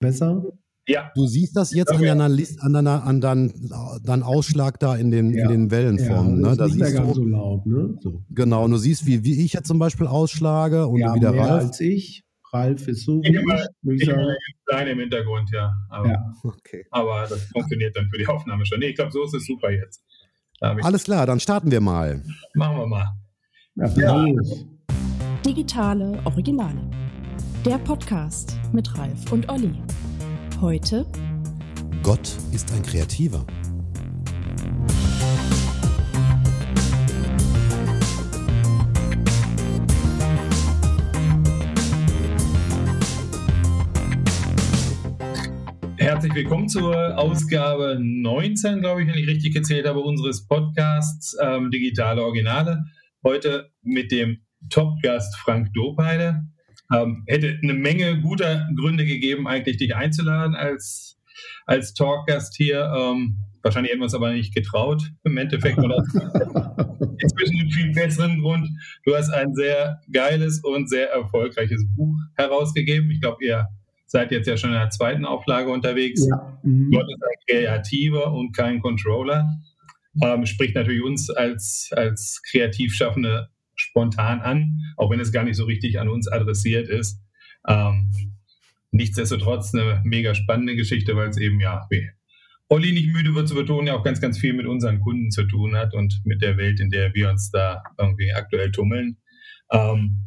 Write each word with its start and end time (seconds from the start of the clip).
besser? 0.00 0.42
Ja. 0.88 1.12
Du 1.14 1.26
siehst 1.26 1.54
das 1.56 1.72
jetzt 1.72 1.92
an 1.92 2.02
deiner 2.02 2.28
List, 2.28 2.60
an 2.62 2.72
deiner, 2.72 3.04
an 3.04 3.20
deinem, 3.20 3.52
deinem 4.02 4.22
Ausschlag 4.24 4.80
da 4.80 4.96
in 4.96 5.10
den, 5.12 5.32
Ja. 5.32 5.44
in 5.44 5.48
den 5.50 5.70
Wellenformen. 5.70 6.42
ja, 6.42 6.48
ne? 6.50 6.56
das 6.56 6.56
Da 6.56 6.64
ist 6.64 6.70
nicht 6.72 6.78
mehr 6.80 6.88
siehst 6.88 6.98
ganz 6.98 7.14
du, 7.14 7.22
so 7.22 7.24
laut, 7.28 7.66
ne? 7.66 7.94
So. 8.00 8.22
genau, 8.30 8.64
und 8.64 8.72
du 8.72 8.76
siehst, 8.78 9.06
wie, 9.06 9.22
wie 9.22 9.44
ich 9.44 9.52
jetzt 9.52 9.68
zum 9.68 9.78
Beispiel 9.78 10.06
ausschlage 10.08 10.86
und 10.88 10.98
ja, 10.98 11.14
wie 11.14 11.20
der 11.20 11.30
mehr 11.32 11.42
Ralf. 11.46 11.64
als 11.66 11.80
ich. 11.80 12.24
Ralf 12.52 12.88
ist 12.88 13.04
so 13.04 13.20
Ich 13.22 13.32
immer- 13.32 13.64
ich 13.92 14.10
kleine 14.66 14.90
im 14.90 14.98
Hintergrund, 14.98 15.48
ja. 15.52 15.72
Aber, 15.90 16.08
Ja. 16.08 16.32
Okay. 16.42 16.84
aber 16.90 17.26
das 17.28 17.44
funktioniert 17.52 17.94
dann 17.96 18.08
für 18.10 18.18
die 18.18 18.26
Aufnahme 18.26 18.66
schon. 18.66 18.80
Nee, 18.80 18.86
ich 18.86 18.96
glaube, 18.96 19.12
so 19.12 19.22
ist 19.22 19.34
es 19.34 19.46
super 19.46 19.70
jetzt. 19.70 20.02
Alles 20.60 21.04
klar, 21.04 21.26
dann 21.26 21.38
starten 21.38 21.70
wir 21.70 21.80
mal. 21.80 22.20
machen 22.54 22.76
wir 22.78 22.86
mal. 22.88 23.06
Ja, 23.76 23.86
Ja. 23.96 24.26
Digitale 25.46 26.18
Originale. 26.24 26.80
Der 27.66 27.76
Podcast 27.76 28.58
mit 28.72 28.96
Ralf 28.96 29.30
und 29.32 29.50
Olli. 29.50 29.74
Heute 30.62 31.04
Gott 32.02 32.26
ist 32.54 32.72
ein 32.72 32.82
Kreativer. 32.82 33.46
Herzlich 45.98 46.34
willkommen 46.34 46.66
zur 46.70 47.18
Ausgabe 47.18 47.98
19, 48.00 48.80
glaube 48.80 49.02
ich, 49.02 49.08
wenn 49.08 49.18
ich 49.18 49.28
richtig 49.28 49.52
gezählt 49.52 49.86
habe, 49.86 50.00
unseres 50.00 50.46
Podcasts 50.46 51.36
ähm, 51.42 51.70
Digitale 51.70 52.22
Originale. 52.22 52.84
Heute 53.22 53.70
mit 53.82 54.10
dem 54.12 54.40
Top-Gast 54.70 55.36
Frank 55.36 55.74
Dopeide. 55.74 56.46
Ähm, 56.92 57.24
hätte 57.26 57.58
eine 57.62 57.74
Menge 57.74 58.20
guter 58.20 58.68
Gründe 58.76 59.04
gegeben, 59.04 59.46
eigentlich 59.46 59.76
dich 59.76 59.94
einzuladen 59.94 60.54
als, 60.54 61.18
als 61.66 61.94
Talkgast 61.94 62.56
hier. 62.56 62.92
Ähm, 62.96 63.36
wahrscheinlich 63.62 63.92
hätten 63.92 64.00
wir 64.00 64.04
uns 64.04 64.14
aber 64.14 64.32
nicht 64.32 64.54
getraut 64.54 65.02
im 65.24 65.36
Endeffekt. 65.36 65.78
Oder 65.78 65.96
inzwischen 67.18 67.60
einen 67.60 67.70
viel 67.70 67.92
besseren 67.92 68.40
Grund. 68.40 68.68
Du 69.04 69.14
hast 69.14 69.30
ein 69.30 69.54
sehr 69.54 70.00
geiles 70.12 70.62
und 70.64 70.88
sehr 70.88 71.10
erfolgreiches 71.10 71.84
Buch 71.96 72.16
herausgegeben. 72.36 73.10
Ich 73.10 73.20
glaube, 73.20 73.44
ihr 73.44 73.66
seid 74.06 74.32
jetzt 74.32 74.48
ja 74.48 74.56
schon 74.56 74.70
in 74.70 74.78
der 74.78 74.90
zweiten 74.90 75.24
Auflage 75.24 75.70
unterwegs. 75.70 76.26
Ja. 76.28 76.58
Mhm. 76.64 76.90
Gott 76.90 77.06
ist 77.08 77.22
ein 77.22 77.46
Kreativer 77.48 78.32
und 78.32 78.56
kein 78.56 78.80
Controller. 78.80 79.48
Ähm, 80.22 80.44
spricht 80.46 80.74
natürlich 80.74 81.02
uns 81.02 81.30
als, 81.30 81.90
als 81.92 82.42
Kreativschaffende 82.50 83.48
spontan 83.90 84.40
an, 84.40 84.78
auch 84.96 85.10
wenn 85.10 85.20
es 85.20 85.32
gar 85.32 85.44
nicht 85.44 85.56
so 85.56 85.64
richtig 85.64 86.00
an 86.00 86.08
uns 86.08 86.28
adressiert 86.28 86.88
ist. 86.88 87.20
Ähm, 87.68 88.10
nichtsdestotrotz 88.90 89.74
eine 89.74 90.00
mega 90.04 90.34
spannende 90.34 90.76
Geschichte, 90.76 91.16
weil 91.16 91.28
es 91.28 91.36
eben, 91.36 91.60
ja, 91.60 91.86
wie 91.90 92.08
Olli 92.68 92.92
nicht 92.92 93.12
müde 93.12 93.34
wird 93.34 93.48
zu 93.48 93.54
betonen, 93.54 93.88
ja 93.88 93.94
auch 93.94 94.04
ganz, 94.04 94.20
ganz 94.20 94.38
viel 94.38 94.52
mit 94.52 94.66
unseren 94.66 95.00
Kunden 95.00 95.30
zu 95.30 95.44
tun 95.44 95.76
hat 95.76 95.92
und 95.92 96.20
mit 96.24 96.40
der 96.40 96.56
Welt, 96.56 96.78
in 96.80 96.90
der 96.90 97.12
wir 97.14 97.28
uns 97.28 97.50
da 97.50 97.82
irgendwie 97.98 98.32
aktuell 98.32 98.70
tummeln. 98.70 99.16
Ähm, 99.72 100.24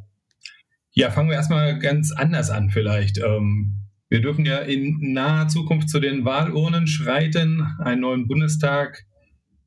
ja, 0.91 1.09
fangen 1.09 1.29
wir 1.29 1.37
erstmal 1.37 1.79
ganz 1.79 2.11
anders 2.11 2.49
an 2.49 2.69
vielleicht. 2.69 3.17
Ähm, 3.17 3.89
wir 4.09 4.21
dürfen 4.21 4.45
ja 4.45 4.59
in 4.59 5.13
naher 5.13 5.47
Zukunft 5.47 5.89
zu 5.89 5.99
den 5.99 6.25
Wahlurnen 6.25 6.85
schreiten, 6.85 7.65
einen 7.79 8.01
neuen 8.01 8.27
Bundestag 8.27 9.05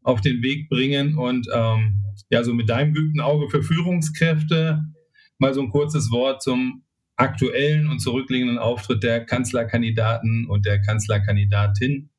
auf 0.06 0.20
den 0.20 0.40
Weg 0.40 0.68
bringen 0.68 1.18
und 1.18 1.48
ähm, 1.52 2.04
ja, 2.30 2.44
so 2.44 2.54
mit 2.54 2.68
deinem 2.68 2.94
geübten 2.94 3.20
Auge 3.20 3.50
für 3.50 3.62
Führungskräfte 3.62 4.84
mal 5.38 5.52
so 5.52 5.60
ein 5.60 5.70
kurzes 5.70 6.12
Wort 6.12 6.42
zum 6.42 6.84
aktuellen 7.16 7.88
und 7.88 7.98
zurückliegenden 7.98 8.58
Auftritt 8.58 9.02
der 9.02 9.26
Kanzlerkandidaten 9.26 10.46
und 10.46 10.64
der 10.64 10.80
Kanzlerkandidatin. 10.80 12.10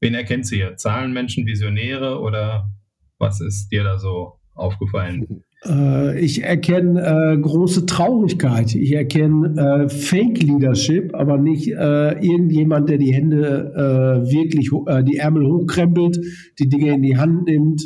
Wen 0.00 0.14
erkennt 0.14 0.46
sie 0.46 0.56
hier? 0.56 0.78
Zahlenmenschen, 0.78 1.46
Visionäre 1.46 2.18
oder 2.18 2.72
was 3.18 3.42
ist 3.42 3.68
dir 3.68 3.84
da 3.84 3.98
so 3.98 4.38
aufgefallen? 4.54 5.44
Äh, 5.64 6.20
ich 6.20 6.42
erkenne 6.42 7.00
äh, 7.00 7.38
große 7.38 7.86
Traurigkeit. 7.86 8.74
Ich 8.74 8.92
erkenne 8.92 9.84
äh, 9.84 9.88
Fake 9.88 10.42
Leadership, 10.42 11.14
aber 11.14 11.38
nicht 11.38 11.68
äh, 11.68 12.12
irgendjemand, 12.24 12.88
der 12.88 12.98
die 12.98 13.12
Hände 13.12 13.72
äh, 13.74 14.30
wirklich, 14.30 14.70
äh, 14.86 15.04
die 15.04 15.18
Ärmel 15.18 15.46
hochkrempelt, 15.46 16.18
die 16.58 16.68
Dinge 16.68 16.94
in 16.94 17.02
die 17.02 17.16
Hand 17.16 17.44
nimmt, 17.44 17.82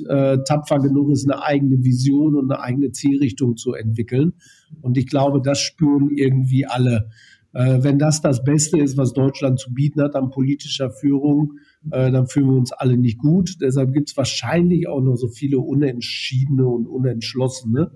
tapfer 0.47 0.79
genug 0.81 1.11
ist, 1.11 1.31
eine 1.31 1.43
eigene 1.43 1.85
Vision 1.85 2.37
und 2.37 2.51
eine 2.51 2.63
eigene 2.63 2.93
Zielrichtung 2.93 3.57
zu 3.57 3.75
entwickeln. 3.75 4.35
Und 4.81 4.97
ich 4.97 5.07
glaube, 5.07 5.41
das 5.43 5.61
spüren 5.61 6.11
irgendwie 6.15 6.67
alle. 6.67 7.09
Wenn 7.53 7.99
das 7.99 8.21
das 8.21 8.45
Beste 8.45 8.79
ist, 8.79 8.97
was 8.97 9.13
Deutschland 9.13 9.59
zu 9.59 9.73
bieten 9.73 10.03
hat 10.03 10.15
an 10.15 10.31
politischer 10.31 10.91
Führung, 10.91 11.55
äh, 11.91 12.11
dann 12.11 12.27
fühlen 12.27 12.49
wir 12.49 12.57
uns 12.57 12.73
alle 12.73 12.97
nicht 12.97 13.19
gut. 13.19 13.57
Deshalb 13.61 13.93
gibt 13.93 14.11
es 14.11 14.17
wahrscheinlich 14.17 14.89
auch 14.89 15.01
noch 15.01 15.17
so 15.17 15.29
viele 15.29 15.59
Unentschiedene 15.59 16.67
und 16.67 16.87
Unentschlossene. 16.87 17.93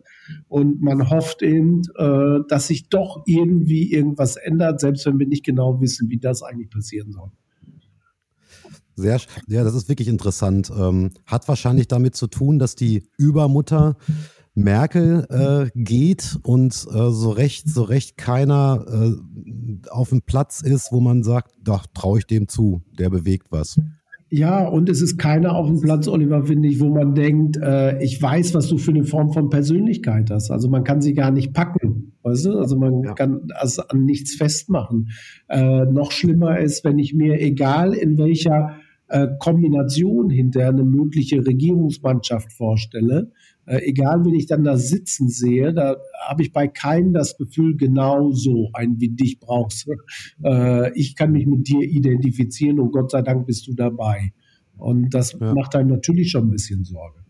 Und 0.48 0.80
man 0.80 1.10
hofft 1.10 1.42
eben, 1.42 1.82
äh, 1.96 2.38
dass 2.48 2.68
sich 2.68 2.88
doch 2.88 3.22
irgendwie 3.26 3.92
irgendwas 3.92 4.36
ändert, 4.36 4.80
selbst 4.80 5.06
wenn 5.06 5.18
wir 5.18 5.26
nicht 5.26 5.44
genau 5.44 5.80
wissen, 5.80 6.08
wie 6.08 6.18
das 6.18 6.42
eigentlich 6.42 6.70
passieren 6.70 7.12
soll. 7.12 7.30
Sehr, 8.96 9.20
ja, 9.46 9.64
das 9.64 9.74
ist 9.74 9.88
wirklich 9.88 10.08
interessant. 10.08 10.70
Ähm, 10.76 11.10
hat 11.24 11.48
wahrscheinlich 11.48 11.88
damit 11.88 12.16
zu 12.16 12.26
tun, 12.26 12.58
dass 12.58 12.74
die 12.74 13.04
Übermutter 13.16 13.96
Merkel 14.54 15.26
äh, 15.30 15.70
geht 15.80 16.38
und 16.42 16.72
äh, 16.72 17.10
so 17.10 17.30
recht, 17.30 17.68
so 17.68 17.82
recht 17.82 18.16
keiner 18.16 18.84
äh, 18.88 19.88
auf 19.90 20.10
dem 20.10 20.22
Platz 20.22 20.60
ist, 20.60 20.90
wo 20.92 21.00
man 21.00 21.22
sagt, 21.22 21.52
da 21.62 21.80
traue 21.94 22.18
ich 22.18 22.26
dem 22.26 22.48
zu, 22.48 22.82
der 22.98 23.10
bewegt 23.10 23.46
was. 23.50 23.80
Ja, 24.32 24.64
und 24.68 24.88
es 24.88 25.02
ist 25.02 25.18
keiner 25.18 25.56
auf 25.56 25.66
dem 25.66 25.80
Platz, 25.80 26.06
Oliver, 26.06 26.44
finde 26.44 26.68
ich, 26.68 26.78
wo 26.78 26.88
man 26.88 27.16
denkt, 27.16 27.56
äh, 27.56 28.00
ich 28.02 28.22
weiß, 28.22 28.54
was 28.54 28.68
du 28.68 28.78
für 28.78 28.92
eine 28.92 29.02
Form 29.02 29.32
von 29.32 29.50
Persönlichkeit 29.50 30.30
hast. 30.30 30.52
Also 30.52 30.68
man 30.68 30.84
kann 30.84 31.00
sie 31.00 31.14
gar 31.14 31.32
nicht 31.32 31.52
packen. 31.52 32.12
Weißt 32.22 32.46
du? 32.46 32.58
Also 32.58 32.76
man 32.76 33.02
Ja. 33.02 33.14
kann 33.14 33.48
das 33.48 33.80
an 33.80 34.04
nichts 34.04 34.34
festmachen. 34.36 35.08
Äh, 35.48 35.84
noch 35.86 36.12
schlimmer 36.12 36.60
ist, 36.60 36.84
wenn 36.84 36.98
ich 37.00 37.12
mir, 37.12 37.40
egal 37.40 37.92
in 37.92 38.18
welcher 38.18 38.76
äh, 39.08 39.26
Kombination 39.40 40.30
hinter 40.30 40.68
eine 40.68 40.84
mögliche 40.84 41.44
Regierungsmannschaft 41.44 42.52
vorstelle, 42.52 43.32
äh, 43.70 43.82
egal 43.88 44.25
wen 44.25 44.34
ich 44.34 44.47
dann 44.47 44.64
da 44.64 44.76
sitzen 44.76 45.28
sehe, 45.28 45.72
da 45.72 45.97
habe 46.26 46.42
ich 46.42 46.53
bei 46.53 46.66
keinem 46.66 47.12
das 47.12 47.36
Gefühl, 47.36 47.76
genau 47.76 48.32
so 48.32 48.70
ein 48.72 48.98
wie 48.98 49.10
dich 49.10 49.38
brauchst. 49.38 49.86
du. 49.86 49.92
Äh, 50.42 50.92
ich 50.98 51.14
kann 51.14 51.31
mich 51.31 51.47
mit 51.47 51.69
dir 51.69 51.80
identifizieren 51.82 52.80
und 52.80 52.91
Gott 52.92 53.12
sei 53.12 53.22
Dank 53.22 53.47
bist 53.47 53.69
du 53.69 53.75
dabei. 53.75 54.32
Und 54.76 55.10
das 55.14 55.36
Ja. 55.41 55.54
macht 55.54 55.76
einem 55.76 55.91
natürlich 55.91 56.30
schon 56.30 56.48
ein 56.48 56.50
bisschen 56.50 56.84
Sorge. 56.84 57.20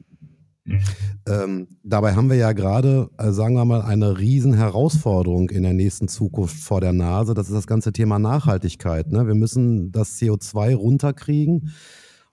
Ähm, 1.29 1.67
dabei 1.83 2.15
haben 2.15 2.31
wir 2.31 2.37
ja 2.37 2.53
gerade, 2.53 3.11
äh, 3.19 3.33
sagen 3.33 3.55
wir 3.55 3.65
mal, 3.65 3.83
eine 3.83 4.19
Herausforderung 4.19 5.51
in 5.51 5.63
der 5.65 5.73
nächsten 5.75 6.09
Zukunft 6.09 6.57
vor 6.57 6.81
der 6.81 6.93
Nase. 6.93 7.35
Das 7.35 7.49
ist 7.49 7.55
das 7.55 7.67
ganze 7.67 7.93
Thema 7.93 8.19
Nachhaltigkeit. 8.19 9.11
Ne? 9.11 9.27
Wir 9.27 9.35
müssen 9.35 9.91
das 9.93 10.19
CO2 10.19 10.75
runterkriegen 10.75 11.71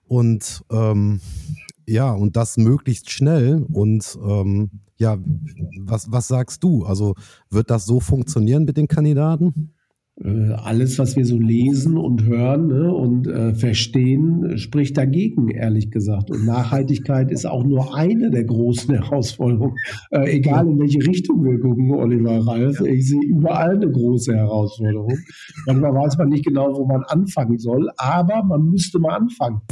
und 0.04 0.62
ähm, 0.70 1.20
ja, 1.88 2.12
und 2.12 2.36
das 2.36 2.58
möglichst 2.58 3.10
schnell. 3.10 3.64
Und 3.72 4.18
ähm, 4.22 4.70
ja, 4.98 5.16
was, 5.80 6.12
was 6.12 6.28
sagst 6.28 6.62
du? 6.62 6.84
Also 6.84 7.14
wird 7.50 7.70
das 7.70 7.86
so 7.86 7.98
funktionieren 7.98 8.64
mit 8.64 8.76
den 8.76 8.88
Kandidaten? 8.88 9.72
Äh, 10.22 10.52
alles, 10.52 10.98
was 10.98 11.16
wir 11.16 11.24
so 11.24 11.38
lesen 11.38 11.96
und 11.96 12.24
hören 12.24 12.66
ne, 12.66 12.92
und 12.92 13.26
äh, 13.26 13.54
verstehen, 13.54 14.58
spricht 14.58 14.98
dagegen, 14.98 15.48
ehrlich 15.48 15.90
gesagt. 15.90 16.30
Und 16.30 16.44
Nachhaltigkeit 16.44 17.30
ist 17.30 17.46
auch 17.46 17.64
nur 17.64 17.96
eine 17.96 18.30
der 18.30 18.44
großen 18.44 18.94
Herausforderungen. 19.02 19.76
Äh, 20.10 20.36
egal 20.36 20.68
in 20.68 20.78
welche 20.78 21.06
Richtung 21.06 21.42
wir 21.42 21.58
gucken, 21.58 21.90
Oliver 21.92 22.46
Ralf, 22.46 22.80
ich 22.80 23.08
sehe 23.08 23.22
überall 23.22 23.76
eine 23.76 23.90
große 23.90 24.34
Herausforderung. 24.34 25.16
Manchmal 25.66 25.94
weiß 25.94 26.18
man 26.18 26.28
nicht 26.28 26.44
genau, 26.44 26.76
wo 26.76 26.84
man 26.84 27.02
anfangen 27.04 27.58
soll, 27.58 27.88
aber 27.96 28.42
man 28.44 28.66
müsste 28.66 28.98
mal 28.98 29.16
anfangen. 29.16 29.62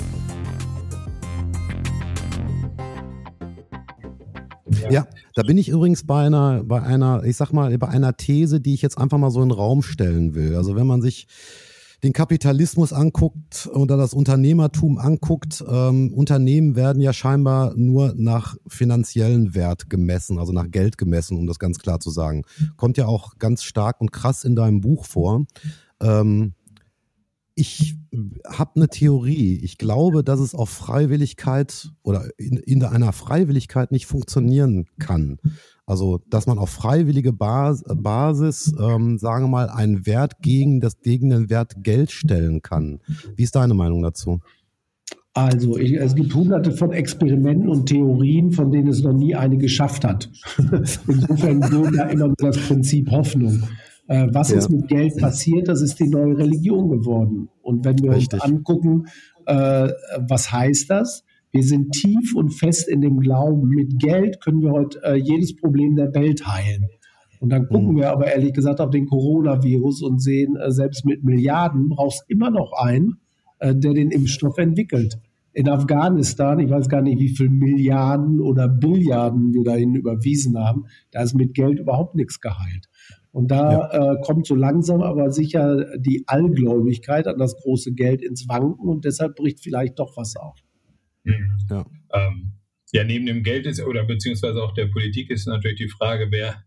Ja, 4.91 5.07
da 5.35 5.43
bin 5.43 5.59
ich 5.59 5.69
übrigens 5.69 6.07
bei 6.07 6.27
einer, 6.27 6.63
bei 6.65 6.83
einer, 6.83 7.25
ich 7.25 7.37
sag 7.37 7.53
mal, 7.53 7.77
bei 7.79 7.89
einer 7.89 8.17
These, 8.17 8.61
die 8.61 8.75
ich 8.75 8.83
jetzt 8.83 8.99
einfach 8.99 9.19
mal 9.19 9.31
so 9.31 9.43
in 9.43 9.49
den 9.49 9.57
Raum 9.57 9.83
stellen 9.83 10.35
will. 10.35 10.57
Also 10.57 10.77
wenn 10.77 10.87
man 10.87 11.03
sich 11.03 11.27
den 12.03 12.13
Kapitalismus 12.13 12.93
anguckt 12.93 13.69
oder 13.73 13.97
das 13.97 14.15
Unternehmertum 14.15 14.99
anguckt, 14.99 15.65
ähm, 15.67 16.13
Unternehmen 16.13 16.77
werden 16.77 17.01
ja 17.01 17.13
scheinbar 17.13 17.75
nur 17.75 18.15
nach 18.17 18.57
finanziellen 18.67 19.55
Wert 19.55 19.89
gemessen, 19.89 20.39
also 20.39 20.53
nach 20.53 20.71
Geld 20.71 20.99
gemessen, 20.99 21.37
um 21.39 21.47
das 21.47 21.59
ganz 21.59 21.79
klar 21.79 22.01
zu 22.01 22.11
sagen. 22.11 22.45
Kommt 22.77 22.99
ja 22.99 23.07
auch 23.07 23.39
ganz 23.39 23.63
stark 23.63 24.01
und 24.01 24.13
krass 24.13 24.45
in 24.45 24.55
deinem 24.55 24.81
Buch 24.81 25.05
vor. 25.07 25.47
Ähm, 26.01 26.53
ich 27.57 27.97
habe 28.47 28.73
eine 28.77 28.89
Theorie. 28.89 29.59
Ich 29.63 29.79
glaube, 29.79 30.23
dass 30.23 30.41
es 30.41 30.55
auf 30.55 30.69
Freiwilligkeit 30.69 31.91
oder 32.03 32.29
in, 32.37 32.59
in 32.59 32.85
einer 32.85 33.13
Freiwilligkeit 33.13 33.93
nicht 33.93 34.07
funktionieren 34.07 34.85
kann. 34.99 35.39
Also, 35.87 36.21
dass 36.29 36.47
man 36.47 36.59
auf 36.59 36.69
freiwillige 36.69 37.33
Bas 37.33 37.83
Basis, 37.89 38.75
ähm, 38.79 39.19
sagen 39.19 39.45
wir 39.45 39.49
mal, 39.49 39.71
einen 39.71 40.05
Wert 40.05 40.43
gegen 40.43 40.81
das 40.81 41.01
gegen 41.01 41.31
den 41.31 41.49
Wert 41.49 41.83
Geld 41.83 42.11
stellen 42.11 42.61
kann. 42.61 43.01
Wie 43.37 43.45
ist 43.45 43.57
deine 43.57 43.73
Meinung 43.73 44.03
dazu? 44.03 44.41
Also, 45.33 45.79
ich, 45.79 45.95
es 45.95 46.15
gibt 46.15 46.35
hunderte 46.35 46.73
von 46.73 46.93
Experimenten 46.93 47.71
und 47.71 47.87
Theorien, 47.87 48.53
von 48.53 48.71
denen 48.71 48.89
es 48.89 49.03
noch 49.03 49.13
nie 49.13 49.35
eine 49.35 49.57
geschafft 49.57 50.05
hat. 50.05 50.31
Insofern 51.07 51.61
gilt 51.61 51.97
da 51.97 52.09
immer 52.09 52.35
das 52.37 52.59
Prinzip 52.59 53.11
Hoffnung. 53.11 53.63
Äh, 54.09 54.29
was 54.33 54.51
ja. 54.51 54.59
ist 54.59 54.71
mit 54.71 54.89
Geld 54.89 55.17
passiert? 55.19 55.69
Das 55.69 55.83
ist 55.83 55.99
die 55.99 56.09
neue 56.09 56.37
Religion 56.39 56.89
geworden. 56.89 57.49
Und 57.63 57.85
wenn 57.85 57.99
wir 57.99 58.13
Richtig. 58.13 58.43
uns 58.43 58.53
angucken, 58.53 59.07
äh, 59.47 59.89
was 60.29 60.53
heißt 60.53 60.91
das? 60.91 61.25
Wir 61.53 61.63
sind 61.63 61.93
tief 61.93 62.35
und 62.35 62.51
fest 62.51 62.89
in 62.89 63.01
dem 63.01 63.19
Glauben, 63.19 63.69
mit 63.69 63.99
Geld 63.99 64.41
können 64.43 64.61
wir 64.61 64.73
heute 64.73 65.03
äh, 65.03 65.15
jedes 65.15 65.57
Problem 65.57 65.97
der 65.97 66.15
Welt 66.15 66.47
heilen. 66.47 66.89
Und 67.41 67.51
dann 67.51 67.67
gucken 67.69 67.93
mhm. 67.93 67.99
wir 67.99 68.11
aber 68.11 68.27
ehrlich 68.27 68.53
gesagt 68.53 68.81
auf 68.81 68.91
den 68.91 69.07
Coronavirus 69.07 70.03
und 70.03 70.21
sehen, 70.21 70.57
äh, 70.57 70.71
selbst 70.71 71.05
mit 71.05 71.25
Milliarden 71.25 71.89
brauchst 71.89 72.25
immer 72.29 72.51
noch 72.51 72.73
einen, 72.73 73.19
äh, 73.59 73.75
der 73.75 73.95
den 73.95 74.11
Impfstoff 74.11 74.59
entwickelt. 74.59 75.19
In 75.53 75.69
Afghanistan, 75.69 76.59
ich 76.59 76.69
weiß 76.69 76.89
gar 76.89 77.01
nicht, 77.01 77.19
wie 77.19 77.31
viele 77.31 77.49
Milliarden 77.49 78.41
oder 78.41 78.69
Billiarden 78.69 79.55
wir 79.55 79.65
dahin 79.65 79.95
überwiesen 79.95 80.59
haben, 80.59 80.85
da 81.13 81.23
ist 81.23 81.35
mit 81.35 81.55
Geld 81.55 81.79
überhaupt 81.79 82.15
nichts 82.15 82.41
geheilt. 82.41 82.89
Und 83.37 83.49
da 83.51 83.71
ja. 83.71 84.15
äh, 84.15 84.21
kommt 84.23 84.47
so 84.47 84.55
langsam 84.55 85.03
aber 85.03 85.31
sicher 85.31 85.99
die 85.99 86.25
Allgläubigkeit 86.27 87.27
an 87.27 87.37
das 87.37 87.55
große 87.61 87.93
Geld 87.93 88.23
ins 88.23 88.49
Wanken 88.49 88.89
und 88.89 89.05
deshalb 89.05 89.37
bricht 89.37 89.61
vielleicht 89.63 89.99
doch 89.99 90.17
was 90.17 90.37
auf. 90.37 90.59
Mhm. 91.23 91.59
Ja. 91.69 91.85
Ähm, 92.15 92.53
ja, 92.93 93.05
neben 93.05 93.27
dem 93.27 93.43
Geld 93.43 93.67
ist 93.67 93.85
oder 93.85 94.05
beziehungsweise 94.05 94.63
auch 94.63 94.73
der 94.73 94.87
Politik 94.87 95.29
ist 95.29 95.47
natürlich 95.47 95.77
die 95.77 95.91
Frage, 95.91 96.29
wer, 96.31 96.65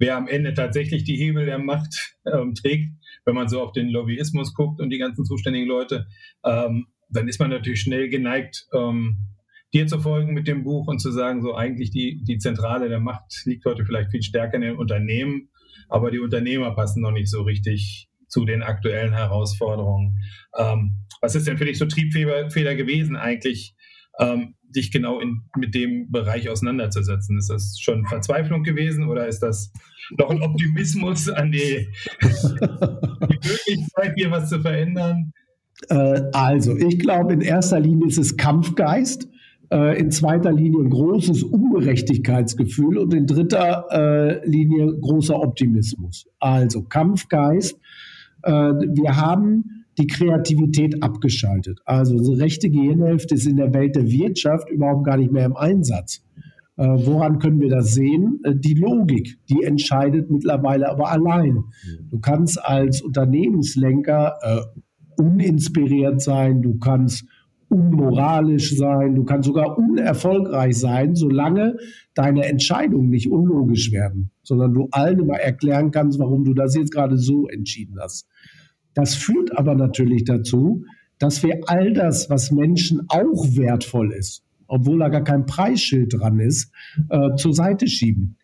wer 0.00 0.16
am 0.16 0.26
Ende 0.26 0.54
tatsächlich 0.54 1.04
die 1.04 1.14
Hebel 1.14 1.46
der 1.46 1.60
Macht 1.60 2.16
ähm, 2.26 2.52
trägt. 2.56 2.90
Wenn 3.24 3.36
man 3.36 3.48
so 3.48 3.62
auf 3.62 3.70
den 3.70 3.88
Lobbyismus 3.88 4.54
guckt 4.54 4.80
und 4.80 4.90
die 4.90 4.98
ganzen 4.98 5.24
zuständigen 5.24 5.68
Leute, 5.68 6.08
ähm, 6.44 6.88
dann 7.10 7.28
ist 7.28 7.38
man 7.38 7.50
natürlich 7.50 7.82
schnell 7.82 8.08
geneigt, 8.08 8.66
ähm, 8.74 9.18
dir 9.72 9.86
zu 9.86 10.00
folgen 10.00 10.34
mit 10.34 10.48
dem 10.48 10.64
Buch 10.64 10.88
und 10.88 10.98
zu 10.98 11.12
sagen, 11.12 11.42
so 11.42 11.54
eigentlich 11.54 11.92
die, 11.92 12.24
die 12.24 12.38
Zentrale 12.38 12.88
der 12.88 12.98
Macht 12.98 13.42
liegt 13.44 13.64
heute 13.66 13.84
vielleicht 13.84 14.10
viel 14.10 14.22
stärker 14.24 14.56
in 14.56 14.62
den 14.62 14.76
Unternehmen 14.76 15.50
aber 15.88 16.10
die 16.10 16.20
Unternehmer 16.20 16.74
passen 16.74 17.02
noch 17.02 17.12
nicht 17.12 17.30
so 17.30 17.42
richtig 17.42 18.08
zu 18.28 18.44
den 18.44 18.62
aktuellen 18.62 19.12
Herausforderungen. 19.12 20.18
Ähm, 20.56 21.06
was 21.20 21.34
ist 21.34 21.46
denn 21.46 21.58
für 21.58 21.64
dich 21.64 21.78
so 21.78 21.86
Triebfehler 21.86 22.74
gewesen 22.74 23.16
eigentlich, 23.16 23.74
ähm, 24.20 24.54
dich 24.62 24.90
genau 24.90 25.20
in, 25.20 25.44
mit 25.56 25.74
dem 25.74 26.10
Bereich 26.10 26.48
auseinanderzusetzen? 26.48 27.38
Ist 27.38 27.50
das 27.50 27.78
schon 27.80 28.06
Verzweiflung 28.06 28.62
gewesen 28.62 29.08
oder 29.08 29.26
ist 29.26 29.40
das 29.40 29.72
noch 30.18 30.30
ein 30.30 30.42
Optimismus 30.42 31.28
an 31.28 31.52
die, 31.52 31.88
die 32.22 33.48
Möglichkeit, 33.48 34.14
hier 34.16 34.30
was 34.30 34.50
zu 34.50 34.60
verändern? 34.60 35.32
Äh, 35.88 36.22
also, 36.32 36.76
ich 36.76 36.98
glaube, 36.98 37.32
in 37.32 37.40
erster 37.40 37.80
Linie 37.80 38.08
ist 38.08 38.18
es 38.18 38.36
Kampfgeist 38.36 39.28
äh, 39.70 39.98
in 39.98 40.10
zweiter 40.10 40.52
Linie 40.52 40.88
großes 40.88 41.42
Ungerechtigkeitsgefühl 41.42 42.98
und 42.98 43.14
in 43.14 43.26
dritter 43.26 43.86
äh, 43.90 44.48
Linie 44.48 44.94
großer 45.00 45.40
Optimismus. 45.40 46.26
Also 46.38 46.82
Kampfgeist. 46.82 47.78
Äh, 48.42 48.52
wir 48.52 49.16
haben 49.16 49.84
die 49.98 50.06
Kreativität 50.06 51.02
abgeschaltet. 51.02 51.80
Also 51.84 52.16
unsere 52.16 52.38
rechte 52.38 52.70
Gehirnhälfte 52.70 53.34
ist 53.34 53.46
in 53.46 53.56
der 53.56 53.74
Welt 53.74 53.96
der 53.96 54.08
Wirtschaft 54.08 54.70
überhaupt 54.70 55.04
gar 55.04 55.16
nicht 55.16 55.32
mehr 55.32 55.44
im 55.44 55.56
Einsatz. 55.56 56.22
Äh, 56.76 56.86
woran 57.06 57.40
können 57.40 57.60
wir 57.60 57.70
das 57.70 57.94
sehen? 57.94 58.38
Äh, 58.44 58.54
die 58.54 58.74
Logik, 58.74 59.38
die 59.50 59.64
entscheidet 59.64 60.30
mittlerweile 60.30 60.88
aber 60.88 61.10
allein. 61.10 61.64
Du 62.08 62.20
kannst 62.20 62.64
als 62.64 63.02
Unternehmenslenker 63.02 64.38
äh, 64.40 65.20
uninspiriert 65.20 66.22
sein, 66.22 66.62
du 66.62 66.78
kannst 66.78 67.24
unmoralisch 67.68 68.76
sein, 68.76 69.14
du 69.14 69.24
kannst 69.24 69.46
sogar 69.46 69.76
unerfolgreich 69.76 70.76
sein, 70.76 71.14
solange 71.14 71.76
deine 72.14 72.44
Entscheidungen 72.46 73.10
nicht 73.10 73.30
unlogisch 73.30 73.92
werden, 73.92 74.30
sondern 74.42 74.74
du 74.74 74.88
allen 74.90 75.20
immer 75.20 75.38
erklären 75.38 75.90
kannst, 75.90 76.18
warum 76.18 76.44
du 76.44 76.54
das 76.54 76.74
jetzt 76.74 76.92
gerade 76.92 77.16
so 77.16 77.46
entschieden 77.48 77.96
hast. 78.00 78.26
Das 78.94 79.14
führt 79.14 79.56
aber 79.56 79.74
natürlich 79.74 80.24
dazu, 80.24 80.84
dass 81.18 81.42
wir 81.42 81.60
all 81.66 81.92
das, 81.92 82.30
was 82.30 82.50
Menschen 82.50 83.02
auch 83.08 83.44
wertvoll 83.56 84.12
ist, 84.12 84.44
obwohl 84.66 84.98
da 84.98 85.08
gar 85.08 85.24
kein 85.24 85.46
Preisschild 85.46 86.14
dran 86.14 86.38
ist, 86.38 86.72
äh, 87.10 87.34
zur 87.36 87.52
Seite 87.52 87.86
schieben. 87.86 88.36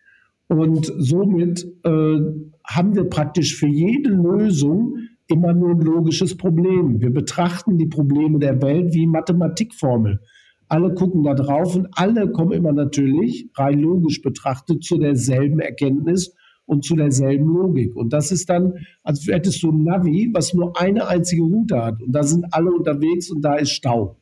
Und 0.49 0.93
somit 0.99 1.65
äh, 1.85 2.17
haben 2.65 2.95
wir 2.95 3.05
praktisch 3.05 3.57
für 3.57 3.67
jede 3.67 4.11
Lösung 4.11 4.97
immer 5.29 5.53
nur 5.53 5.71
ein 5.71 5.81
logisches 5.81 6.37
Problem. 6.37 7.01
Wir 7.01 7.11
betrachten 7.11 7.79
die 7.79 7.87
Probleme 7.87 8.39
der 8.39 8.61
Welt 8.63 8.95
wie 8.95 9.07
Mathematikformel. 9.07 10.21
Alle 10.69 10.95
gucken 10.95 11.23
da 11.23 11.35
drauf 11.35 11.77
und 11.77 11.89
alle 11.93 12.31
kommen 12.31 12.53
immer 12.53 12.73
natürlich, 12.73 13.49
rein 13.55 13.81
logisch 13.81 14.23
betrachtet, 14.23 14.83
zu 14.83 14.99
derselben 14.99 15.61
Erkenntnis 15.61 16.35
und 16.67 16.85
zu 16.85 16.97
derselben 16.97 17.47
Logik. 17.47 17.95
Und 17.95 18.13
das 18.13 18.33
ist 18.33 18.49
dann, 18.49 18.75
als 19.03 19.27
hättest 19.27 19.63
du 19.63 19.71
ein 19.71 19.85
Navi, 19.85 20.31
was 20.33 20.55
nur 20.55 20.79
eine 20.81 21.07
einzige 21.07 21.43
Route 21.43 21.83
hat. 21.83 22.03
Und 22.03 22.13
da 22.13 22.23
sind 22.23 22.47
alle 22.53 22.73
unterwegs 22.73 23.31
und 23.31 23.43
da 23.43 23.55
ist 23.57 23.71
Stau. 23.71 24.17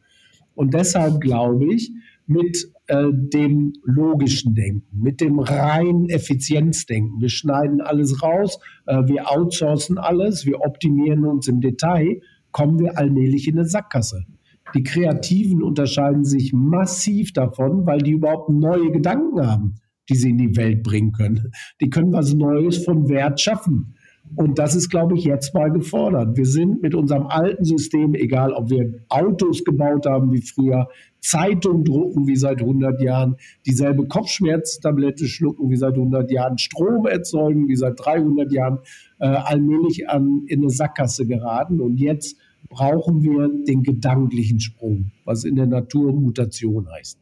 Und 0.55 0.75
deshalb 0.75 1.21
glaube 1.21 1.73
ich, 1.73 1.93
mit 2.27 2.71
äh, 2.93 3.11
dem 3.11 3.73
logischen 3.85 4.55
Denken, 4.55 5.01
mit 5.01 5.23
dem 5.23 5.39
reinen 5.39 6.11
Effizienzdenken. 6.11 7.23
Wir 7.23 7.31
schneiden 7.31 7.81
alles 7.81 8.23
raus, 8.23 8.59
äh, 8.85 8.99
wir 9.07 9.31
outsourcen 9.31 9.97
alles, 9.97 10.45
wir 10.45 10.61
optimieren 10.61 11.25
uns 11.25 11.49
im 11.49 11.63
Detail, 11.63 12.21
kommen 12.51 12.79
wir 12.79 12.99
allmählich 12.99 13.49
in 13.49 13.59
eine 13.59 13.67
Sackgasse. 13.67 14.27
Die 14.75 14.83
Kreativen 14.83 15.63
unterscheiden 15.63 16.25
sich 16.25 16.53
massiv 16.53 17.33
davon, 17.33 17.87
weil 17.87 18.01
die 18.01 18.13
überhaupt 18.13 18.51
neue 18.51 18.91
Gedanken 18.91 19.47
haben, 19.47 19.77
die 20.11 20.15
sie 20.15 20.29
in 20.29 20.39
die 20.39 20.57
Welt 20.59 20.83
bringen 20.83 21.13
können. 21.13 21.51
Die 21.81 21.89
können 21.89 22.13
was 22.13 22.35
Neues 22.35 22.85
von 22.85 23.09
Wert 23.09 23.41
schaffen. 23.41 23.95
Und 24.35 24.59
das 24.59 24.75
ist, 24.75 24.89
glaube 24.89 25.17
ich, 25.17 25.25
jetzt 25.25 25.53
mal 25.55 25.71
gefordert. 25.71 26.37
Wir 26.37 26.47
sind 26.47 26.83
mit 26.83 26.95
unserem 26.95 27.27
alten 27.27 27.65
System, 27.65 28.15
egal 28.15 28.53
ob 28.53 28.71
wir 28.71 28.95
Autos 29.09 29.63
gebaut 29.65 30.07
haben 30.07 30.33
wie 30.33 30.41
früher, 30.41 30.89
Zeitung 31.21 31.85
drucken 31.85 32.27
wie 32.27 32.37
seit 32.37 32.61
100 32.61 33.01
Jahren, 33.01 33.37
dieselbe 33.67 34.07
Kopfschmerztablette 34.07 35.27
schlucken 35.27 35.71
wie 35.71 35.77
seit 35.77 35.95
100 35.95 36.31
Jahren, 36.31 36.59
Strom 36.59 37.07
erzeugen 37.07 37.69
wie 37.69 37.77
seit 37.77 37.95
300 37.99 38.51
Jahren, 38.53 38.79
äh, 39.21 39.27
allmählich 39.27 40.09
an, 40.09 40.45
in 40.49 40.61
eine 40.61 40.71
Sackgasse 40.71 41.27
geraten. 41.27 41.81
Und 41.81 41.99
jetzt 41.99 42.37
brauchen 42.69 43.23
wir 43.23 43.49
den 43.67 43.83
gedanklichen 43.83 44.61
Sprung, 44.61 45.13
was 45.25 45.45
in 45.45 45.57
der 45.57 45.67
Natur 45.67 46.13
Mutation 46.13 46.91
heißt. 46.91 47.19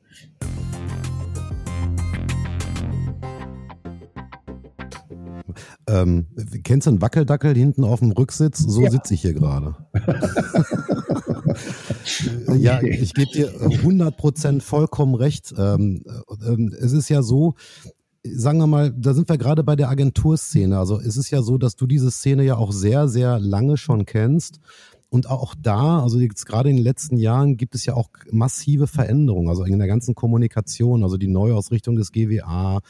Ähm, 5.86 6.26
kennst 6.64 6.86
du 6.86 6.90
einen 6.90 7.02
Wackeldackel 7.02 7.54
hinten 7.54 7.84
auf 7.84 8.00
dem 8.00 8.12
Rücksitz? 8.12 8.58
So 8.58 8.82
ja. 8.82 8.90
sitze 8.90 9.14
ich 9.14 9.22
hier 9.22 9.34
gerade. 9.34 9.76
Ja, 12.56 12.82
ich 12.82 13.14
gebe 13.14 13.30
dir 13.30 13.50
100% 13.60 14.60
vollkommen 14.60 15.14
recht. 15.14 15.54
Ähm, 15.56 16.02
ähm, 16.46 16.74
es 16.78 16.92
ist 16.92 17.08
ja 17.08 17.22
so, 17.22 17.54
sagen 18.22 18.58
wir 18.58 18.66
mal, 18.66 18.92
da 18.92 19.14
sind 19.14 19.28
wir 19.28 19.38
gerade 19.38 19.64
bei 19.64 19.76
der 19.76 19.88
Agenturszene. 19.88 20.78
Also 20.78 21.00
es 21.00 21.16
ist 21.16 21.30
ja 21.30 21.42
so, 21.42 21.58
dass 21.58 21.76
du 21.76 21.86
diese 21.86 22.10
Szene 22.10 22.44
ja 22.44 22.56
auch 22.56 22.72
sehr, 22.72 23.08
sehr 23.08 23.38
lange 23.38 23.76
schon 23.76 24.04
kennst. 24.06 24.60
Und 25.08 25.28
auch 25.28 25.54
da, 25.60 26.00
also 26.00 26.20
jetzt 26.20 26.46
gerade 26.46 26.70
in 26.70 26.76
den 26.76 26.84
letzten 26.84 27.16
Jahren, 27.16 27.56
gibt 27.56 27.74
es 27.74 27.84
ja 27.84 27.94
auch 27.94 28.10
massive 28.30 28.86
Veränderungen, 28.86 29.48
also 29.48 29.64
in 29.64 29.78
der 29.78 29.88
ganzen 29.88 30.14
Kommunikation, 30.14 31.02
also 31.02 31.16
die 31.16 31.26
Neuausrichtung 31.26 31.96
des 31.96 32.12
GWA, 32.12 32.80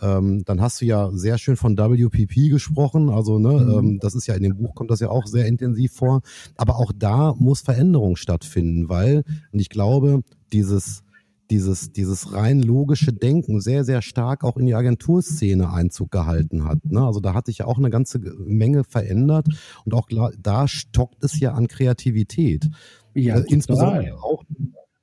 ähm, 0.00 0.44
dann 0.44 0.60
hast 0.60 0.80
du 0.80 0.84
ja 0.84 1.10
sehr 1.12 1.38
schön 1.38 1.56
von 1.56 1.76
WPP 1.76 2.50
gesprochen. 2.50 3.10
Also, 3.10 3.38
ne, 3.38 3.52
mhm. 3.52 3.78
ähm, 3.78 3.98
das 4.00 4.14
ist 4.14 4.26
ja 4.26 4.34
in 4.34 4.42
dem 4.42 4.56
Buch 4.56 4.74
kommt 4.74 4.90
das 4.90 5.00
ja 5.00 5.10
auch 5.10 5.26
sehr 5.26 5.46
intensiv 5.46 5.92
vor. 5.92 6.22
Aber 6.56 6.76
auch 6.76 6.92
da 6.96 7.34
muss 7.38 7.60
Veränderung 7.60 8.16
stattfinden, 8.16 8.88
weil, 8.88 9.24
und 9.52 9.58
ich 9.60 9.68
glaube, 9.68 10.22
dieses, 10.52 11.02
dieses, 11.50 11.92
dieses 11.92 12.32
rein 12.32 12.62
logische 12.62 13.12
Denken 13.12 13.60
sehr, 13.60 13.84
sehr 13.84 14.02
stark 14.02 14.44
auch 14.44 14.56
in 14.56 14.66
die 14.66 14.74
Agenturszene 14.74 15.72
Einzug 15.72 16.10
gehalten 16.10 16.64
hat. 16.64 16.84
Ne? 16.84 17.04
Also 17.04 17.20
da 17.20 17.34
hat 17.34 17.46
sich 17.46 17.58
ja 17.58 17.66
auch 17.66 17.78
eine 17.78 17.90
ganze 17.90 18.18
Menge 18.18 18.84
verändert 18.84 19.48
und 19.84 19.94
auch 19.94 20.08
da 20.38 20.68
stockt 20.68 21.24
es 21.24 21.40
ja 21.40 21.52
an 21.52 21.68
Kreativität. 21.68 22.68
Ja, 23.14 23.38
äh, 23.38 23.44
insbesondere 23.48 24.14
auch 24.22 24.44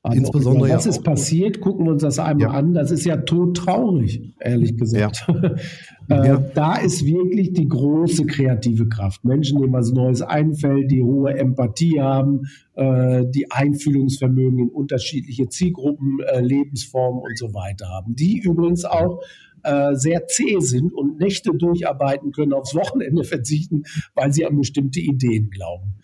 Also, 0.05 0.19
Insbesondere 0.19 0.69
was 0.69 0.85
ja 0.85 0.91
ist 0.91 1.03
passiert? 1.03 1.61
Gucken 1.61 1.87
wir 1.87 1.93
uns 1.93 2.03
das 2.03 2.19
einmal 2.19 2.49
ja. 2.49 2.53
an. 2.53 2.75
Das 2.75 2.91
ist 2.91 3.05
ja 3.05 3.17
todtraurig, 3.17 4.35
ehrlich 4.39 4.77
gesagt. 4.77 5.25
Ja. 6.07 6.35
äh, 6.35 6.39
da 6.53 6.75
ist 6.75 7.07
wirklich 7.07 7.53
die 7.53 7.67
große 7.67 8.27
kreative 8.27 8.87
Kraft. 8.87 9.25
Menschen, 9.25 9.59
denen 9.59 9.73
was 9.73 9.91
Neues 9.91 10.21
einfällt, 10.21 10.91
die 10.91 11.01
hohe 11.01 11.33
Empathie 11.35 11.99
haben, 12.01 12.43
äh, 12.75 13.25
die 13.25 13.49
Einfühlungsvermögen 13.49 14.59
in 14.59 14.69
unterschiedliche 14.69 15.49
Zielgruppen, 15.49 16.19
äh, 16.19 16.39
Lebensformen 16.39 17.23
und 17.23 17.35
so 17.39 17.55
weiter 17.55 17.87
haben. 17.89 18.15
Die 18.15 18.37
übrigens 18.37 18.85
auch 18.85 19.23
äh, 19.63 19.95
sehr 19.95 20.27
zäh 20.27 20.59
sind 20.59 20.93
und 20.93 21.17
Nächte 21.19 21.49
durcharbeiten 21.51 22.31
können, 22.31 22.53
aufs 22.53 22.75
Wochenende 22.75 23.23
verzichten, 23.23 23.85
weil 24.13 24.31
sie 24.31 24.45
an 24.45 24.55
bestimmte 24.55 24.99
Ideen 24.99 25.49
glauben. 25.49 25.95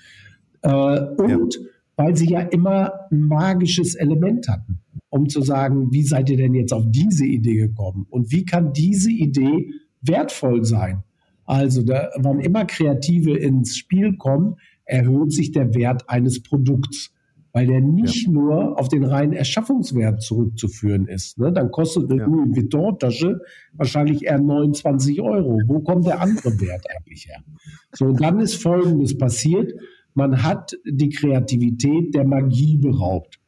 Äh, 0.63 1.01
und 1.22 1.60
weil 1.95 2.15
sie 2.15 2.29
ja 2.29 2.41
immer 2.41 2.93
ein 3.12 3.21
magisches 3.21 3.95
Element 3.95 4.48
hatten, 4.48 4.79
um 5.10 5.29
zu 5.29 5.41
sagen, 5.41 5.91
wie 5.91 6.03
seid 6.03 6.29
ihr 6.29 6.38
denn 6.38 6.53
jetzt 6.53 6.74
auf 6.74 6.86
diese 6.88 7.25
Idee 7.25 7.55
gekommen 7.55 8.07
und 8.10 8.31
wie 8.31 8.45
kann 8.45 8.74
diese 8.74 9.12
Idee 9.12 9.71
wertvoll 10.01 10.63
sein? 10.63 11.03
Also, 11.45 11.83
da, 11.83 12.10
wann 12.17 12.39
immer 12.39 12.65
Kreative 12.65 13.36
ins 13.36 13.75
Spiel 13.75 14.15
kommen, 14.15 14.55
erhöht 14.86 15.33
sich 15.33 15.51
der 15.51 15.74
Wert 15.74 16.10
eines 16.10 16.41
Produkts, 16.43 17.13
weil 17.53 17.67
der 17.67 17.81
nicht 17.81 18.27
ja. 18.27 18.31
nur 18.31 18.79
auf 18.79 18.88
den 18.88 19.03
reinen 19.03 19.33
Erschaffungswert 19.33 20.21
zurückzuführen 20.21 21.07
ist. 21.07 21.38
Ne? 21.38 21.51
Dann 21.51 21.71
kostet 21.71 22.10
eine 22.10 22.21
ja. 22.21 22.25
Louis 22.25 22.55
Vuitton-Tasche 22.55 23.41
wahrscheinlich 23.74 24.25
eher 24.25 24.39
29 24.39 25.21
Euro. 25.21 25.60
Wo 25.67 25.81
kommt 25.81 26.05
der 26.05 26.21
andere 26.21 26.60
Wert 26.62 26.86
eigentlich 26.89 27.27
her? 27.27 27.43
So, 27.91 28.05
und 28.05 28.21
dann 28.21 28.39
ist 28.39 28.55
Folgendes 28.55 29.17
passiert. 29.17 29.74
Man 30.13 30.44
hat 30.44 30.74
die 30.86 31.10
Kreativität 31.10 32.13
der 32.13 32.25
Magie 32.25 32.77
beraubt. 32.77 33.39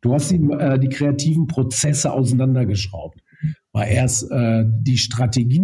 Du 0.00 0.12
hast 0.12 0.30
die, 0.30 0.36
äh, 0.36 0.78
die 0.78 0.88
kreativen 0.88 1.46
Prozesse 1.46 2.12
auseinandergeschraubt. 2.12 3.20
War 3.72 3.86
erst 3.86 4.30
äh, 4.30 4.64
die 4.66 4.96
Strategie, 4.96 5.60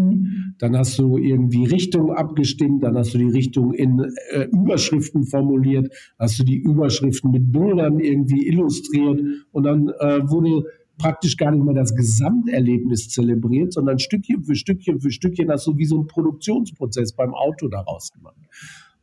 dann 0.59 0.77
hast 0.77 0.99
du 0.99 1.19
irgendwie 1.19 1.65
Richtung 1.65 2.13
abgestimmt, 2.13 2.85
dann 2.85 2.97
hast 2.97 3.15
du 3.15 3.19
die 3.19 3.31
Richtung 3.31 3.73
in 3.73 4.05
äh, 4.31 4.45
Überschriften 4.53 5.25
formuliert, 5.25 5.93
hast 6.19 6.39
du 6.39 6.45
die 6.45 6.59
Überschriften 6.59 7.33
mit 7.33 7.51
Bildern 7.51 7.99
irgendwie 7.99 8.47
illustriert 8.47 9.21
und 9.51 9.65
dann 9.65 9.89
äh, 9.89 10.29
wurde 10.29 10.65
praktisch 10.99 11.37
gar 11.37 11.51
nicht 11.51 11.65
mehr 11.65 11.75
das 11.75 11.95
Gesamterlebnis 11.95 13.09
zelebriert, 13.09 13.73
sondern 13.73 13.99
Stückchen 13.99 14.45
für 14.45 14.55
Stückchen 14.55 15.01
für 15.01 15.11
Stückchen 15.11 15.51
hast 15.51 15.67
du 15.67 15.77
wie 15.77 15.87
so 15.87 16.01
ein 16.01 16.07
Produktionsprozess 16.07 17.15
beim 17.15 17.35
Auto 17.35 17.69
daraus 17.69 18.13
gemacht. 18.13 18.37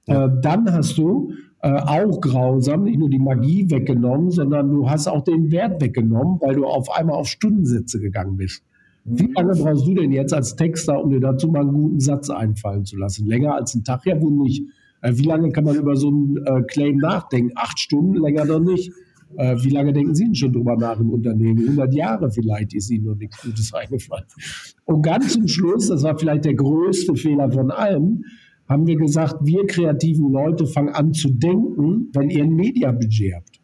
Äh, 0.08 0.30
dann 0.42 0.72
hast 0.72 0.98
du 0.98 1.34
äh, 1.62 1.70
auch 1.72 2.20
grausam 2.22 2.84
nicht 2.84 2.98
nur 2.98 3.10
die 3.10 3.20
Magie 3.20 3.70
weggenommen, 3.70 4.32
sondern 4.32 4.70
du 4.70 4.90
hast 4.90 5.08
auch 5.08 5.24
den 5.24 5.52
Wert 5.52 5.82
weggenommen, 5.82 6.40
weil 6.42 6.56
du 6.56 6.66
auf 6.66 6.90
einmal 6.92 7.18
auf 7.18 7.28
Stundensätze 7.28 8.00
gegangen 8.00 8.38
bist. 8.38 8.64
Wie 9.04 9.28
mhm. 9.28 9.34
lange 9.34 9.54
brauchst 9.54 9.86
du 9.86 9.94
denn 9.94 10.12
jetzt 10.12 10.34
als 10.34 10.56
Texter, 10.56 11.04
um 11.04 11.10
dir 11.10 11.20
dazu 11.20 11.48
mal 11.48 11.62
einen 11.62 11.74
guten 11.74 12.00
Satz 12.00 12.30
einfallen 12.30 12.86
zu 12.86 12.98
lassen? 12.98 13.28
Länger 13.28 13.56
als 13.56 13.76
ein 13.76 13.84
Tag? 13.84 14.06
Ja, 14.06 14.20
wohl 14.22 14.32
nicht. 14.32 14.64
Äh, 15.02 15.14
wie 15.16 15.24
lange 15.24 15.52
kann 15.52 15.64
man 15.64 15.76
über 15.76 15.96
so 15.96 16.08
einen 16.08 16.38
äh, 16.46 16.64
Claim 16.64 16.98
nachdenken? 16.98 17.52
Acht 17.56 17.80
Stunden, 17.80 18.16
länger 18.16 18.46
doch 18.46 18.60
nicht. 18.60 18.92
Äh, 19.38 19.56
wie 19.62 19.70
lange 19.70 19.94
denken 19.94 20.14
Sie 20.14 20.26
denn 20.26 20.36
schon 20.36 20.54
drüber 20.54 20.76
nach 20.76 21.00
im 21.00 21.10
Unternehmen? 21.10 21.60
100 21.60 21.94
Jahre 21.94 22.32
vielleicht 22.32 22.74
ist 22.74 22.92
Ihnen 22.92 23.06
noch 23.06 23.16
nichts 23.16 23.42
Gutes 23.42 23.74
eingefallen. 23.74 24.26
Und 24.86 25.02
ganz 25.02 25.34
zum 25.34 25.48
Schluss, 25.48 25.88
das 25.88 26.04
war 26.04 26.18
vielleicht 26.18 26.46
der 26.46 26.56
größte 26.56 27.16
Fehler 27.16 27.52
von 27.52 27.72
allem, 27.72 28.26
haben 28.68 28.88
wir 28.88 28.96
gesagt, 28.96 29.38
wir 29.44 29.66
kreativen 29.68 30.32
Leute 30.32 30.66
fangen 30.66 30.90
an 30.94 31.14
zu 31.14 31.30
denken, 31.30 32.10
wenn 32.14 32.30
ihr 32.30 32.44
ein 32.44 32.56
Mediabudget 32.56 33.36
habt. 33.36 33.62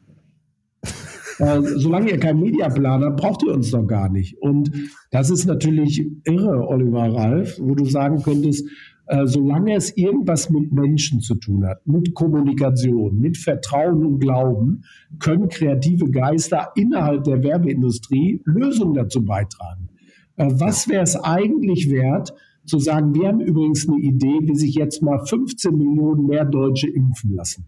Äh, 1.40 1.62
solange 1.62 2.10
ihr 2.10 2.20
keinen 2.20 2.40
Mediaplan 2.40 3.04
habt, 3.04 3.22
braucht 3.22 3.44
ihr 3.44 3.54
uns 3.54 3.70
doch 3.70 3.86
gar 3.86 4.10
nicht. 4.10 4.42
Und 4.42 4.72
das 5.12 5.30
ist 5.30 5.46
natürlich 5.46 6.04
irre, 6.24 6.68
Oliver 6.68 7.14
Ralf, 7.14 7.60
wo 7.62 7.76
du 7.76 7.86
sagen 7.86 8.24
könntest, 8.24 8.68
äh, 9.08 9.26
solange 9.26 9.76
es 9.76 9.96
irgendwas 9.96 10.50
mit 10.50 10.74
Menschen 10.74 11.22
zu 11.22 11.36
tun 11.36 11.66
hat, 11.66 11.86
mit 11.88 12.14
Kommunikation, 12.14 13.18
mit 13.20 13.38
Vertrauen 13.38 14.06
und 14.06 14.20
Glauben, 14.20 14.84
können 15.20 15.48
kreative 15.48 16.10
Geister 16.12 16.72
innerhalb 16.76 17.24
der 17.24 17.42
Werbeindustrie 17.42 18.42
Lösungen 18.46 18.96
dazu 18.96 19.24
beitragen. 19.24 19.90
Äh, 20.36 20.48
was 20.52 20.90
wäre 20.90 21.04
es 21.04 21.16
eigentlich 21.16 21.90
wert, 21.90 22.34
zu 22.68 22.80
sagen, 22.80 23.16
wir 23.16 23.28
haben 23.28 23.40
übrigens 23.40 23.88
eine 23.88 23.98
Idee, 23.98 24.40
wie 24.42 24.56
sich 24.56 24.76
jetzt 24.76 25.02
mal 25.02 25.26
15 25.26 25.76
Millionen 25.76 26.28
mehr 26.28 26.46
Deutsche 26.46 26.90
impfen 26.90 27.34
lassen. 27.34 27.68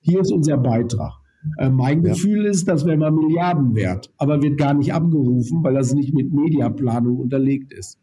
Hier 0.00 0.20
ist 0.20 0.32
unser 0.32 0.58
Beitrag. 0.58 1.14
Äh, 1.58 1.70
mein 1.70 2.02
ja. 2.02 2.12
Gefühl 2.12 2.44
ist, 2.46 2.66
das 2.66 2.84
wäre 2.84 2.96
mal 2.96 3.12
Milliarden 3.12 3.74
wert, 3.74 4.12
aber 4.18 4.42
wird 4.42 4.58
gar 4.58 4.74
nicht 4.74 4.92
abgerufen, 4.92 5.62
weil 5.62 5.74
das 5.74 5.92
nicht 5.92 6.12
mit 6.12 6.32
Mediaplanung 6.32 7.18
unterlegt 7.18 7.72
ist. 7.72 8.00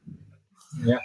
Ja, 0.86 1.00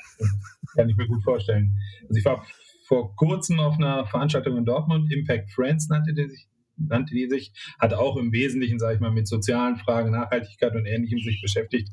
kann 0.75 0.89
ich 0.89 0.97
mir 0.97 1.07
gut 1.07 1.23
vorstellen. 1.23 1.73
Also 2.09 2.19
ich 2.19 2.25
war 2.25 2.45
vor 2.87 3.15
kurzem 3.17 3.61
auf 3.61 3.75
einer 3.75 4.07
Veranstaltung 4.07 4.57
in 4.57 4.65
Dortmund, 4.65 5.13
Impact 5.13 5.51
Friends 5.53 5.89
nannte 5.89 6.15
die 6.15 6.29
sich, 6.29 6.48
nannte 6.79 7.15
die 7.15 7.29
sich, 7.29 7.53
hat 7.79 7.95
auch 7.95 8.17
im 8.17 8.33
Wesentlichen, 8.33 8.79
sage 8.79 8.95
ich 8.95 9.01
mal, 9.01 9.11
mit 9.11 9.29
sozialen 9.29 9.77
Fragen, 9.77 10.13
Nachhaltigkeit 10.13 10.75
und 10.75 10.87
Ähnlichem 10.87 11.19
sich 11.19 11.41
beschäftigt. 11.41 11.91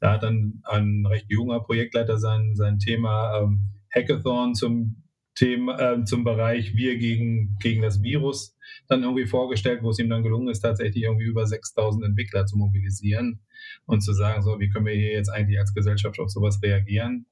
Da 0.00 0.12
hat 0.12 0.22
dann 0.22 0.62
ein 0.64 1.06
recht 1.06 1.26
junger 1.28 1.60
Projektleiter 1.60 2.18
sein, 2.18 2.54
sein 2.54 2.78
Thema 2.78 3.40
ähm, 3.40 3.60
Hackathon 3.94 4.54
zum 4.54 5.02
Thema, 5.34 5.78
äh, 5.78 6.04
zum 6.04 6.24
Bereich 6.24 6.74
Wir 6.74 6.96
gegen, 6.98 7.56
gegen 7.60 7.82
das 7.82 8.02
Virus 8.02 8.56
dann 8.88 9.02
irgendwie 9.02 9.26
vorgestellt, 9.26 9.82
wo 9.82 9.90
es 9.90 9.98
ihm 9.98 10.08
dann 10.08 10.22
gelungen 10.22 10.48
ist, 10.48 10.60
tatsächlich 10.60 11.04
irgendwie 11.04 11.26
über 11.26 11.46
6000 11.46 12.04
Entwickler 12.04 12.46
zu 12.46 12.56
mobilisieren 12.56 13.40
und 13.84 14.00
zu 14.00 14.12
sagen, 14.12 14.42
so, 14.42 14.58
wie 14.60 14.68
können 14.68 14.86
wir 14.86 14.94
hier 14.94 15.12
jetzt 15.12 15.28
eigentlich 15.28 15.58
als 15.58 15.74
Gesellschaft 15.74 16.18
auf 16.18 16.30
sowas 16.30 16.60
reagieren? 16.62 17.26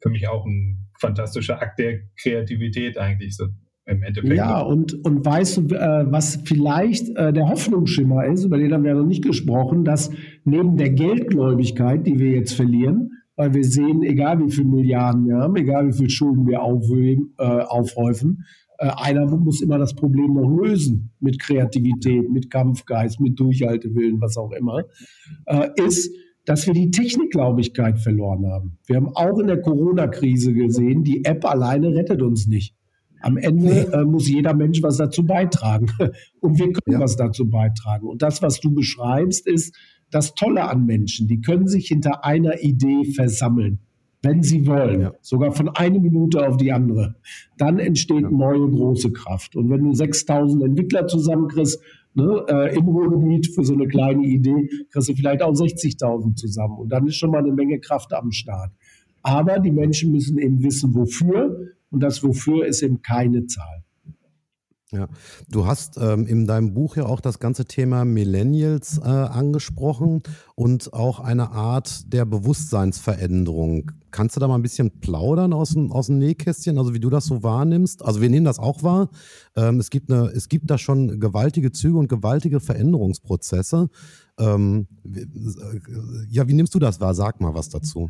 Für 0.00 0.10
mich 0.10 0.28
auch 0.28 0.46
ein 0.46 0.88
fantastischer 0.98 1.60
Akt 1.60 1.78
der 1.78 2.00
Kreativität 2.20 2.98
eigentlich, 2.98 3.36
so 3.36 3.48
im 3.88 4.02
Endeffekt. 4.02 4.34
Ja, 4.34 4.60
und, 4.60 4.94
und 5.04 5.24
weißt 5.24 5.56
du, 5.56 5.74
äh, 5.74 6.04
was 6.10 6.40
vielleicht 6.44 7.08
äh, 7.16 7.32
der 7.32 7.48
Hoffnungsschimmer 7.48 8.26
ist, 8.26 8.44
über 8.44 8.58
den 8.58 8.72
haben 8.72 8.84
wir 8.84 8.94
noch 8.94 9.06
nicht 9.06 9.24
gesprochen, 9.24 9.84
dass 9.84 10.10
neben 10.44 10.76
der 10.76 10.90
Geldgläubigkeit, 10.90 12.06
die 12.06 12.18
wir 12.18 12.30
jetzt 12.32 12.52
verlieren, 12.52 13.10
weil 13.36 13.54
wir 13.54 13.64
sehen, 13.64 14.02
egal 14.02 14.44
wie 14.44 14.50
viele 14.50 14.68
Milliarden 14.68 15.26
wir 15.26 15.36
haben, 15.36 15.56
egal 15.56 15.88
wie 15.88 15.92
viele 15.92 16.10
Schulden 16.10 16.46
wir 16.46 16.62
aufhöben, 16.62 17.34
äh, 17.38 17.44
aufhäufen, 17.44 18.44
äh, 18.78 18.90
einer 18.96 19.26
muss 19.26 19.62
immer 19.62 19.78
das 19.78 19.94
Problem 19.94 20.34
noch 20.34 20.48
lösen 20.48 21.10
mit 21.20 21.40
Kreativität, 21.40 22.30
mit 22.30 22.50
Kampfgeist, 22.50 23.20
mit 23.20 23.38
Durchhaltewillen, 23.38 24.20
was 24.20 24.36
auch 24.36 24.52
immer, 24.52 24.82
äh, 25.46 25.68
ist, 25.76 26.14
dass 26.44 26.66
wir 26.66 26.74
die 26.74 26.90
Technikglaubigkeit 26.90 27.98
verloren 27.98 28.46
haben. 28.46 28.78
Wir 28.86 28.96
haben 28.96 29.14
auch 29.14 29.38
in 29.38 29.48
der 29.48 29.60
Corona-Krise 29.60 30.54
gesehen, 30.54 31.04
die 31.04 31.24
App 31.24 31.44
alleine 31.44 31.94
rettet 31.94 32.22
uns 32.22 32.46
nicht. 32.46 32.74
Am 33.20 33.36
Ende 33.36 33.92
äh, 33.92 34.04
muss 34.04 34.28
jeder 34.28 34.54
Mensch 34.54 34.82
was 34.82 34.96
dazu 34.96 35.24
beitragen. 35.24 35.86
Und 36.40 36.58
wir 36.58 36.72
können 36.72 36.98
ja. 36.98 37.00
was 37.00 37.16
dazu 37.16 37.48
beitragen. 37.48 38.06
Und 38.06 38.22
das, 38.22 38.42
was 38.42 38.60
du 38.60 38.72
beschreibst, 38.72 39.46
ist 39.46 39.76
das 40.10 40.34
Tolle 40.34 40.68
an 40.68 40.86
Menschen. 40.86 41.28
Die 41.28 41.40
können 41.40 41.66
sich 41.66 41.88
hinter 41.88 42.24
einer 42.24 42.62
Idee 42.62 43.04
versammeln, 43.04 43.80
wenn 44.22 44.42
sie 44.42 44.66
wollen. 44.66 45.00
Ja. 45.00 45.12
Sogar 45.20 45.52
von 45.52 45.68
einer 45.70 45.98
Minute 45.98 46.46
auf 46.46 46.56
die 46.56 46.72
andere. 46.72 47.16
Dann 47.56 47.78
entsteht 47.78 48.22
ja. 48.22 48.30
neue 48.30 48.68
große 48.70 49.12
Kraft. 49.12 49.56
Und 49.56 49.70
wenn 49.70 49.82
du 49.82 49.92
6000 49.92 50.62
Entwickler 50.62 51.06
zusammenkriegst, 51.06 51.80
ne, 52.14 52.44
äh, 52.48 52.76
im 52.76 52.86
Ruhrgebiet 52.86 53.48
für 53.54 53.64
so 53.64 53.74
eine 53.74 53.86
kleine 53.86 54.24
Idee, 54.24 54.68
kriegst 54.90 55.08
du 55.08 55.14
vielleicht 55.14 55.42
auch 55.42 55.52
60.000 55.52 56.36
zusammen. 56.36 56.78
Und 56.78 56.90
dann 56.90 57.06
ist 57.06 57.16
schon 57.16 57.30
mal 57.30 57.38
eine 57.38 57.52
Menge 57.52 57.80
Kraft 57.80 58.12
am 58.12 58.30
Start. 58.32 58.72
Aber 59.22 59.58
die 59.58 59.72
Menschen 59.72 60.12
müssen 60.12 60.38
eben 60.38 60.62
wissen, 60.62 60.94
wofür 60.94 61.74
und 61.90 62.00
das 62.00 62.22
Wofür 62.22 62.66
ist 62.66 62.82
eben 62.82 63.02
keine 63.02 63.46
Zahl. 63.46 63.84
Ja, 64.90 65.06
du 65.50 65.66
hast 65.66 65.98
ähm, 65.98 66.26
in 66.26 66.46
deinem 66.46 66.72
Buch 66.72 66.96
ja 66.96 67.04
auch 67.04 67.20
das 67.20 67.40
ganze 67.40 67.66
Thema 67.66 68.06
Millennials 68.06 68.96
äh, 68.96 69.02
angesprochen 69.02 70.22
und 70.54 70.94
auch 70.94 71.20
eine 71.20 71.50
Art 71.50 72.10
der 72.10 72.24
Bewusstseinsveränderung. 72.24 73.92
Kannst 74.10 74.36
du 74.36 74.40
da 74.40 74.48
mal 74.48 74.54
ein 74.54 74.62
bisschen 74.62 75.00
plaudern 75.00 75.52
aus 75.52 75.74
dem, 75.74 75.92
aus 75.92 76.06
dem 76.06 76.18
Nähkästchen, 76.18 76.78
also 76.78 76.94
wie 76.94 77.00
du 77.00 77.10
das 77.10 77.26
so 77.26 77.42
wahrnimmst? 77.42 78.02
Also 78.02 78.22
wir 78.22 78.30
nehmen 78.30 78.46
das 78.46 78.58
auch 78.58 78.82
wahr. 78.82 79.10
Ähm, 79.56 79.78
es, 79.78 79.90
gibt 79.90 80.10
eine, 80.10 80.28
es 80.28 80.48
gibt 80.48 80.70
da 80.70 80.78
schon 80.78 81.20
gewaltige 81.20 81.70
Züge 81.70 81.98
und 81.98 82.08
gewaltige 82.08 82.58
Veränderungsprozesse. 82.58 83.90
Ähm, 84.38 84.86
äh, 85.04 85.26
ja, 86.30 86.48
wie 86.48 86.54
nimmst 86.54 86.74
du 86.74 86.78
das 86.78 86.98
wahr? 86.98 87.14
Sag 87.14 87.42
mal 87.42 87.52
was 87.52 87.68
dazu. 87.68 88.08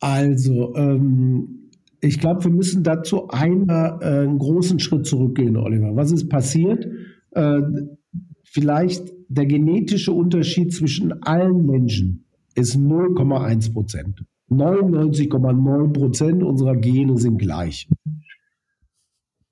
Also, 0.00 0.74
ähm, 0.74 1.61
ich 2.04 2.18
glaube, 2.18 2.44
wir 2.44 2.50
müssen 2.50 2.82
dazu 2.82 3.28
einmal 3.28 3.98
äh, 4.02 4.24
einen 4.24 4.38
großen 4.38 4.80
Schritt 4.80 5.06
zurückgehen, 5.06 5.56
Oliver. 5.56 5.94
Was 5.94 6.10
ist 6.10 6.28
passiert? 6.28 6.84
Äh, 7.30 7.60
vielleicht 8.42 9.04
der 9.28 9.46
genetische 9.46 10.12
Unterschied 10.12 10.74
zwischen 10.74 11.22
allen 11.22 11.64
Menschen 11.64 12.26
ist 12.56 12.76
0,1 12.76 13.72
Prozent. 13.72 14.24
99,9 14.50 15.92
Prozent 15.92 16.42
unserer 16.42 16.76
Gene 16.76 17.16
sind 17.16 17.38
gleich. 17.38 17.88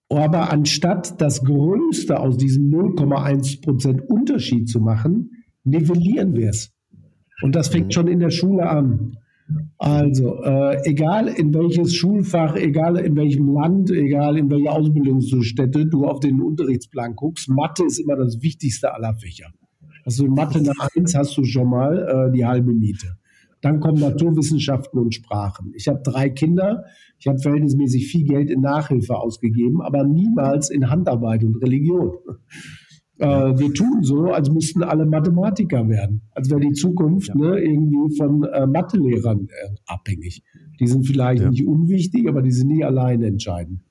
Aber 0.09 0.53
anstatt 0.53 1.21
das 1.21 1.45
Größte 1.45 2.19
aus 2.19 2.37
diesem 2.37 2.69
0,1 2.69 3.63
Prozent 3.63 4.03
Unterschied 4.09 4.69
zu 4.69 4.81
machen, 4.81 5.31
nivellieren 5.63 6.35
wir 6.35 6.51
es. 6.51 6.73
Und 7.43 7.55
das 7.55 7.69
fängt 7.69 7.87
mhm. 7.87 7.93
schon 7.93 8.09
in 8.09 8.19
der 8.19 8.31
Schule 8.31 8.69
an. 8.69 9.17
Also, 9.79 10.43
äh, 10.43 10.79
egal 10.85 11.29
in 11.29 11.55
welches 11.55 11.95
Schulfach, 11.95 12.57
egal 12.57 12.99
in 12.99 13.17
welchem 13.17 13.49
Land, 13.53 13.91
egal 13.91 14.37
in 14.37 14.51
welche 14.51 14.71
Ausbildungsstätte 14.71 15.87
du 15.87 16.05
auf 16.05 16.21
den 16.21 16.41
Unterrichtsplan 16.41 17.15
guckst, 17.17 17.49
Mathe 17.49 17.85
ist 17.85 17.99
immer 17.99 18.17
das 18.17 18.43
wichtigste 18.43 18.93
aller 18.93 19.15
Fächer. 19.15 19.51
Also 20.05 20.27
Mathe 20.27 20.59
eine 20.59 20.73
Eins 20.97 21.15
hast 21.15 21.37
du 21.37 21.45
schon 21.45 21.69
mal 21.69 22.29
äh, 22.29 22.33
die 22.33 22.45
halbe 22.45 22.73
Miete. 22.73 23.17
Dann 23.61 23.81
kommen 23.81 24.01
Naturwissenschaften 24.01 24.99
und 24.99 25.15
Sprachen. 25.15 25.73
Ich 25.77 25.87
habe 25.89 26.01
drei 26.03 26.31
Kinder. 26.31 26.85
Ich 27.19 27.27
habe 27.27 27.39
verhältnismäßig 27.39 28.07
viel 28.07 28.25
Geld 28.25 28.51
in 28.51 28.63
Nachhilfe 28.63 29.17
ausgegeben, 29.17 29.83
aber 29.83 30.05
niemals 30.05 30.71
in 30.71 30.89
Handarbeit 30.89 31.45
und 31.45 31.57
Religion. 31.57 32.13
Äh, 33.21 33.59
wir 33.59 33.75
tun 33.75 34.03
so, 34.03 34.33
als 34.33 34.51
müssten 34.51 34.83
alle 34.83 35.05
Mathematiker 35.05 35.89
werden. 35.89 36.23
Als 36.33 36.51
wäre 36.51 36.61
die 36.61 36.73
Zukunft 36.73 37.29
ja. 37.29 37.35
ne, 37.35 37.61
irgendwie 37.61 38.17
von 38.17 38.45
äh, 38.45 38.67
Mathelehrern 38.67 39.49
äh, 39.49 39.75
abhängig. 39.87 40.43
Die 40.81 40.87
sind 40.87 41.07
vielleicht 41.07 41.43
ja. 41.43 41.51
nicht 41.51 41.67
unwichtig, 41.67 42.29
aber 42.29 42.41
die 42.43 42.51
sind 42.51 42.69
nicht 42.69 42.85
alleine 42.85 43.27
entscheidend. 43.27 43.83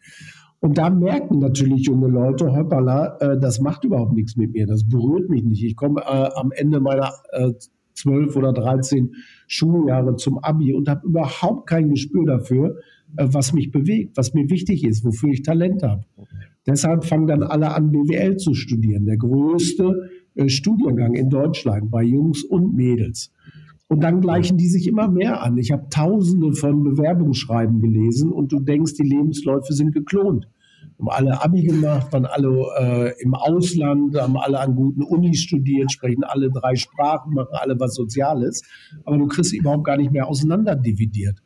Und 0.61 0.77
da 0.77 0.89
merken 0.89 1.39
natürlich 1.39 1.85
junge 1.85 2.07
Leute, 2.07 2.51
hoppala, 2.53 3.17
äh, 3.19 3.39
das 3.39 3.61
macht 3.61 3.85
überhaupt 3.85 4.13
nichts 4.13 4.35
mit 4.35 4.53
mir, 4.53 4.65
das 4.65 4.87
berührt 4.87 5.29
mich 5.29 5.43
nicht. 5.43 5.63
Ich 5.63 5.75
komme 5.75 6.01
äh, 6.01 6.29
am 6.35 6.51
Ende 6.51 6.79
meiner 6.79 7.11
äh, 7.31 7.51
zwölf 7.93 8.35
oder 8.35 8.51
dreizehn 8.51 9.13
Schuljahre 9.47 10.15
zum 10.15 10.39
Abi 10.39 10.73
und 10.73 10.89
habe 10.89 11.07
überhaupt 11.07 11.69
kein 11.69 11.89
Gespür 11.89 12.25
dafür, 12.25 12.77
äh, 13.15 13.27
was 13.31 13.53
mich 13.53 13.71
bewegt, 13.71 14.17
was 14.17 14.33
mir 14.33 14.49
wichtig 14.49 14.83
ist, 14.83 15.05
wofür 15.05 15.29
ich 15.29 15.43
Talent 15.43 15.83
habe. 15.83 16.03
Deshalb 16.67 17.05
fangen 17.05 17.27
dann 17.27 17.43
alle 17.43 17.73
an, 17.73 17.91
BWL 17.91 18.37
zu 18.37 18.53
studieren. 18.53 19.05
Der 19.05 19.17
größte 19.17 20.09
äh, 20.35 20.49
Studiengang 20.49 21.13
in 21.13 21.29
Deutschland 21.29 21.89
bei 21.89 22.03
Jungs 22.03 22.43
und 22.43 22.75
Mädels. 22.75 23.31
Und 23.87 24.01
dann 24.03 24.21
gleichen 24.21 24.57
die 24.57 24.67
sich 24.67 24.87
immer 24.87 25.07
mehr 25.09 25.41
an. 25.41 25.57
Ich 25.57 25.71
habe 25.71 25.89
tausende 25.89 26.53
von 26.53 26.83
Bewerbungsschreiben 26.83 27.81
gelesen 27.81 28.31
und 28.31 28.51
du 28.51 28.59
denkst, 28.59 28.93
die 28.93 29.03
Lebensläufe 29.03 29.73
sind 29.73 29.93
geklont. 29.93 30.47
Haben 30.99 31.09
alle 31.09 31.41
Abi 31.41 31.63
gemacht, 31.63 32.13
waren 32.13 32.25
alle 32.25 32.65
äh, 32.77 33.23
im 33.23 33.33
Ausland, 33.33 34.15
haben 34.15 34.37
alle 34.37 34.59
an 34.59 34.75
guten 34.75 35.01
Unis 35.01 35.39
studiert, 35.39 35.91
sprechen 35.91 36.23
alle 36.23 36.51
drei 36.51 36.75
Sprachen, 36.75 37.33
machen 37.33 37.53
alle 37.53 37.79
was 37.79 37.95
Soziales. 37.95 38.61
Aber 39.05 39.17
du 39.17 39.27
kriegst 39.27 39.53
überhaupt 39.53 39.85
gar 39.85 39.97
nicht 39.97 40.11
mehr 40.11 40.27
auseinanderdividiert. 40.27 41.39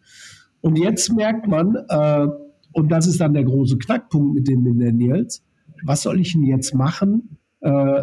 Und 0.59 0.77
jetzt 0.77 1.13
merkt 1.13 1.47
man, 1.47 1.75
äh, 1.87 2.27
und 2.73 2.91
das 2.91 3.07
ist 3.07 3.21
dann 3.21 3.33
der 3.33 3.43
große 3.43 3.77
Knackpunkt 3.77 4.33
mit 4.33 4.47
den 4.47 4.63
Millennials, 4.63 5.43
was 5.83 6.01
soll 6.01 6.19
ich 6.19 6.33
denn 6.33 6.43
jetzt 6.43 6.73
machen 6.73 7.37
äh, 7.61 8.01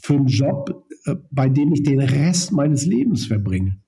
für 0.00 0.14
einen 0.14 0.26
Job, 0.26 0.84
äh, 1.04 1.16
bei 1.30 1.48
dem 1.48 1.72
ich 1.72 1.82
den 1.82 2.00
Rest 2.00 2.52
meines 2.52 2.86
Lebens 2.86 3.26
verbringe? 3.26 3.78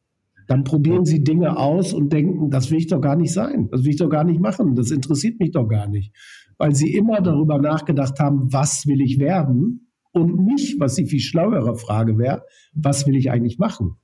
Dann 0.46 0.64
probieren 0.64 1.04
sie 1.04 1.22
Dinge 1.22 1.56
aus 1.56 1.92
und 1.92 2.12
denken, 2.12 2.50
das 2.50 2.70
will 2.70 2.78
ich 2.78 2.88
doch 2.88 3.00
gar 3.00 3.14
nicht 3.14 3.32
sein, 3.32 3.68
das 3.70 3.84
will 3.84 3.90
ich 3.90 3.98
doch 3.98 4.08
gar 4.10 4.24
nicht 4.24 4.40
machen, 4.40 4.74
das 4.74 4.90
interessiert 4.90 5.38
mich 5.38 5.52
doch 5.52 5.68
gar 5.68 5.88
nicht. 5.88 6.12
Weil 6.58 6.74
sie 6.74 6.92
immer 6.92 7.20
darüber 7.20 7.58
nachgedacht 7.58 8.18
haben, 8.18 8.52
was 8.52 8.86
will 8.86 9.00
ich 9.00 9.20
werden 9.20 9.92
und 10.12 10.44
nicht, 10.44 10.80
was 10.80 10.96
die 10.96 11.06
viel 11.06 11.20
schlauere 11.20 11.76
Frage 11.76 12.18
wäre, 12.18 12.42
was 12.74 13.06
will 13.06 13.14
ich 13.14 13.30
eigentlich 13.30 13.58
machen? 13.58 13.96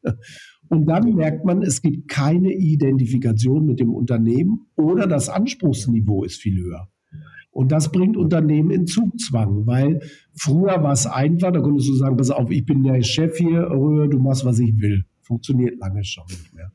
Und 0.68 0.86
dann 0.86 1.14
merkt 1.14 1.44
man, 1.44 1.62
es 1.62 1.82
gibt 1.82 2.08
keine 2.08 2.52
Identifikation 2.52 3.66
mit 3.66 3.80
dem 3.80 3.94
Unternehmen 3.94 4.66
oder 4.76 5.06
das 5.06 5.28
Anspruchsniveau 5.28 6.24
ist 6.24 6.40
viel 6.40 6.60
höher. 6.62 6.88
Und 7.50 7.72
das 7.72 7.90
bringt 7.90 8.16
Unternehmen 8.16 8.70
in 8.70 8.86
Zugzwang, 8.86 9.66
weil 9.66 10.00
früher 10.34 10.82
war 10.82 10.92
es 10.92 11.06
einfach, 11.06 11.52
da 11.52 11.60
konntest 11.60 11.88
du 11.88 11.94
sagen, 11.94 12.16
pass 12.16 12.30
auf, 12.30 12.50
ich 12.50 12.66
bin 12.66 12.82
der 12.82 13.02
Chef 13.02 13.38
hier, 13.38 13.68
du 13.70 14.18
machst, 14.18 14.44
was 14.44 14.58
ich 14.58 14.78
will. 14.78 15.04
Funktioniert 15.22 15.78
lange 15.80 16.04
schon 16.04 16.24
nicht 16.28 16.52
mehr. 16.54 16.70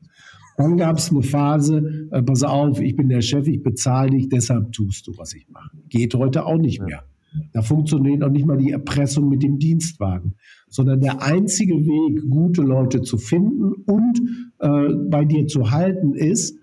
Dann 0.56 0.76
gab 0.76 0.98
es 0.98 1.10
eine 1.10 1.22
Phase, 1.22 2.08
äh, 2.10 2.22
pass 2.22 2.42
auf, 2.42 2.80
ich 2.80 2.96
bin 2.96 3.08
der 3.08 3.22
Chef, 3.22 3.46
ich 3.46 3.62
bezahle 3.62 4.10
dich, 4.10 4.28
deshalb 4.28 4.72
tust 4.72 5.06
du, 5.06 5.16
was 5.16 5.34
ich 5.34 5.48
mache. 5.48 5.70
Geht 5.88 6.14
heute 6.14 6.46
auch 6.46 6.58
nicht 6.58 6.82
mehr. 6.82 7.04
Da 7.52 7.62
funktioniert 7.62 8.22
auch 8.22 8.30
nicht 8.30 8.44
mal 8.44 8.58
die 8.58 8.72
Erpressung 8.72 9.28
mit 9.28 9.42
dem 9.42 9.58
Dienstwagen, 9.58 10.34
sondern 10.72 11.00
der 11.00 11.22
einzige 11.22 11.74
Weg, 11.74 12.28
gute 12.30 12.62
Leute 12.62 13.02
zu 13.02 13.18
finden 13.18 13.74
und 13.86 14.20
äh, 14.58 14.94
bei 15.10 15.26
dir 15.26 15.46
zu 15.46 15.70
halten, 15.70 16.14
ist, 16.14 16.58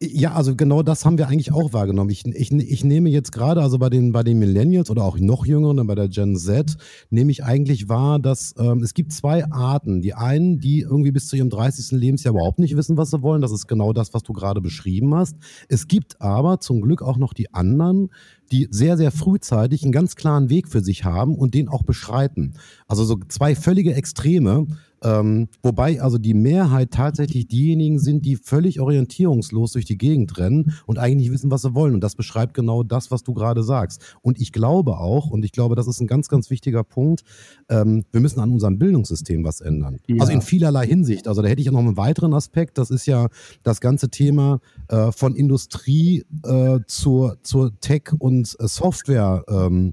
ja, 0.00 0.32
also 0.32 0.56
genau 0.56 0.82
das 0.82 1.04
haben 1.04 1.16
wir 1.16 1.28
eigentlich 1.28 1.52
auch 1.52 1.72
wahrgenommen. 1.72 2.10
Ich, 2.10 2.26
ich, 2.26 2.50
ich 2.50 2.84
nehme 2.84 3.08
jetzt 3.08 3.30
gerade, 3.30 3.62
also 3.62 3.78
bei 3.78 3.88
den, 3.88 4.10
bei 4.10 4.24
den 4.24 4.40
Millennials 4.40 4.90
oder 4.90 5.04
auch 5.04 5.16
noch 5.18 5.46
jüngeren, 5.46 5.86
bei 5.86 5.94
der 5.94 6.08
Gen 6.08 6.36
Z, 6.36 6.76
nehme 7.10 7.30
ich 7.30 7.44
eigentlich 7.44 7.88
wahr, 7.88 8.18
dass 8.18 8.52
ähm, 8.58 8.82
es 8.82 8.94
gibt 8.94 9.12
zwei 9.12 9.48
Arten. 9.50 10.00
Die 10.00 10.14
einen, 10.14 10.58
die 10.58 10.80
irgendwie 10.80 11.12
bis 11.12 11.28
zu 11.28 11.36
ihrem 11.36 11.50
30. 11.50 11.92
Lebensjahr 11.92 12.34
überhaupt 12.34 12.58
nicht 12.58 12.76
wissen, 12.76 12.96
was 12.96 13.10
sie 13.10 13.22
wollen. 13.22 13.40
Das 13.40 13.52
ist 13.52 13.68
genau 13.68 13.92
das, 13.92 14.12
was 14.12 14.24
du 14.24 14.32
gerade 14.32 14.60
beschrieben 14.60 15.14
hast. 15.14 15.36
Es 15.68 15.86
gibt 15.86 16.20
aber 16.20 16.58
zum 16.58 16.80
Glück 16.80 17.00
auch 17.00 17.16
noch 17.16 17.32
die 17.32 17.54
anderen, 17.54 18.10
die 18.50 18.68
sehr, 18.70 18.96
sehr 18.96 19.10
frühzeitig 19.10 19.82
einen 19.82 19.92
ganz 19.92 20.16
klaren 20.16 20.48
Weg 20.48 20.68
für 20.68 20.82
sich 20.82 21.04
haben 21.04 21.36
und 21.36 21.54
den 21.54 21.68
auch 21.68 21.82
beschreiten. 21.82 22.54
Also 22.86 23.04
so 23.04 23.18
zwei 23.28 23.54
völlige 23.54 23.94
Extreme. 23.94 24.47
Ähm, 25.02 25.48
wobei 25.62 26.00
also 26.00 26.18
die 26.18 26.34
Mehrheit 26.34 26.90
tatsächlich 26.90 27.46
diejenigen 27.46 27.98
sind, 27.98 28.24
die 28.24 28.36
völlig 28.36 28.80
orientierungslos 28.80 29.72
durch 29.72 29.84
die 29.84 29.98
Gegend 29.98 30.38
rennen 30.38 30.74
und 30.86 30.98
eigentlich 30.98 31.28
nicht 31.28 31.32
wissen, 31.32 31.50
was 31.50 31.62
sie 31.62 31.74
wollen. 31.74 31.94
Und 31.94 32.02
das 32.02 32.16
beschreibt 32.16 32.54
genau 32.54 32.82
das, 32.82 33.10
was 33.10 33.22
du 33.22 33.34
gerade 33.34 33.62
sagst. 33.62 34.16
Und 34.22 34.40
ich 34.40 34.52
glaube 34.52 34.98
auch, 34.98 35.30
und 35.30 35.44
ich 35.44 35.52
glaube, 35.52 35.76
das 35.76 35.86
ist 35.86 36.00
ein 36.00 36.06
ganz, 36.06 36.28
ganz 36.28 36.50
wichtiger 36.50 36.84
Punkt, 36.84 37.22
ähm, 37.68 38.04
wir 38.10 38.20
müssen 38.20 38.40
an 38.40 38.50
unserem 38.50 38.78
Bildungssystem 38.78 39.44
was 39.44 39.60
ändern. 39.60 39.98
Ja. 40.06 40.16
Also 40.20 40.32
in 40.32 40.42
vielerlei 40.42 40.86
Hinsicht. 40.86 41.28
Also 41.28 41.42
da 41.42 41.48
hätte 41.48 41.60
ich 41.60 41.66
ja 41.66 41.72
noch 41.72 41.78
einen 41.78 41.96
weiteren 41.96 42.34
Aspekt. 42.34 42.78
Das 42.78 42.90
ist 42.90 43.06
ja 43.06 43.28
das 43.62 43.80
ganze 43.80 44.08
Thema 44.08 44.60
äh, 44.88 45.12
von 45.12 45.36
Industrie 45.36 46.24
äh, 46.44 46.80
zur, 46.86 47.38
zur 47.42 47.78
Tech- 47.80 48.14
und 48.18 48.56
äh, 48.58 48.66
Software. 48.66 49.44
Ähm, 49.48 49.92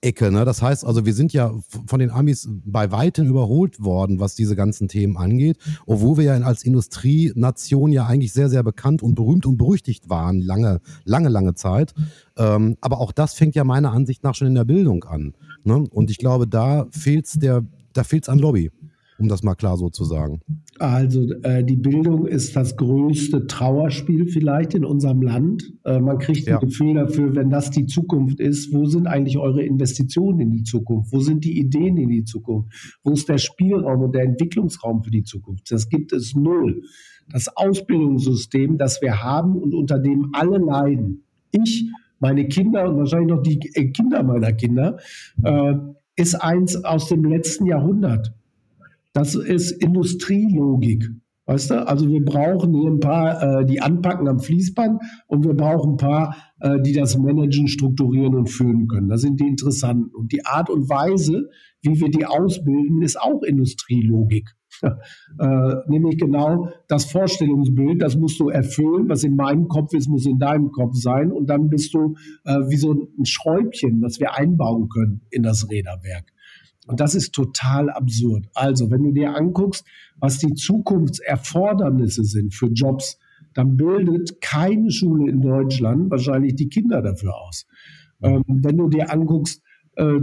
Ecke. 0.00 0.30
Ne? 0.30 0.44
Das 0.44 0.62
heißt 0.62 0.84
also, 0.84 1.06
wir 1.06 1.14
sind 1.14 1.32
ja 1.32 1.52
von 1.86 2.00
den 2.00 2.10
Amis 2.10 2.48
bei 2.64 2.90
weitem 2.90 3.26
überholt 3.26 3.82
worden, 3.82 4.20
was 4.20 4.34
diese 4.34 4.56
ganzen 4.56 4.88
Themen 4.88 5.16
angeht, 5.16 5.58
obwohl 5.86 6.18
wir 6.18 6.24
ja 6.24 6.34
als 6.34 6.62
Industrienation 6.64 7.92
ja 7.92 8.06
eigentlich 8.06 8.32
sehr, 8.32 8.48
sehr 8.48 8.62
bekannt 8.62 9.02
und 9.02 9.14
berühmt 9.14 9.46
und 9.46 9.56
berüchtigt 9.56 10.08
waren, 10.08 10.40
lange, 10.40 10.80
lange, 11.04 11.28
lange 11.28 11.54
Zeit. 11.54 11.94
Ähm, 12.36 12.76
aber 12.80 13.00
auch 13.00 13.12
das 13.12 13.34
fängt 13.34 13.54
ja 13.54 13.64
meiner 13.64 13.92
Ansicht 13.92 14.22
nach 14.22 14.34
schon 14.34 14.48
in 14.48 14.54
der 14.54 14.64
Bildung 14.64 15.04
an. 15.04 15.34
Ne? 15.64 15.84
Und 15.90 16.10
ich 16.10 16.18
glaube, 16.18 16.46
da 16.46 16.86
fehlt 16.90 17.26
es 17.26 17.38
da 17.92 18.04
fehlt's 18.04 18.28
an 18.28 18.38
Lobby 18.38 18.70
um 19.20 19.28
das 19.28 19.42
mal 19.42 19.54
klar 19.54 19.76
so 19.76 19.88
zu 19.90 20.04
sagen? 20.04 20.40
Also 20.78 21.30
äh, 21.42 21.62
die 21.62 21.76
Bildung 21.76 22.26
ist 22.26 22.56
das 22.56 22.76
größte 22.76 23.46
Trauerspiel 23.46 24.26
vielleicht 24.26 24.74
in 24.74 24.84
unserem 24.84 25.20
Land. 25.22 25.72
Äh, 25.84 26.00
man 26.00 26.18
kriegt 26.18 26.48
ein 26.48 26.52
ja. 26.52 26.58
Gefühl 26.58 26.94
dafür, 26.94 27.34
wenn 27.36 27.50
das 27.50 27.70
die 27.70 27.86
Zukunft 27.86 28.40
ist, 28.40 28.72
wo 28.72 28.86
sind 28.86 29.06
eigentlich 29.06 29.38
eure 29.38 29.62
Investitionen 29.62 30.40
in 30.40 30.52
die 30.52 30.62
Zukunft? 30.62 31.12
Wo 31.12 31.20
sind 31.20 31.44
die 31.44 31.58
Ideen 31.58 31.98
in 31.98 32.08
die 32.08 32.24
Zukunft? 32.24 32.98
Wo 33.04 33.12
ist 33.12 33.28
der 33.28 33.38
Spielraum 33.38 34.02
und 34.02 34.14
der 34.14 34.24
Entwicklungsraum 34.24 35.02
für 35.02 35.10
die 35.10 35.24
Zukunft? 35.24 35.70
Das 35.70 35.88
gibt 35.88 36.12
es 36.12 36.34
null. 36.34 36.82
Das 37.30 37.54
Ausbildungssystem, 37.54 38.78
das 38.78 39.02
wir 39.02 39.22
haben 39.22 39.56
und 39.56 39.74
unter 39.74 39.98
dem 39.98 40.30
alle 40.32 40.58
leiden, 40.58 41.24
ich, 41.52 41.90
meine 42.18 42.48
Kinder 42.48 42.88
und 42.88 42.98
wahrscheinlich 42.98 43.28
noch 43.28 43.42
die 43.42 43.58
äh, 43.74 43.90
Kinder 43.90 44.22
meiner 44.22 44.52
Kinder, 44.52 44.98
äh, 45.42 45.74
ist 46.16 46.34
eins 46.34 46.84
aus 46.84 47.08
dem 47.08 47.24
letzten 47.24 47.66
Jahrhundert. 47.66 48.32
Das 49.12 49.34
ist 49.34 49.72
Industrielogik. 49.72 51.08
Weißt 51.50 51.70
du? 51.70 51.86
Also 51.86 52.08
wir 52.08 52.24
brauchen 52.24 52.72
hier 52.74 52.88
ein 52.88 53.00
paar, 53.00 53.60
äh, 53.60 53.66
die 53.66 53.80
anpacken 53.80 54.28
am 54.28 54.38
Fließband 54.38 55.02
und 55.26 55.44
wir 55.44 55.54
brauchen 55.54 55.94
ein 55.94 55.96
paar, 55.96 56.36
äh, 56.60 56.80
die 56.80 56.92
das 56.92 57.18
managen, 57.18 57.66
strukturieren 57.66 58.36
und 58.36 58.48
führen 58.48 58.86
können. 58.86 59.08
Das 59.08 59.22
sind 59.22 59.40
die 59.40 59.48
interessanten. 59.48 60.14
Und 60.14 60.30
die 60.30 60.46
Art 60.46 60.70
und 60.70 60.88
Weise, 60.88 61.48
wie 61.82 62.00
wir 62.00 62.08
die 62.08 62.24
ausbilden, 62.24 63.02
ist 63.02 63.20
auch 63.20 63.42
Industrielogik. 63.42 64.50
äh, 64.82 65.74
nämlich 65.88 66.18
genau 66.18 66.68
das 66.86 67.06
Vorstellungsbild, 67.06 68.00
das 68.00 68.16
musst 68.16 68.38
du 68.38 68.48
erfüllen, 68.48 69.08
was 69.08 69.24
in 69.24 69.34
meinem 69.34 69.66
Kopf 69.66 69.92
ist, 69.94 70.08
muss 70.08 70.26
in 70.26 70.38
deinem 70.38 70.70
Kopf 70.70 70.94
sein. 70.94 71.32
Und 71.32 71.50
dann 71.50 71.68
bist 71.68 71.92
du 71.94 72.14
äh, 72.44 72.60
wie 72.68 72.76
so 72.76 72.92
ein 72.92 73.24
Schräubchen, 73.24 74.00
was 74.02 74.20
wir 74.20 74.36
einbauen 74.36 74.88
können 74.88 75.22
in 75.30 75.42
das 75.42 75.68
Räderwerk. 75.68 76.26
Und 76.90 76.98
das 76.98 77.14
ist 77.14 77.32
total 77.32 77.88
absurd. 77.88 78.48
Also, 78.52 78.90
wenn 78.90 79.04
du 79.04 79.12
dir 79.12 79.36
anguckst, 79.36 79.86
was 80.18 80.38
die 80.38 80.54
Zukunftserfordernisse 80.54 82.24
sind 82.24 82.52
für 82.52 82.66
Jobs, 82.66 83.16
dann 83.54 83.76
bildet 83.76 84.40
keine 84.40 84.90
Schule 84.90 85.30
in 85.30 85.40
Deutschland 85.40 86.10
wahrscheinlich 86.10 86.56
die 86.56 86.68
Kinder 86.68 87.00
dafür 87.00 87.36
aus. 87.36 87.66
Ähm, 88.22 88.42
wenn 88.48 88.76
du 88.76 88.88
dir 88.88 89.12
anguckst, 89.12 89.62
äh, 89.94 90.18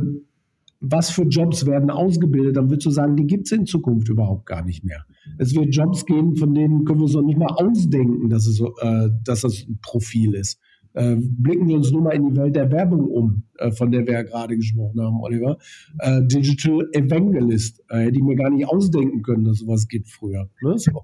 was 0.81 1.09
für 1.09 1.23
Jobs 1.23 1.65
werden 1.65 1.89
ausgebildet, 1.89 2.57
dann 2.57 2.69
würdest 2.69 2.85
du 2.85 2.91
sagen, 2.91 3.15
die 3.15 3.25
gibt 3.25 3.45
es 3.47 3.53
in 3.53 3.65
Zukunft 3.65 4.09
überhaupt 4.09 4.45
gar 4.45 4.63
nicht 4.63 4.83
mehr. 4.83 5.05
Es 5.37 5.55
wird 5.55 5.73
Jobs 5.73 6.05
geben, 6.05 6.35
von 6.35 6.53
denen 6.53 6.83
können 6.83 6.99
wir 6.99 7.05
uns 7.05 7.13
noch 7.13 7.23
nicht 7.23 7.39
mal 7.39 7.47
ausdenken, 7.47 8.29
dass 8.29 8.45
es, 8.45 8.59
äh, 8.59 9.09
dass 9.23 9.41
das 9.41 9.65
ein 9.67 9.79
Profil 9.81 10.33
ist. 10.33 10.59
Äh, 10.97 11.15
blicken 11.15 11.67
wir 11.67 11.75
uns 11.75 11.91
nur 11.91 12.01
mal 12.01 12.15
in 12.15 12.27
die 12.27 12.35
Welt 12.35 12.55
der 12.55 12.71
Werbung 12.71 13.05
um, 13.05 13.43
äh, 13.59 13.71
von 13.71 13.91
der 13.91 14.07
wir 14.07 14.13
ja 14.13 14.23
gerade 14.23 14.55
gesprochen 14.55 14.99
haben, 14.99 15.21
Oliver. 15.21 15.59
Äh, 15.99 16.23
Digital 16.23 16.89
Evangelist. 16.91 17.83
Äh, 17.89 18.05
hätte 18.05 18.17
ich 18.17 18.23
mir 18.23 18.35
gar 18.35 18.49
nicht 18.49 18.67
ausdenken 18.67 19.21
können, 19.21 19.43
dass 19.43 19.59
sowas 19.59 19.87
gibt 19.87 20.09
früher. 20.09 20.49
Ne? 20.61 20.73
So. 20.77 21.03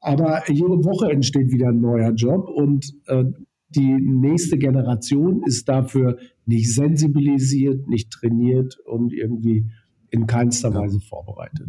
Aber 0.00 0.42
jede 0.50 0.84
Woche 0.84 1.12
entsteht 1.12 1.52
wieder 1.52 1.68
ein 1.68 1.80
neuer 1.80 2.10
Job 2.10 2.48
und 2.48 2.92
die 3.68 3.92
nächste 3.92 4.58
Generation 4.58 5.44
ist 5.44 5.68
dafür 5.68 6.18
nicht 6.44 6.74
sensibilisiert, 6.74 7.88
nicht 7.88 8.10
trainiert 8.10 8.78
und 8.84 9.12
irgendwie 9.12 9.70
in 10.10 10.26
keinster 10.26 10.74
Weise 10.74 11.00
vorbereitet. 11.00 11.68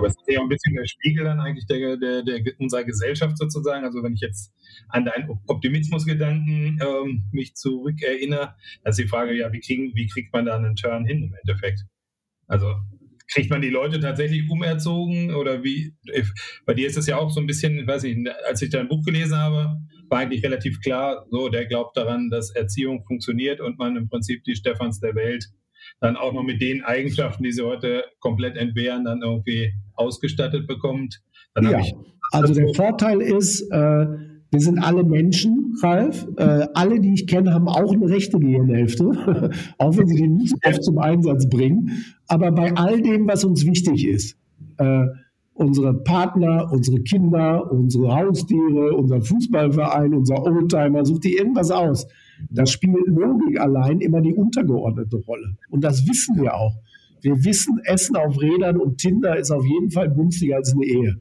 Aber 0.00 0.08
es 0.08 0.16
ist 0.16 0.24
ja 0.28 0.40
auch 0.40 0.44
ein 0.44 0.48
bisschen 0.48 0.74
der 0.74 0.86
Spiegel 0.86 1.24
dann 1.24 1.40
eigentlich 1.40 1.66
der, 1.66 1.96
der, 1.96 2.22
der, 2.22 2.40
unserer 2.58 2.84
Gesellschaft 2.84 3.36
sozusagen. 3.36 3.84
Also 3.84 4.02
wenn 4.02 4.14
ich 4.14 4.20
jetzt 4.20 4.52
an 4.88 5.04
deinen 5.04 5.28
Optimismusgedanken 5.46 6.80
ähm, 6.82 7.24
mich 7.32 7.54
zurückerinnere, 7.54 8.54
dann 8.82 8.90
ist 8.90 8.98
die 8.98 9.08
Frage, 9.08 9.36
ja, 9.36 9.52
wie, 9.52 9.60
kriegen, 9.60 9.92
wie 9.94 10.06
kriegt 10.06 10.32
man 10.32 10.46
da 10.46 10.56
einen 10.56 10.74
Turn 10.74 11.04
hin 11.04 11.22
im 11.22 11.34
Endeffekt? 11.34 11.84
Also 12.46 12.74
kriegt 13.30 13.50
man 13.50 13.60
die 13.60 13.68
Leute 13.68 14.00
tatsächlich 14.00 14.48
umerzogen 14.50 15.34
oder 15.34 15.62
wie? 15.62 15.94
Bei 16.64 16.74
dir 16.74 16.86
ist 16.86 16.96
es 16.96 17.06
ja 17.06 17.16
auch 17.16 17.30
so 17.30 17.40
ein 17.40 17.46
bisschen, 17.46 17.86
weiß 17.86 18.04
ich, 18.04 18.16
als 18.48 18.62
ich 18.62 18.70
dein 18.70 18.88
Buch 18.88 19.04
gelesen 19.04 19.36
habe, 19.36 19.76
war 20.08 20.18
eigentlich 20.18 20.42
relativ 20.42 20.80
klar, 20.80 21.26
so, 21.30 21.48
der 21.48 21.66
glaubt 21.66 21.96
daran, 21.96 22.30
dass 22.30 22.50
Erziehung 22.50 23.04
funktioniert 23.06 23.60
und 23.60 23.78
man 23.78 23.96
im 23.96 24.08
Prinzip 24.08 24.42
die 24.44 24.56
Stephans 24.56 24.98
der 24.98 25.14
Welt 25.14 25.46
dann 26.00 26.16
auch 26.16 26.32
noch 26.32 26.42
mit 26.42 26.60
den 26.60 26.82
Eigenschaften, 26.82 27.42
die 27.42 27.52
sie 27.52 27.62
heute 27.62 28.04
komplett 28.20 28.56
entbehren, 28.56 29.04
dann 29.04 29.22
irgendwie 29.22 29.72
ausgestattet 29.94 30.66
bekommt. 30.66 31.20
Dann 31.54 31.70
ja, 31.70 31.80
also 32.32 32.54
der 32.54 32.72
Vorteil 32.74 33.20
ist, 33.20 33.62
äh, 33.70 34.06
wir 34.52 34.60
sind 34.60 34.78
alle 34.78 35.04
Menschen, 35.04 35.76
Ralf. 35.82 36.26
Äh, 36.36 36.66
alle, 36.74 37.00
die 37.00 37.14
ich 37.14 37.26
kenne, 37.26 37.54
haben 37.54 37.68
auch 37.68 37.92
eine 37.92 38.08
rechte 38.08 38.38
Gehirnhälfte, 38.38 39.50
auch 39.78 39.96
wenn 39.96 40.06
sie 40.08 40.16
die 40.16 40.28
nicht 40.28 40.54
oft 40.66 40.82
zum 40.82 40.98
Einsatz 40.98 41.48
bringen. 41.48 42.04
Aber 42.26 42.50
bei 42.50 42.72
all 42.74 43.00
dem, 43.00 43.28
was 43.28 43.44
uns 43.44 43.64
wichtig 43.64 44.06
ist, 44.06 44.36
äh, 44.78 45.06
unsere 45.54 45.94
Partner, 45.94 46.68
unsere 46.72 47.00
Kinder, 47.00 47.70
unsere 47.70 48.14
Haustiere, 48.14 48.94
unser 48.94 49.20
Fußballverein, 49.20 50.14
unser 50.14 50.42
Oldtimer, 50.42 51.04
sucht 51.04 51.24
die 51.24 51.36
irgendwas 51.36 51.70
aus. 51.70 52.06
Das 52.48 52.70
spielt 52.70 53.06
Logik 53.06 53.60
allein 53.60 54.00
immer 54.00 54.20
die 54.20 54.32
untergeordnete 54.32 55.16
Rolle. 55.16 55.56
Und 55.68 55.84
das 55.84 56.06
wissen 56.08 56.40
wir 56.40 56.54
auch. 56.54 56.76
Wir 57.20 57.44
wissen, 57.44 57.80
Essen 57.84 58.16
auf 58.16 58.40
Rädern 58.40 58.78
und 58.78 58.98
Tinder 58.98 59.36
ist 59.36 59.50
auf 59.50 59.64
jeden 59.64 59.90
Fall 59.90 60.10
günstiger 60.12 60.56
als 60.56 60.72
eine 60.72 60.84
Ehe 60.84 61.20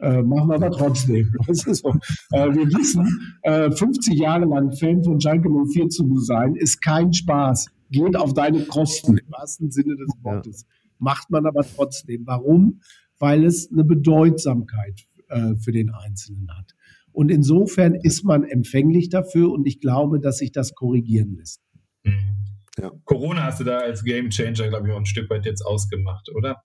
äh, 0.00 0.22
machen 0.22 0.48
wir 0.48 0.54
aber 0.56 0.70
trotzdem. 0.70 1.32
so. 1.48 1.90
äh, 2.32 2.48
wir 2.54 2.66
wissen, 2.66 3.36
äh, 3.42 3.70
50 3.70 4.18
Jahre 4.18 4.46
lang 4.46 4.72
Fan 4.72 5.04
von 5.04 5.20
Schalke 5.20 5.48
04 5.48 5.88
zu 5.88 6.18
sein, 6.18 6.54
ist 6.54 6.82
kein 6.82 7.12
Spaß. 7.12 7.66
Geht 7.90 8.16
auf 8.16 8.34
deine 8.34 8.64
Kosten, 8.64 9.18
im 9.18 9.30
wahrsten 9.30 9.70
Sinne 9.70 9.96
des 9.96 10.12
Wortes. 10.22 10.62
Ja. 10.62 10.68
Macht 10.98 11.30
man 11.30 11.46
aber 11.46 11.62
trotzdem. 11.62 12.26
Warum? 12.26 12.80
Weil 13.18 13.44
es 13.44 13.70
eine 13.70 13.84
Bedeutsamkeit 13.84 15.06
äh, 15.28 15.54
für 15.56 15.72
den 15.72 15.90
Einzelnen 15.90 16.48
hat. 16.56 16.72
Und 17.12 17.30
insofern 17.30 17.94
ist 17.94 18.24
man 18.24 18.44
empfänglich 18.44 19.08
dafür 19.08 19.50
und 19.50 19.66
ich 19.66 19.80
glaube, 19.80 20.20
dass 20.20 20.38
sich 20.38 20.52
das 20.52 20.74
korrigieren 20.74 21.34
lässt. 21.36 21.60
Mhm. 22.04 22.36
Ja. 22.80 22.92
Corona 23.04 23.44
hast 23.44 23.60
du 23.60 23.64
da 23.64 23.78
als 23.78 24.04
Game 24.04 24.30
Changer, 24.30 24.68
glaube 24.68 24.88
ich, 24.88 24.94
auch 24.94 24.98
ein 24.98 25.06
Stück 25.06 25.28
weit 25.28 25.44
jetzt 25.44 25.62
ausgemacht, 25.62 26.30
oder? 26.34 26.62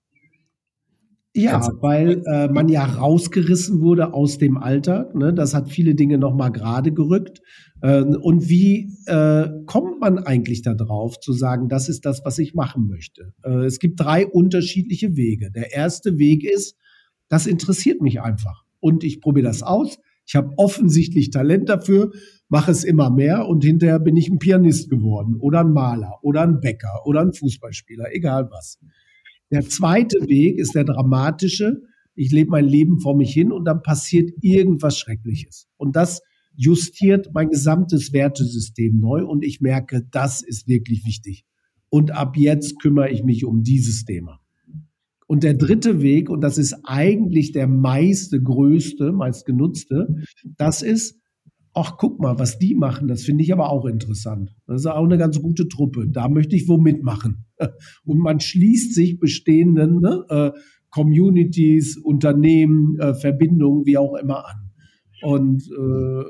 Ja, 1.34 1.68
weil 1.82 2.22
äh, 2.24 2.48
man 2.48 2.70
ja 2.70 2.82
rausgerissen 2.82 3.82
wurde 3.82 4.14
aus 4.14 4.38
dem 4.38 4.56
Alltag. 4.56 5.14
Ne? 5.14 5.34
Das 5.34 5.52
hat 5.52 5.68
viele 5.70 5.94
Dinge 5.94 6.16
nochmal 6.16 6.50
gerade 6.50 6.92
gerückt. 6.92 7.42
Äh, 7.82 8.00
und 8.00 8.48
wie 8.48 8.90
äh, 9.04 9.50
kommt 9.66 10.00
man 10.00 10.18
eigentlich 10.18 10.62
darauf, 10.62 11.20
zu 11.20 11.34
sagen, 11.34 11.68
das 11.68 11.90
ist 11.90 12.06
das, 12.06 12.22
was 12.24 12.38
ich 12.38 12.54
machen 12.54 12.86
möchte? 12.86 13.34
Äh, 13.44 13.66
es 13.66 13.80
gibt 13.80 14.00
drei 14.00 14.26
unterschiedliche 14.26 15.14
Wege. 15.14 15.50
Der 15.50 15.74
erste 15.74 16.16
Weg 16.16 16.42
ist, 16.42 16.74
das 17.28 17.46
interessiert 17.46 18.00
mich 18.00 18.22
einfach. 18.22 18.64
Und 18.80 19.04
ich 19.04 19.20
probiere 19.20 19.46
das 19.46 19.62
aus. 19.62 19.98
Ich 20.26 20.34
habe 20.34 20.52
offensichtlich 20.56 21.30
Talent 21.30 21.68
dafür, 21.68 22.12
mache 22.48 22.70
es 22.70 22.84
immer 22.84 23.10
mehr 23.10 23.46
und 23.46 23.64
hinterher 23.64 24.00
bin 24.00 24.16
ich 24.16 24.28
ein 24.28 24.38
Pianist 24.38 24.90
geworden 24.90 25.36
oder 25.36 25.60
ein 25.60 25.72
Maler 25.72 26.18
oder 26.22 26.42
ein 26.42 26.60
Bäcker 26.60 27.02
oder 27.06 27.20
ein 27.20 27.32
Fußballspieler, 27.32 28.12
egal 28.12 28.48
was. 28.50 28.78
Der 29.50 29.62
zweite 29.62 30.26
Weg 30.28 30.58
ist 30.58 30.74
der 30.74 30.84
dramatische. 30.84 31.82
Ich 32.14 32.32
lebe 32.32 32.50
mein 32.50 32.64
Leben 32.64 33.00
vor 33.00 33.16
mich 33.16 33.32
hin 33.32 33.52
und 33.52 33.64
dann 33.64 33.82
passiert 33.82 34.30
irgendwas 34.40 34.98
Schreckliches. 34.98 35.68
Und 35.76 35.94
das 35.94 36.22
justiert 36.56 37.30
mein 37.32 37.50
gesamtes 37.50 38.12
Wertesystem 38.12 38.98
neu 38.98 39.24
und 39.24 39.44
ich 39.44 39.60
merke, 39.60 40.06
das 40.10 40.42
ist 40.42 40.66
wirklich 40.66 41.04
wichtig. 41.04 41.44
Und 41.88 42.10
ab 42.10 42.36
jetzt 42.36 42.80
kümmere 42.80 43.10
ich 43.10 43.22
mich 43.22 43.44
um 43.44 43.62
dieses 43.62 44.04
Thema. 44.04 44.40
Und 45.26 45.42
der 45.42 45.54
dritte 45.54 46.02
Weg, 46.02 46.30
und 46.30 46.40
das 46.40 46.56
ist 46.56 46.74
eigentlich 46.84 47.52
der 47.52 47.66
meiste, 47.66 48.40
größte, 48.40 49.12
meist 49.12 49.44
genutzte, 49.44 50.22
das 50.56 50.82
ist, 50.82 51.20
ach, 51.74 51.96
guck 51.98 52.20
mal, 52.20 52.38
was 52.38 52.58
die 52.58 52.74
machen, 52.74 53.08
das 53.08 53.24
finde 53.24 53.42
ich 53.42 53.52
aber 53.52 53.70
auch 53.70 53.86
interessant. 53.86 54.54
Das 54.66 54.82
ist 54.82 54.86
auch 54.86 55.04
eine 55.04 55.18
ganz 55.18 55.40
gute 55.42 55.68
Truppe. 55.68 56.08
Da 56.08 56.28
möchte 56.28 56.54
ich 56.54 56.68
wo 56.68 56.78
mitmachen. 56.78 57.46
Und 58.04 58.18
man 58.18 58.40
schließt 58.40 58.94
sich 58.94 59.18
bestehenden 59.18 60.00
ne, 60.00 60.24
äh, 60.28 60.50
Communities, 60.90 61.98
Unternehmen, 61.98 62.98
äh, 63.00 63.14
Verbindungen, 63.14 63.84
wie 63.84 63.98
auch 63.98 64.14
immer 64.14 64.46
an. 64.46 64.70
Und 65.22 65.62
äh, 65.70 66.24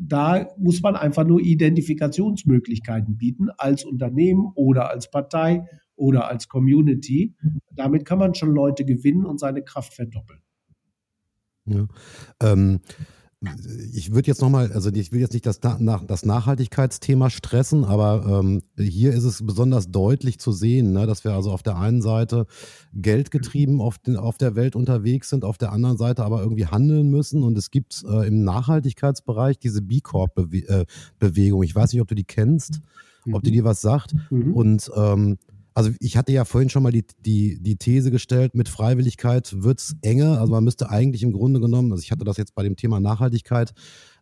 da 0.00 0.48
muss 0.58 0.82
man 0.82 0.96
einfach 0.96 1.26
nur 1.26 1.40
Identifikationsmöglichkeiten 1.40 3.16
bieten 3.16 3.48
als 3.56 3.84
Unternehmen 3.84 4.50
oder 4.54 4.90
als 4.90 5.10
Partei 5.10 5.66
oder 5.96 6.28
als 6.28 6.48
Community. 6.48 7.34
Damit 7.76 8.04
kann 8.04 8.18
man 8.18 8.34
schon 8.34 8.54
Leute 8.54 8.84
gewinnen 8.84 9.24
und 9.24 9.40
seine 9.40 9.62
Kraft 9.62 9.94
verdoppeln. 9.94 10.40
Ja. 11.66 11.86
Ähm, 12.40 12.80
ich 13.92 14.14
würde 14.14 14.28
jetzt 14.28 14.40
nochmal, 14.40 14.72
also 14.72 14.90
ich 14.90 15.12
will 15.12 15.20
jetzt 15.20 15.32
nicht 15.32 15.46
das, 15.46 15.60
das 15.60 16.24
Nachhaltigkeitsthema 16.24 17.30
stressen, 17.30 17.84
aber 17.84 18.40
ähm, 18.42 18.62
hier 18.78 19.12
ist 19.12 19.24
es 19.24 19.44
besonders 19.44 19.90
deutlich 19.90 20.38
zu 20.38 20.52
sehen, 20.52 20.92
ne, 20.92 21.06
dass 21.06 21.24
wir 21.24 21.32
also 21.32 21.50
auf 21.50 21.62
der 21.62 21.76
einen 21.76 22.02
Seite 22.02 22.46
geldgetrieben 22.94 23.80
auf, 23.80 23.98
den, 23.98 24.16
auf 24.16 24.38
der 24.38 24.54
Welt 24.54 24.76
unterwegs 24.76 25.30
sind, 25.30 25.44
auf 25.44 25.58
der 25.58 25.72
anderen 25.72 25.96
Seite 25.96 26.24
aber 26.24 26.42
irgendwie 26.42 26.66
handeln 26.66 27.10
müssen. 27.10 27.42
Und 27.42 27.58
es 27.58 27.70
gibt 27.70 28.02
äh, 28.08 28.26
im 28.26 28.44
Nachhaltigkeitsbereich 28.44 29.58
diese 29.58 29.82
B 29.82 30.00
Corp-Bewegung. 30.00 31.62
Äh, 31.62 31.66
ich 31.66 31.74
weiß 31.74 31.92
nicht, 31.92 32.00
ob 32.00 32.08
du 32.08 32.14
die 32.14 32.24
kennst, 32.24 32.80
ob 33.30 33.42
die 33.42 33.50
mhm. 33.50 33.54
dir 33.54 33.64
was 33.64 33.80
sagt. 33.80 34.14
Mhm. 34.30 34.54
Und 34.54 34.90
ähm, 34.96 35.38
also 35.74 35.90
ich 35.98 36.16
hatte 36.16 36.32
ja 36.32 36.44
vorhin 36.44 36.70
schon 36.70 36.84
mal 36.84 36.92
die, 36.92 37.04
die, 37.18 37.60
die 37.60 37.76
These 37.76 38.12
gestellt, 38.12 38.54
mit 38.54 38.68
Freiwilligkeit 38.68 39.62
wird 39.62 39.80
es 39.80 39.96
enger. 40.02 40.40
Also 40.40 40.52
man 40.52 40.62
müsste 40.62 40.88
eigentlich 40.88 41.24
im 41.24 41.32
Grunde 41.32 41.60
genommen, 41.60 41.90
also 41.90 42.02
ich 42.02 42.12
hatte 42.12 42.24
das 42.24 42.36
jetzt 42.36 42.54
bei 42.54 42.62
dem 42.62 42.76
Thema 42.76 43.00
Nachhaltigkeit 43.00 43.74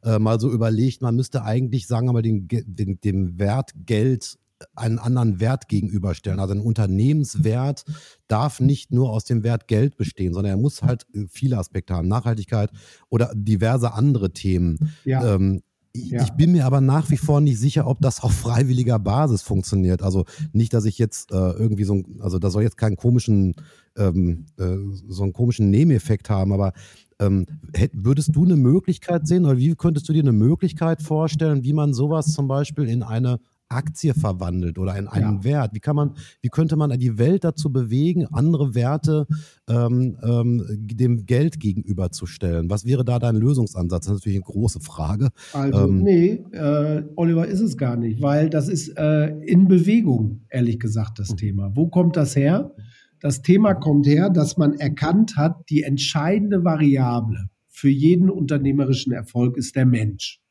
äh, 0.03 0.19
mal 0.19 0.41
so 0.41 0.51
überlegt, 0.51 1.03
man 1.03 1.15
müsste 1.15 1.45
eigentlich, 1.45 1.87
sagen 1.87 2.09
wir 2.09 2.15
mal, 2.15 2.23
den, 2.23 2.49
den, 2.49 3.01
dem 3.01 3.39
Wert 3.39 3.73
Geld 3.85 4.39
einen 4.75 4.99
anderen 4.99 5.41
Wert 5.41 5.69
gegenüberstellen. 5.69 6.41
Also 6.41 6.55
ein 6.55 6.61
Unternehmenswert 6.61 7.85
darf 8.29 8.61
nicht 8.61 8.93
nur 8.93 9.11
aus 9.11 9.25
dem 9.25 9.43
Wert 9.43 9.69
Geld 9.69 9.97
bestehen, 9.97 10.33
sondern 10.33 10.53
er 10.53 10.57
muss 10.57 10.83
halt 10.83 11.07
viele 11.29 11.59
Aspekte 11.59 11.95
haben. 11.95 12.09
Nachhaltigkeit 12.09 12.71
oder 13.09 13.33
diverse 13.35 13.93
andere 13.93 14.33
Themen. 14.33 14.93
Ja. 15.05 15.35
Ähm, 15.35 15.63
ich, 15.93 16.11
ja. 16.11 16.23
ich, 16.23 16.31
bin 16.33 16.53
mir 16.53 16.65
aber 16.65 16.81
nach 16.81 17.11
wie 17.11 17.17
vor 17.17 17.41
nicht 17.41 17.59
sicher, 17.59 17.87
ob 17.87 18.01
das 18.01 18.23
auf 18.23 18.33
freiwilliger 18.33 18.99
Basis 18.99 19.43
funktioniert. 19.43 20.03
Also 20.03 20.25
nicht, 20.53 20.73
dass 20.73 20.85
ich 20.87 20.99
jetzt 20.99 21.33
äh, 21.33 21.35
irgendwie 21.35 21.85
so, 21.85 21.95
ein, 21.95 22.21
also 22.21 22.39
da 22.39 22.51
soll 22.51 22.63
jetzt 22.63 22.79
keinen 22.79 22.97
komischen, 22.97 23.55
ähm, 23.97 24.47
äh, 24.59 24.77
so 25.09 25.23
einen 25.23 25.33
komischen 25.33 25.71
Nebeneffekt 25.71 26.31
haben, 26.31 26.53
aber 26.53 26.73
ähm, 27.21 27.47
hätt, 27.75 27.93
würdest 27.95 28.35
du 28.35 28.45
eine 28.45 28.57
Möglichkeit 28.57 29.27
sehen 29.27 29.45
oder 29.45 29.59
wie 29.59 29.75
könntest 29.75 30.09
du 30.09 30.13
dir 30.13 30.23
eine 30.23 30.33
Möglichkeit 30.33 31.03
vorstellen, 31.03 31.63
wie 31.63 31.73
man 31.73 31.93
sowas 31.93 32.33
zum 32.33 32.49
Beispiel 32.49 32.89
in 32.89 33.03
eine 33.03 33.39
Aktie 33.73 34.15
verwandelt 34.15 34.79
oder 34.79 34.97
in 34.97 35.09
einen 35.09 35.39
ja. 35.39 35.45
Wert? 35.45 35.75
Wie 35.75 35.81
kann 35.81 35.97
man, 35.97 36.15
wie 36.41 36.49
könnte 36.49 36.77
man 36.77 36.99
die 36.99 37.19
Welt 37.19 37.45
dazu 37.45 37.73
bewegen, 37.73 38.27
andere 38.27 38.75
Werte 38.75 39.27
ähm, 39.69 40.17
ähm, 40.23 40.65
dem 40.69 41.27
Geld 41.27 41.61
gegenüberzustellen? 41.61 42.71
Was 42.71 42.85
wäre 42.85 43.05
da 43.05 43.19
dein 43.19 43.37
Lösungsansatz? 43.37 44.07
Das 44.07 44.15
ist 44.15 44.21
natürlich 44.21 44.39
eine 44.39 44.53
große 44.53 44.81
Frage. 44.81 45.31
Also, 45.53 45.89
ähm, 45.89 46.03
nee, 46.03 46.45
äh, 46.53 47.03
Oliver, 47.17 47.47
ist 47.47 47.61
es 47.61 47.77
gar 47.77 47.97
nicht, 47.97 48.23
weil 48.23 48.51
das 48.51 48.69
ist 48.69 48.97
äh, 48.97 49.29
in 49.41 49.69
Bewegung, 49.69 50.43
ehrlich 50.49 50.79
gesagt, 50.79 51.19
das 51.19 51.33
mhm. 51.33 51.37
Thema. 51.37 51.73
Wo 51.75 51.89
kommt 51.89 52.17
das 52.17 52.37
her? 52.37 52.75
Das 53.21 53.41
Thema 53.41 53.75
kommt 53.75 54.07
her, 54.07 54.31
dass 54.31 54.57
man 54.57 54.75
erkannt 54.75 55.37
hat, 55.37 55.71
die 55.71 55.85
entscheidende 55.85 56.65
Variable 56.65 57.49
für 57.69 57.89
jeden 57.89 58.31
unternehmerischen 58.31 59.13
Erfolg 59.13 59.57
ist 59.57 59.77
der 59.77 59.87
Mensch. 59.87 60.42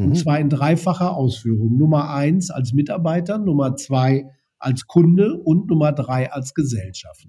Und 0.00 0.10
mhm. 0.10 0.14
zwar 0.14 0.40
in 0.40 0.48
dreifacher 0.48 1.14
Ausführung. 1.14 1.76
Nummer 1.76 2.10
eins 2.10 2.50
als 2.50 2.72
Mitarbeiter, 2.72 3.38
Nummer 3.38 3.76
zwei 3.76 4.26
als 4.58 4.86
Kunde 4.86 5.34
und 5.34 5.68
Nummer 5.68 5.92
drei 5.92 6.32
als 6.32 6.54
Gesellschaft. 6.54 7.26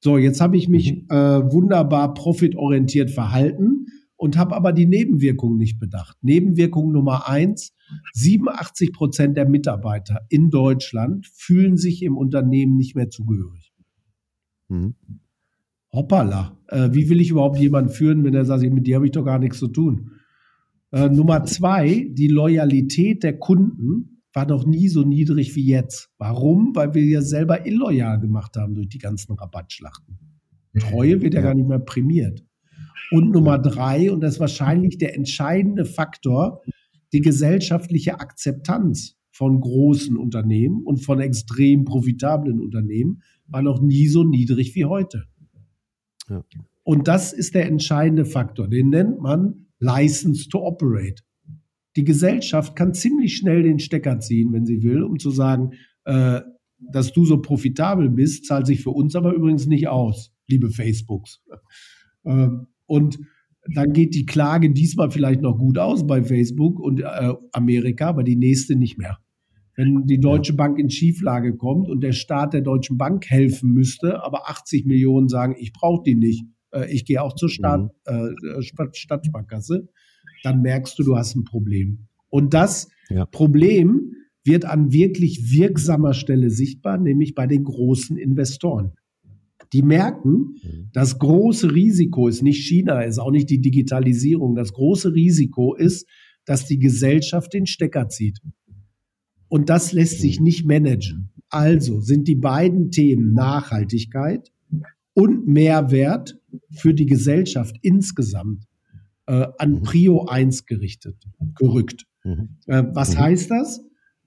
So, 0.00 0.16
jetzt 0.16 0.40
habe 0.40 0.56
ich 0.56 0.68
mich 0.68 0.92
mhm. 0.92 1.06
äh, 1.10 1.52
wunderbar 1.52 2.14
profitorientiert 2.14 3.10
verhalten 3.10 3.86
und 4.16 4.36
habe 4.36 4.54
aber 4.54 4.72
die 4.72 4.86
Nebenwirkungen 4.86 5.58
nicht 5.58 5.78
bedacht. 5.78 6.16
Nebenwirkung 6.22 6.92
Nummer 6.92 7.28
eins, 7.28 7.74
87 8.12 8.92
Prozent 8.92 9.36
der 9.36 9.48
Mitarbeiter 9.48 10.20
in 10.28 10.50
Deutschland 10.50 11.26
fühlen 11.34 11.76
sich 11.76 12.02
im 12.02 12.16
Unternehmen 12.16 12.76
nicht 12.76 12.94
mehr 12.94 13.10
zugehörig. 13.10 13.72
Mhm. 14.68 14.94
Hoppala, 15.92 16.58
äh, 16.68 16.90
wie 16.92 17.08
will 17.08 17.20
ich 17.20 17.30
überhaupt 17.30 17.58
jemanden 17.58 17.90
führen, 17.90 18.24
wenn 18.24 18.34
er 18.34 18.44
sagt, 18.44 18.62
mit 18.62 18.86
dir 18.86 18.96
habe 18.96 19.06
ich 19.06 19.12
doch 19.12 19.24
gar 19.24 19.38
nichts 19.38 19.58
zu 19.58 19.68
tun? 19.68 20.12
Äh, 20.90 21.08
Nummer 21.08 21.44
zwei, 21.44 22.08
die 22.12 22.28
Loyalität 22.28 23.22
der 23.22 23.38
Kunden 23.38 24.22
war 24.32 24.46
noch 24.46 24.66
nie 24.66 24.88
so 24.88 25.02
niedrig 25.02 25.56
wie 25.56 25.66
jetzt. 25.66 26.10
Warum? 26.18 26.74
Weil 26.74 26.94
wir 26.94 27.04
ja 27.04 27.22
selber 27.22 27.66
illoyal 27.66 28.20
gemacht 28.20 28.56
haben 28.56 28.74
durch 28.74 28.88
die 28.88 28.98
ganzen 28.98 29.32
Rabattschlachten. 29.32 30.18
Treue 30.78 31.20
wird 31.22 31.34
ja, 31.34 31.40
ja 31.40 31.46
gar 31.46 31.54
nicht 31.54 31.68
mehr 31.68 31.78
prämiert. 31.78 32.44
Und 33.10 33.30
Nummer 33.30 33.58
drei, 33.58 34.12
und 34.12 34.20
das 34.20 34.34
ist 34.34 34.40
wahrscheinlich 34.40 34.98
der 34.98 35.14
entscheidende 35.14 35.84
Faktor, 35.84 36.62
die 37.12 37.20
gesellschaftliche 37.20 38.20
Akzeptanz 38.20 39.16
von 39.30 39.60
großen 39.60 40.16
Unternehmen 40.16 40.82
und 40.84 40.98
von 40.98 41.20
extrem 41.20 41.84
profitablen 41.84 42.60
Unternehmen 42.60 43.22
war 43.46 43.62
noch 43.62 43.80
nie 43.80 44.08
so 44.08 44.24
niedrig 44.24 44.74
wie 44.74 44.84
heute. 44.84 45.24
Ja. 46.28 46.44
Und 46.82 47.08
das 47.08 47.32
ist 47.32 47.54
der 47.54 47.66
entscheidende 47.66 48.24
Faktor. 48.24 48.68
Den 48.68 48.90
nennt 48.90 49.20
man 49.20 49.67
License 49.80 50.48
to 50.48 50.58
Operate. 50.60 51.22
Die 51.96 52.04
Gesellschaft 52.04 52.76
kann 52.76 52.94
ziemlich 52.94 53.36
schnell 53.36 53.62
den 53.62 53.78
Stecker 53.78 54.20
ziehen, 54.20 54.52
wenn 54.52 54.66
sie 54.66 54.82
will, 54.82 55.02
um 55.02 55.18
zu 55.18 55.30
sagen, 55.30 55.72
äh, 56.04 56.40
dass 56.78 57.12
du 57.12 57.24
so 57.24 57.40
profitabel 57.40 58.08
bist, 58.08 58.46
zahlt 58.46 58.66
sich 58.66 58.82
für 58.82 58.90
uns 58.90 59.16
aber 59.16 59.32
übrigens 59.32 59.66
nicht 59.66 59.88
aus, 59.88 60.32
liebe 60.46 60.70
Facebooks. 60.70 61.42
Ähm, 62.24 62.68
und 62.86 63.18
dann 63.74 63.92
geht 63.92 64.14
die 64.14 64.26
Klage 64.26 64.70
diesmal 64.70 65.10
vielleicht 65.10 65.42
noch 65.42 65.58
gut 65.58 65.78
aus 65.78 66.06
bei 66.06 66.22
Facebook 66.22 66.80
und 66.80 67.00
äh, 67.00 67.34
Amerika, 67.52 68.08
aber 68.08 68.22
die 68.22 68.36
nächste 68.36 68.76
nicht 68.76 68.98
mehr. 68.98 69.18
Wenn 69.76 70.06
die 70.06 70.20
Deutsche 70.20 70.54
Bank 70.54 70.78
in 70.78 70.90
Schieflage 70.90 71.56
kommt 71.56 71.88
und 71.88 72.00
der 72.00 72.12
Staat 72.12 72.52
der 72.52 72.62
Deutschen 72.62 72.98
Bank 72.98 73.28
helfen 73.28 73.72
müsste, 73.72 74.24
aber 74.24 74.48
80 74.48 74.86
Millionen 74.86 75.28
sagen, 75.28 75.54
ich 75.58 75.72
brauche 75.72 76.02
die 76.04 76.16
nicht, 76.16 76.44
äh, 76.82 76.92
ich 76.92 77.04
gehe 77.04 77.22
auch 77.22 77.34
zur 77.34 77.48
Staat, 77.48 77.90
mhm. 78.08 78.36
äh, 78.56 78.62
Stadtsparkasse, 78.62 79.88
dann 80.42 80.62
merkst 80.62 80.98
du, 80.98 81.02
du 81.02 81.16
hast 81.16 81.34
ein 81.34 81.44
Problem. 81.44 82.06
Und 82.30 82.54
das 82.54 82.88
ja. 83.08 83.26
Problem 83.26 84.12
wird 84.44 84.64
an 84.64 84.92
wirklich 84.92 85.52
wirksamer 85.52 86.14
Stelle 86.14 86.50
sichtbar, 86.50 86.98
nämlich 86.98 87.34
bei 87.34 87.46
den 87.46 87.64
großen 87.64 88.16
Investoren. 88.16 88.92
Die 89.72 89.82
merken, 89.82 90.56
mhm. 90.62 90.90
das 90.92 91.18
große 91.18 91.74
Risiko 91.74 92.28
ist 92.28 92.42
nicht 92.42 92.66
China, 92.66 93.02
ist 93.02 93.18
auch 93.18 93.30
nicht 93.30 93.50
die 93.50 93.60
Digitalisierung. 93.60 94.54
Das 94.54 94.72
große 94.72 95.14
Risiko 95.14 95.74
ist, 95.74 96.08
dass 96.46 96.66
die 96.66 96.78
Gesellschaft 96.78 97.52
den 97.52 97.66
Stecker 97.66 98.08
zieht. 98.08 98.38
Und 99.48 99.68
das 99.68 99.92
lässt 99.92 100.20
sich 100.20 100.40
nicht 100.40 100.66
managen. 100.66 101.30
Also 101.50 102.00
sind 102.00 102.28
die 102.28 102.34
beiden 102.34 102.90
Themen 102.90 103.32
Nachhaltigkeit 103.32 104.50
und 105.14 105.46
Mehrwert 105.46 106.37
für 106.70 106.94
die 106.94 107.06
Gesellschaft 107.06 107.76
insgesamt 107.82 108.64
äh, 109.26 109.46
an 109.58 109.72
mhm. 109.72 109.82
Prio 109.82 110.24
1 110.26 110.66
gerichtet, 110.66 111.16
gerückt. 111.56 112.04
Mhm. 112.24 112.56
Äh, 112.66 112.84
was 112.92 113.14
mhm. 113.14 113.18
heißt 113.20 113.50
das? 113.50 113.80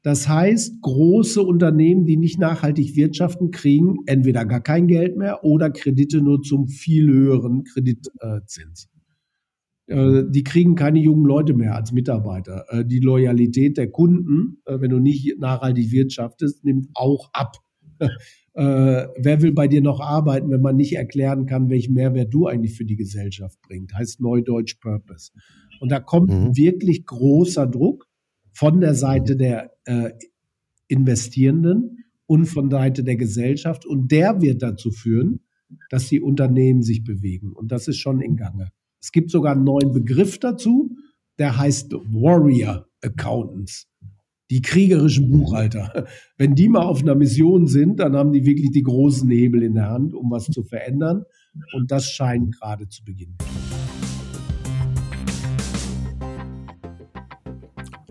Das 0.03 0.27
heißt, 0.27 0.81
große 0.81 1.41
Unternehmen, 1.41 2.05
die 2.05 2.17
nicht 2.17 2.39
nachhaltig 2.39 2.95
wirtschaften, 2.95 3.51
kriegen 3.51 3.97
entweder 4.07 4.45
gar 4.45 4.61
kein 4.61 4.87
Geld 4.87 5.15
mehr 5.15 5.43
oder 5.43 5.69
Kredite 5.69 6.21
nur 6.21 6.41
zum 6.41 6.67
viel 6.67 7.07
höheren 7.07 7.63
Kreditzins. 7.63 8.89
Äh, 9.85 10.23
die 10.29 10.43
kriegen 10.43 10.75
keine 10.75 10.99
jungen 10.99 11.25
Leute 11.25 11.53
mehr 11.53 11.75
als 11.75 11.91
Mitarbeiter. 11.91 12.65
Äh, 12.69 12.85
die 12.85 12.99
Loyalität 12.99 13.77
der 13.77 13.91
Kunden, 13.91 14.61
äh, 14.65 14.79
wenn 14.79 14.89
du 14.89 14.99
nicht 14.99 15.39
nachhaltig 15.39 15.91
wirtschaftest, 15.91 16.63
nimmt 16.63 16.87
auch 16.93 17.29
ab. 17.33 17.57
wer 18.53 19.41
will 19.41 19.53
bei 19.53 19.67
dir 19.67 19.81
noch 19.81 20.01
arbeiten, 20.01 20.49
wenn 20.49 20.61
man 20.61 20.75
nicht 20.75 20.95
erklären 20.95 21.45
kann, 21.45 21.69
welchen 21.69 21.93
Mehrwert 21.93 22.33
du 22.33 22.47
eigentlich 22.47 22.75
für 22.75 22.85
die 22.85 22.97
Gesellschaft 22.97 23.57
bringst? 23.61 23.95
Heißt 23.95 24.21
Neudeutsch 24.21 24.75
Purpose. 24.81 25.31
Und 25.79 25.89
da 25.91 25.99
kommt 25.99 26.31
mhm. 26.31 26.55
wirklich 26.55 27.05
großer 27.05 27.65
Druck 27.65 28.07
von 28.53 28.81
der 28.81 28.93
Seite 28.93 29.35
der 29.35 29.71
äh, 29.85 30.11
Investierenden 30.87 32.05
und 32.25 32.45
von 32.45 32.69
der 32.69 32.79
Seite 32.79 33.03
der 33.03 33.15
Gesellschaft. 33.15 33.85
Und 33.85 34.11
der 34.11 34.41
wird 34.41 34.61
dazu 34.61 34.91
führen, 34.91 35.41
dass 35.89 36.09
die 36.09 36.21
Unternehmen 36.21 36.83
sich 36.83 37.03
bewegen. 37.03 37.53
Und 37.53 37.71
das 37.71 37.87
ist 37.87 37.97
schon 37.97 38.21
in 38.21 38.35
Gange. 38.35 38.69
Es 39.01 39.11
gibt 39.11 39.31
sogar 39.31 39.53
einen 39.53 39.63
neuen 39.63 39.91
Begriff 39.91 40.37
dazu, 40.37 40.95
der 41.39 41.57
heißt 41.57 41.93
Warrior 41.93 42.87
Accountants. 43.01 43.90
Die 44.51 44.61
kriegerischen 44.61 45.31
Buchhalter. 45.31 46.05
Wenn 46.37 46.55
die 46.55 46.67
mal 46.67 46.81
auf 46.81 47.01
einer 47.01 47.15
Mission 47.15 47.67
sind, 47.67 48.01
dann 48.01 48.17
haben 48.17 48.33
die 48.33 48.45
wirklich 48.45 48.71
die 48.71 48.83
großen 48.83 49.29
Hebel 49.29 49.63
in 49.63 49.75
der 49.75 49.89
Hand, 49.89 50.13
um 50.13 50.29
was 50.29 50.47
zu 50.47 50.61
verändern. 50.63 51.23
Und 51.73 51.89
das 51.89 52.03
scheint 52.07 52.59
gerade 52.59 52.89
zu 52.89 53.05
beginnen. 53.05 53.37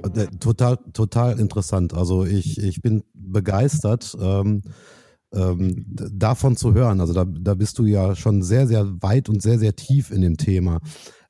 Äh, 0.03 0.29
total, 0.41 0.79
total 0.95 1.39
interessant. 1.39 1.93
Also 1.93 2.25
ich, 2.25 2.57
ich 2.57 2.81
bin 2.81 3.03
begeistert. 3.13 4.17
Ähm, 4.19 4.63
ähm, 5.33 5.85
davon 5.87 6.57
zu 6.57 6.75
hören. 6.75 7.01
Also 7.01 7.13
da, 7.13 7.25
da 7.25 7.55
bist 7.55 7.79
du 7.79 7.85
ja 7.85 8.17
schon 8.17 8.43
sehr, 8.43 8.67
sehr 8.67 8.87
weit 9.03 9.29
und 9.29 9.43
sehr, 9.43 9.59
sehr 9.59 9.77
tief 9.77 10.11
in 10.11 10.23
dem 10.23 10.37
Thema. 10.37 10.81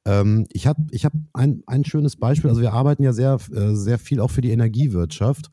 Ähm, 0.07 0.47
ich 0.51 0.67
habe 0.67 0.87
ich 0.91 1.05
hab 1.05 1.13
ein, 1.33 1.63
ein 1.67 1.85
schönes 1.85 2.17
Beispiel. 2.17 2.51
Also 2.51 2.63
wir 2.63 2.73
arbeiten 2.73 3.03
ja 3.03 3.13
sehr, 3.13 3.39
äh, 3.53 3.75
sehr 3.75 3.99
viel 3.99 4.21
auch 4.21 4.31
für 4.31 4.41
die 4.41 4.51
Energiewirtschaft. 4.51 5.51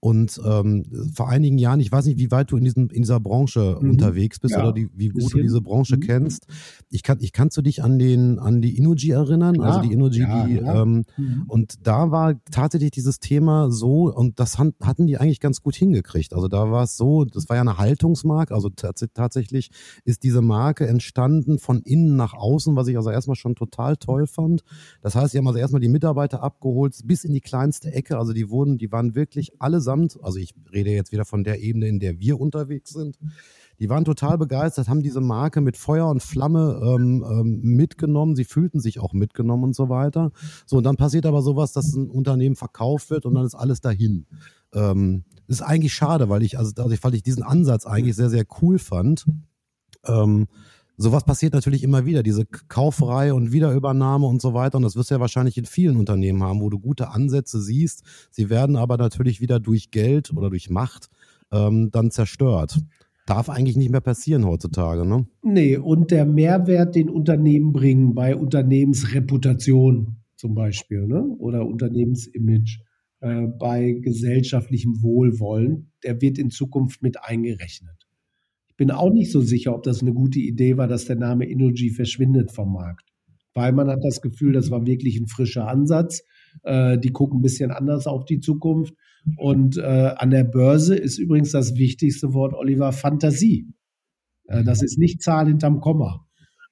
Und 0.00 0.40
ähm, 0.46 0.84
vor 1.12 1.28
einigen 1.28 1.58
Jahren, 1.58 1.80
ich 1.80 1.90
weiß 1.90 2.06
nicht, 2.06 2.18
wie 2.18 2.30
weit 2.30 2.52
du 2.52 2.56
in, 2.56 2.62
diesem, 2.62 2.88
in 2.90 3.02
dieser 3.02 3.18
Branche 3.18 3.78
mhm. 3.80 3.90
unterwegs 3.90 4.38
bist 4.38 4.54
ja, 4.54 4.62
oder 4.62 4.72
die, 4.72 4.88
wie 4.94 5.08
gut 5.08 5.34
du 5.34 5.42
diese 5.42 5.60
Branche 5.60 5.96
mhm. 5.96 6.00
kennst. 6.00 6.46
Ich 6.88 7.02
kann, 7.02 7.18
ich 7.20 7.32
kannst 7.32 7.56
du 7.56 7.62
dich 7.62 7.82
an 7.82 7.98
den 7.98 8.38
an 8.38 8.62
die 8.62 8.76
Inuji 8.76 9.10
erinnern? 9.10 9.56
Ja, 9.56 9.62
also 9.62 9.80
die 9.80 9.92
Inuji, 9.92 10.20
ja, 10.20 10.46
die 10.46 10.58
ähm, 10.58 11.04
mhm. 11.16 11.44
und 11.48 11.84
da 11.84 12.12
war 12.12 12.34
tatsächlich 12.50 12.92
dieses 12.92 13.18
Thema 13.18 13.72
so 13.72 14.12
und 14.14 14.38
das 14.38 14.58
hatten 14.58 15.06
die 15.08 15.18
eigentlich 15.18 15.40
ganz 15.40 15.62
gut 15.62 15.74
hingekriegt. 15.74 16.32
Also 16.32 16.46
da 16.46 16.70
war 16.70 16.84
es 16.84 16.96
so, 16.96 17.24
das 17.24 17.48
war 17.48 17.56
ja 17.56 17.62
eine 17.62 17.78
Haltungsmarke. 17.78 18.54
Also 18.54 18.68
tatsächlich 18.68 19.70
ist 20.04 20.22
diese 20.22 20.42
Marke 20.42 20.86
entstanden 20.86 21.58
von 21.58 21.82
innen 21.82 22.14
nach 22.14 22.34
außen, 22.34 22.76
was 22.76 22.86
ich 22.86 22.96
also 22.96 23.10
erstmal 23.10 23.36
schon 23.36 23.56
total 23.56 23.96
toll 23.96 24.28
fand. 24.28 24.62
Das 25.02 25.16
heißt, 25.16 25.32
sie 25.32 25.38
haben 25.38 25.46
also 25.48 25.58
erstmal 25.58 25.80
die 25.80 25.88
Mitarbeiter 25.88 26.40
abgeholt 26.42 26.96
bis 27.04 27.24
in 27.24 27.32
die 27.32 27.40
kleinste 27.40 27.92
Ecke. 27.92 28.16
Also 28.16 28.32
die 28.32 28.48
wurden, 28.48 28.78
die 28.78 28.92
waren 28.92 29.16
wirklich 29.16 29.60
alle 29.60 29.80
allesamt, 29.88 30.18
also 30.22 30.38
ich 30.38 30.54
rede 30.72 30.90
jetzt 30.90 31.12
wieder 31.12 31.24
von 31.24 31.44
der 31.44 31.60
Ebene, 31.60 31.88
in 31.88 31.98
der 31.98 32.18
wir 32.18 32.40
unterwegs 32.40 32.90
sind, 32.90 33.18
die 33.78 33.88
waren 33.88 34.04
total 34.04 34.38
begeistert, 34.38 34.88
haben 34.88 35.02
diese 35.02 35.20
Marke 35.20 35.60
mit 35.60 35.76
Feuer 35.76 36.08
und 36.08 36.20
Flamme 36.20 36.80
ähm, 36.82 37.24
ähm, 37.28 37.60
mitgenommen. 37.62 38.34
Sie 38.34 38.44
fühlten 38.44 38.80
sich 38.80 38.98
auch 38.98 39.12
mitgenommen 39.12 39.64
und 39.64 39.76
so 39.76 39.88
weiter. 39.88 40.32
So, 40.66 40.78
und 40.78 40.84
dann 40.84 40.96
passiert 40.96 41.26
aber 41.26 41.42
sowas, 41.42 41.72
dass 41.72 41.94
ein 41.94 42.10
Unternehmen 42.10 42.56
verkauft 42.56 43.10
wird 43.10 43.24
und 43.24 43.34
dann 43.34 43.46
ist 43.46 43.54
alles 43.54 43.80
dahin. 43.80 44.26
Ähm, 44.74 45.22
ist 45.46 45.62
eigentlich 45.62 45.94
schade, 45.94 46.28
weil 46.28 46.42
ich, 46.42 46.58
also, 46.58 46.72
weil 46.76 47.14
ich 47.14 47.22
diesen 47.22 47.44
Ansatz 47.44 47.86
eigentlich 47.86 48.16
sehr, 48.16 48.30
sehr 48.30 48.44
cool 48.60 48.80
fand. 48.80 49.26
Ähm, 50.04 50.48
sowas 50.98 51.24
passiert 51.24 51.54
natürlich 51.54 51.82
immer 51.82 52.04
wieder, 52.04 52.22
diese 52.22 52.44
Kauferei 52.44 53.32
und 53.32 53.52
Wiederübernahme 53.52 54.26
und 54.26 54.42
so 54.42 54.52
weiter. 54.52 54.76
Und 54.76 54.82
das 54.82 54.96
wirst 54.96 55.10
du 55.10 55.14
ja 55.14 55.20
wahrscheinlich 55.20 55.56
in 55.56 55.64
vielen 55.64 55.96
Unternehmen 55.96 56.42
haben, 56.42 56.60
wo 56.60 56.68
du 56.68 56.78
gute 56.78 57.10
Ansätze 57.10 57.62
siehst. 57.62 58.02
Sie 58.30 58.50
werden 58.50 58.76
aber 58.76 58.96
natürlich 58.96 59.40
wieder 59.40 59.60
durch 59.60 59.90
Geld 59.90 60.32
oder 60.34 60.50
durch 60.50 60.68
Macht 60.68 61.08
ähm, 61.52 61.90
dann 61.90 62.10
zerstört. 62.10 62.80
Darf 63.26 63.48
eigentlich 63.50 63.76
nicht 63.76 63.90
mehr 63.90 64.00
passieren 64.00 64.46
heutzutage, 64.46 65.04
ne? 65.04 65.26
Nee, 65.42 65.76
und 65.76 66.10
der 66.10 66.24
Mehrwert, 66.24 66.94
den 66.94 67.10
Unternehmen 67.10 67.72
bringen 67.72 68.14
bei 68.14 68.34
Unternehmensreputation 68.34 70.16
zum 70.34 70.54
Beispiel, 70.54 71.06
ne? 71.06 71.24
Oder 71.38 71.66
Unternehmensimage, 71.66 72.80
äh, 73.20 73.42
bei 73.46 73.92
gesellschaftlichem 74.00 75.02
Wohlwollen, 75.02 75.92
der 76.04 76.20
wird 76.22 76.38
in 76.38 76.50
Zukunft 76.50 77.02
mit 77.02 77.22
eingerechnet. 77.22 78.07
Bin 78.78 78.90
auch 78.90 79.12
nicht 79.12 79.30
so 79.30 79.42
sicher, 79.42 79.74
ob 79.74 79.82
das 79.82 80.00
eine 80.00 80.14
gute 80.14 80.38
Idee 80.38 80.78
war, 80.78 80.88
dass 80.88 81.04
der 81.04 81.16
Name 81.16 81.46
Energy 81.46 81.90
verschwindet 81.90 82.52
vom 82.52 82.72
Markt. 82.72 83.04
Weil 83.52 83.72
man 83.72 83.88
hat 83.88 84.02
das 84.02 84.22
Gefühl, 84.22 84.52
das 84.52 84.70
war 84.70 84.86
wirklich 84.86 85.18
ein 85.18 85.26
frischer 85.26 85.68
Ansatz. 85.68 86.22
Äh, 86.62 86.96
die 86.96 87.10
gucken 87.10 87.40
ein 87.40 87.42
bisschen 87.42 87.72
anders 87.72 88.06
auf 88.06 88.24
die 88.24 88.40
Zukunft. 88.40 88.94
Und 89.36 89.76
äh, 89.76 90.14
an 90.16 90.30
der 90.30 90.44
Börse 90.44 90.96
ist 90.96 91.18
übrigens 91.18 91.50
das 91.50 91.74
wichtigste 91.74 92.32
Wort, 92.32 92.54
Oliver, 92.54 92.92
Fantasie. 92.92 93.66
Äh, 94.44 94.62
das 94.64 94.82
ist 94.82 94.96
nicht 94.96 95.22
Zahl 95.22 95.48
hinterm 95.48 95.80
Komma. 95.80 96.24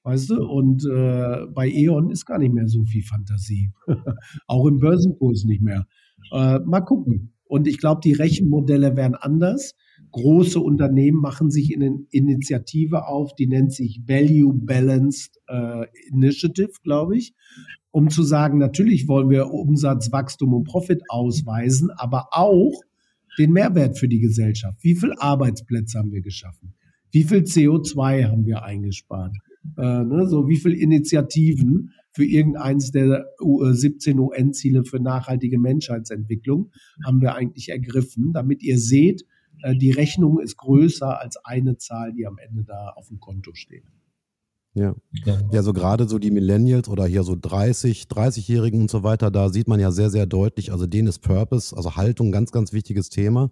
Weißt 0.05 0.31
du? 0.31 0.47
Und 0.47 0.85
äh, 0.85 1.47
bei 1.53 1.69
E.ON 1.69 2.11
ist 2.11 2.25
gar 2.25 2.39
nicht 2.39 2.55
mehr 2.55 2.69
so 2.69 2.85
viel 2.85 3.03
Fantasie. 3.03 3.73
Auch 4.47 4.67
im 4.67 4.79
Börsenkurs 4.79 5.45
nicht 5.45 5.63
mehr. 5.63 5.87
Äh, 6.33 6.61
mal 6.61 6.83
gucken. 6.83 7.35
Und 7.45 7.67
ich 7.67 7.79
glaube, 7.79 8.01
die 8.05 8.13
Rechenmodelle 8.13 8.97
werden 8.97 9.17
anders. 9.17 9.75
Große 10.13 10.61
Unternehmen 10.61 11.21
machen 11.21 11.51
sich 11.51 11.73
in 11.73 11.83
eine 11.83 11.99
Initiative 12.11 13.07
auf, 13.07 13.35
die 13.35 13.47
nennt 13.47 13.73
sich 13.73 14.01
Value 14.07 14.55
Balanced 14.55 15.41
äh, 15.49 15.87
Initiative, 16.09 16.73
glaube 16.83 17.17
ich, 17.17 17.35
um 17.91 18.11
zu 18.11 18.23
sagen, 18.23 18.59
natürlich 18.59 19.09
wollen 19.09 19.31
wir 19.31 19.51
Umsatz, 19.51 20.13
Wachstum 20.13 20.55
und 20.55 20.65
Profit 20.65 21.03
ausweisen, 21.09 21.91
aber 21.97 22.29
auch 22.33 22.81
den 23.39 23.53
Mehrwert 23.53 23.99
für 23.99 24.09
die 24.09 24.21
Gesellschaft. 24.21 24.79
Wie 24.83 24.95
viele 24.95 25.21
Arbeitsplätze 25.21 25.99
haben 25.99 26.13
wir 26.13 26.23
geschaffen? 26.23 26.75
Wie 27.11 27.25
viel 27.25 27.41
CO2 27.41 28.25
haben 28.25 28.45
wir 28.47 28.65
eingespart? 28.65 29.37
Äh, 29.77 30.05
ne, 30.05 30.27
so 30.27 30.49
wie 30.49 30.57
viele 30.57 30.77
Initiativen 30.77 31.93
für 32.13 32.25
irgendeins 32.25 32.93
der 32.93 33.27
17 33.39 34.19
UN-Ziele 34.19 34.85
für 34.85 35.01
nachhaltige 35.01 35.59
Menschheitsentwicklung 35.59 36.71
haben 37.05 37.21
wir 37.21 37.35
eigentlich 37.35 37.69
ergriffen, 37.69 38.33
damit 38.33 38.63
ihr 38.63 38.79
seht, 38.79 39.23
äh, 39.23 39.25
die 39.65 39.91
Rechnung 39.91 40.41
ist 40.41 40.57
größer 40.57 41.21
als 41.21 41.37
eine 41.45 41.77
Zahl, 41.79 42.13
die 42.13 42.27
am 42.27 42.39
Ende 42.39 42.65
da 42.65 42.91
auf 42.91 43.09
dem 43.09 43.21
Konto 43.21 43.55
steht. 43.55 43.85
Ja. 44.77 44.95
ja, 45.53 45.63
so 45.63 45.73
gerade 45.73 46.07
so 46.07 46.19
die 46.19 46.31
Millennials 46.31 46.91
oder 46.91 47.07
hier 47.07 47.23
so 47.23 47.35
30, 47.35 48.05
30-Jährigen 48.05 48.83
und 48.83 48.91
so 48.91 49.03
weiter, 49.03 49.31
da 49.31 49.49
sieht 49.49 49.69
man 49.69 49.81
ja 49.81 49.91
sehr, 49.91 50.11
sehr 50.11 50.27
deutlich, 50.27 50.71
also 50.71 50.87
denen 50.87 51.09
ist 51.09 51.21
Purpose, 51.21 51.75
also 51.75 51.97
Haltung, 51.97 52.31
ganz, 52.31 52.53
ganz 52.53 52.75
wichtiges 52.75 53.09
Thema. 53.09 53.51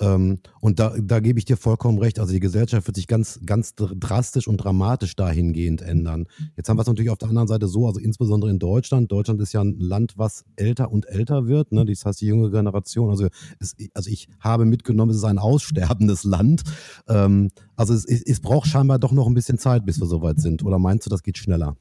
Ähm, 0.00 0.38
und 0.60 0.78
da, 0.78 0.94
da 0.98 1.20
gebe 1.20 1.38
ich 1.38 1.44
dir 1.44 1.56
vollkommen 1.56 1.98
recht. 1.98 2.18
Also 2.18 2.32
die 2.32 2.40
Gesellschaft 2.40 2.86
wird 2.86 2.96
sich 2.96 3.06
ganz, 3.06 3.40
ganz 3.44 3.74
drastisch 3.74 4.48
und 4.48 4.56
dramatisch 4.58 5.14
dahingehend 5.14 5.82
ändern. 5.82 6.26
Jetzt 6.56 6.68
haben 6.68 6.78
wir 6.78 6.82
es 6.82 6.88
natürlich 6.88 7.10
auf 7.10 7.18
der 7.18 7.28
anderen 7.28 7.48
Seite 7.48 7.68
so, 7.68 7.86
also 7.86 8.00
insbesondere 8.00 8.50
in 8.50 8.58
Deutschland. 8.58 9.12
Deutschland 9.12 9.40
ist 9.40 9.52
ja 9.52 9.62
ein 9.62 9.78
Land, 9.78 10.14
was 10.16 10.44
älter 10.56 10.90
und 10.90 11.06
älter 11.06 11.46
wird. 11.46 11.72
Ne? 11.72 11.84
Das 11.84 12.04
heißt, 12.04 12.20
die 12.20 12.26
junge 12.26 12.50
Generation, 12.50 13.10
also, 13.10 13.26
es, 13.58 13.76
also 13.92 14.08
ich 14.08 14.28
habe 14.40 14.64
mitgenommen, 14.64 15.10
es 15.10 15.18
ist 15.18 15.24
ein 15.24 15.38
aussterbendes 15.38 16.24
Land. 16.24 16.62
Ähm, 17.08 17.50
also 17.76 17.94
es, 17.94 18.04
es 18.04 18.40
braucht 18.40 18.68
scheinbar 18.68 18.98
doch 18.98 19.12
noch 19.12 19.26
ein 19.26 19.34
bisschen 19.34 19.58
Zeit, 19.58 19.84
bis 19.84 20.00
wir 20.00 20.06
soweit 20.06 20.38
sind. 20.38 20.59
Oder 20.62 20.78
meinst 20.78 21.06
du, 21.06 21.10
das 21.10 21.22
geht 21.22 21.38
schneller? 21.38 21.76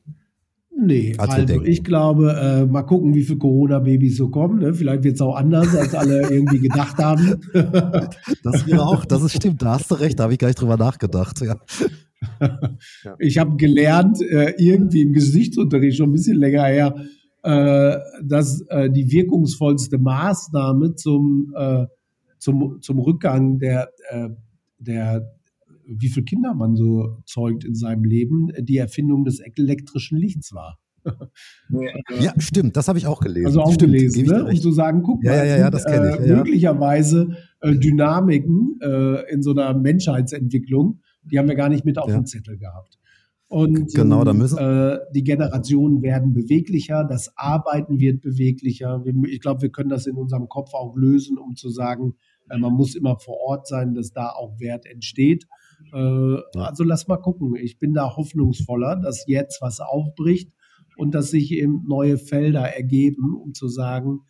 Nee, 0.82 1.14
als 1.18 1.32
also 1.32 1.62
ich 1.64 1.84
glaube, 1.84 2.34
äh, 2.34 2.66
mal 2.66 2.84
gucken, 2.84 3.14
wie 3.14 3.24
viele 3.24 3.40
Corona-Babys 3.40 4.16
so 4.16 4.30
kommen. 4.30 4.60
Ne? 4.60 4.74
Vielleicht 4.74 5.04
wird 5.04 5.16
es 5.16 5.22
auch 5.22 5.36
anders, 5.36 5.76
als 5.76 5.94
alle 5.94 6.30
irgendwie 6.30 6.60
gedacht 6.60 6.98
haben. 6.98 7.42
das 8.44 8.66
wäre 8.66 8.86
auch, 8.86 9.04
das 9.04 9.22
ist 9.24 9.36
stimmt, 9.36 9.62
da 9.62 9.74
hast 9.74 9.92
du 9.92 9.96
recht, 9.96 10.18
da 10.18 10.24
habe 10.24 10.34
ich 10.34 10.40
gar 10.40 10.48
nicht 10.48 10.62
drüber 10.62 10.78
nachgedacht. 10.78 11.42
Ja. 11.42 11.58
Ich 13.20 13.38
habe 13.38 13.56
gelernt, 13.56 14.22
äh, 14.22 14.54
irgendwie 14.58 15.04
im 15.04 15.14
Gesichtsunterricht 15.14 15.96
schon 15.96 16.10
ein 16.10 16.12
bisschen 16.12 16.36
länger 16.36 16.66
her, 16.66 16.94
äh, 17.44 17.98
dass 18.22 18.60
äh, 18.68 18.90
die 18.90 19.10
wirkungsvollste 19.10 19.98
Maßnahme 19.98 20.96
zum, 20.96 21.54
äh, 21.56 21.86
zum, 22.38 22.82
zum 22.82 23.00
Rückgang 23.00 23.58
der, 23.60 23.90
äh, 24.10 24.30
der 24.80 25.32
wie 25.98 26.10
viele 26.10 26.26
Kinder 26.26 26.54
man 26.54 26.76
so 26.76 27.18
zeugt 27.26 27.64
in 27.64 27.76
seinem 27.76 28.04
Leben, 28.04 28.50
die 28.60 28.78
Erfindung 28.78 29.26
des 29.26 29.40
elektrischen 29.40 30.18
Lichts 30.18 30.54
war. 30.54 30.80
ja, 32.20 32.34
stimmt, 32.38 32.76
das 32.76 32.88
habe 32.88 33.00
ich 33.00 33.08
auch 33.08 33.22
gelesen. 33.22 33.48
Also 33.48 33.62
auch 33.62 33.74
stimmt, 33.74 33.94
gelesen, 33.94 34.26
ne? 34.26 34.46
um 34.46 34.56
zu 34.56 34.72
sagen, 34.72 35.02
guck 35.02 35.24
ja, 35.24 35.32
mal, 35.32 35.48
ja, 35.48 35.58
ja, 35.58 35.70
das 35.70 35.86
kenne 35.86 36.18
ich. 36.20 36.30
Äh, 36.30 36.36
möglicherweise 36.36 37.38
äh, 37.62 37.74
Dynamiken 37.76 38.80
äh, 38.82 39.32
in 39.32 39.42
so 39.42 39.52
einer 39.52 39.74
Menschheitsentwicklung, 39.74 41.00
die 41.24 41.40
haben 41.40 41.48
wir 41.48 41.56
gar 41.56 41.70
nicht 41.70 41.86
mit 41.86 41.98
auf 41.98 42.12
dem 42.12 42.26
Zettel 42.26 42.58
gehabt. 42.58 42.98
Und 43.48 43.96
genau, 43.96 44.24
da 44.24 44.34
müssen 44.34 44.60
äh, 44.60 45.00
die 45.16 45.24
Generationen 45.24 46.04
werden 46.04 46.34
beweglicher, 46.34 47.04
das 47.04 47.36
Arbeiten 47.36 48.00
wird 48.00 48.22
beweglicher. 48.22 49.04
Ich 49.28 49.42
glaube, 49.42 49.64
wir 49.64 49.70
können 49.72 49.90
das 49.90 50.06
in 50.06 50.18
unserem 50.18 50.48
Kopf 50.50 50.76
auch 50.76 50.96
lösen, 50.96 51.40
um 51.40 51.56
zu 51.56 51.72
sagen, 51.72 52.14
äh, 52.50 52.60
man 52.60 52.74
muss 52.74 52.94
immer 52.94 53.18
vor 53.18 53.38
Ort 53.40 53.68
sein, 53.68 53.96
dass 53.96 54.12
da 54.12 54.30
auch 54.30 54.60
Wert 54.60 54.86
entsteht. 54.86 55.48
Äh, 55.94 56.60
also 56.60 56.84
lass 56.84 57.08
mal 57.08 57.18
gucken. 57.18 57.56
Ich 57.56 57.78
bin 57.78 57.94
da 57.94 58.16
hoffnungsvoller, 58.16 58.96
dass 58.98 59.26
jetzt 59.28 59.62
was 59.62 59.80
aufbricht 59.80 60.52
und 60.98 61.16
dass 61.16 61.32
sich 61.32 61.52
eben 61.52 61.86
neue 61.88 62.18
Felder 62.18 62.68
ergeben, 62.68 63.36
um 63.36 63.54
zu 63.54 63.68
sagen, 63.68 64.22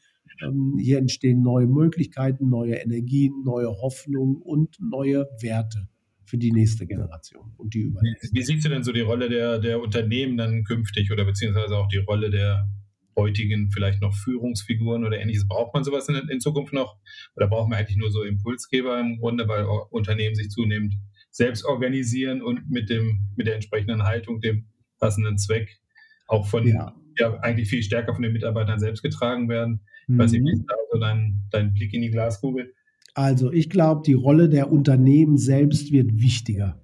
ähm, 0.41 0.77
hier 0.79 0.97
entstehen 0.97 1.41
neue 1.41 1.67
Möglichkeiten, 1.67 2.49
neue 2.49 2.75
Energien, 2.75 3.43
neue 3.43 3.69
Hoffnungen 3.69 4.41
und 4.41 4.77
neue 4.79 5.27
Werte 5.41 5.87
für 6.25 6.37
die 6.37 6.51
nächste 6.51 6.85
Generation 6.85 7.53
und 7.57 7.73
die 7.73 7.81
übernächste. 7.81 8.29
Wie 8.33 8.43
siehst 8.43 8.63
du 8.63 8.69
denn 8.69 8.83
so 8.83 8.91
die 8.91 9.01
Rolle 9.01 9.29
der, 9.29 9.59
der 9.59 9.81
Unternehmen 9.81 10.37
dann 10.37 10.63
künftig 10.63 11.11
oder 11.11 11.25
beziehungsweise 11.25 11.75
auch 11.75 11.87
die 11.87 11.97
Rolle 11.97 12.29
der 12.29 12.69
heutigen 13.15 13.71
vielleicht 13.71 14.01
noch 14.01 14.13
Führungsfiguren 14.13 15.03
oder 15.03 15.19
ähnliches? 15.19 15.47
Braucht 15.47 15.73
man 15.73 15.83
sowas 15.83 16.07
in, 16.07 16.15
in 16.15 16.39
Zukunft 16.39 16.71
noch 16.71 16.97
oder 17.35 17.47
brauchen 17.47 17.71
wir 17.71 17.77
eigentlich 17.77 17.97
nur 17.97 18.11
so 18.11 18.23
Impulsgeber 18.23 18.99
im 18.99 19.17
Grunde, 19.17 19.47
weil 19.47 19.65
Unternehmen 19.89 20.35
sich 20.35 20.49
zunehmend 20.49 20.93
selbst 21.39 21.63
organisieren 21.63 22.41
und 22.41 22.69
mit 22.69 22.89
dem, 22.89 23.21
mit 23.37 23.47
der 23.47 23.55
entsprechenden 23.55 24.03
Haltung, 24.03 24.41
dem 24.41 24.65
passenden 24.99 25.37
Zweck 25.37 25.79
auch 26.27 26.45
von, 26.45 26.67
ja, 26.67 26.93
ja 27.17 27.39
eigentlich 27.39 27.69
viel 27.69 27.81
stärker 27.81 28.13
von 28.13 28.21
den 28.21 28.33
Mitarbeitern 28.33 28.77
selbst 28.77 29.01
getragen 29.01 29.47
werden. 29.47 29.79
Mhm. 30.07 30.19
Wie 30.19 30.51
ist 30.51 30.65
da 30.67 30.75
so 30.91 30.99
dein, 30.99 31.45
dein 31.49 31.73
Blick 31.73 31.93
in 31.93 32.01
die 32.01 32.11
Glaskugel? 32.11 32.73
Also 33.13 33.53
ich 33.53 33.69
glaube, 33.69 34.01
die 34.05 34.13
Rolle 34.13 34.49
der 34.49 34.69
Unternehmen 34.69 35.37
selbst 35.37 35.93
wird 35.93 36.11
wichtiger 36.19 36.83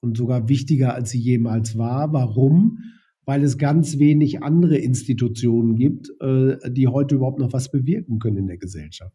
und 0.00 0.16
sogar 0.16 0.48
wichtiger, 0.48 0.94
als 0.94 1.10
sie 1.10 1.20
jemals 1.20 1.76
war. 1.76 2.14
Warum? 2.14 2.78
Weil 3.26 3.44
es 3.44 3.58
ganz 3.58 3.98
wenig 3.98 4.42
andere 4.42 4.78
Institutionen 4.78 5.76
gibt, 5.76 6.10
äh, 6.22 6.56
die 6.70 6.88
heute 6.88 7.16
überhaupt 7.16 7.40
noch 7.40 7.52
was 7.52 7.70
bewirken 7.70 8.20
können 8.20 8.38
in 8.38 8.46
der 8.46 8.58
Gesellschaft 8.58 9.14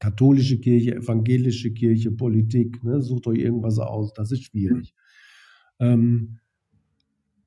katholische 0.00 0.58
Kirche, 0.58 0.96
evangelische 0.96 1.72
Kirche, 1.72 2.10
Politik, 2.10 2.82
ne, 2.82 3.00
sucht 3.00 3.26
euch 3.28 3.38
irgendwas 3.38 3.78
aus, 3.78 4.12
das 4.12 4.32
ist 4.32 4.44
schwierig. 4.44 4.94
Ähm, 5.78 6.38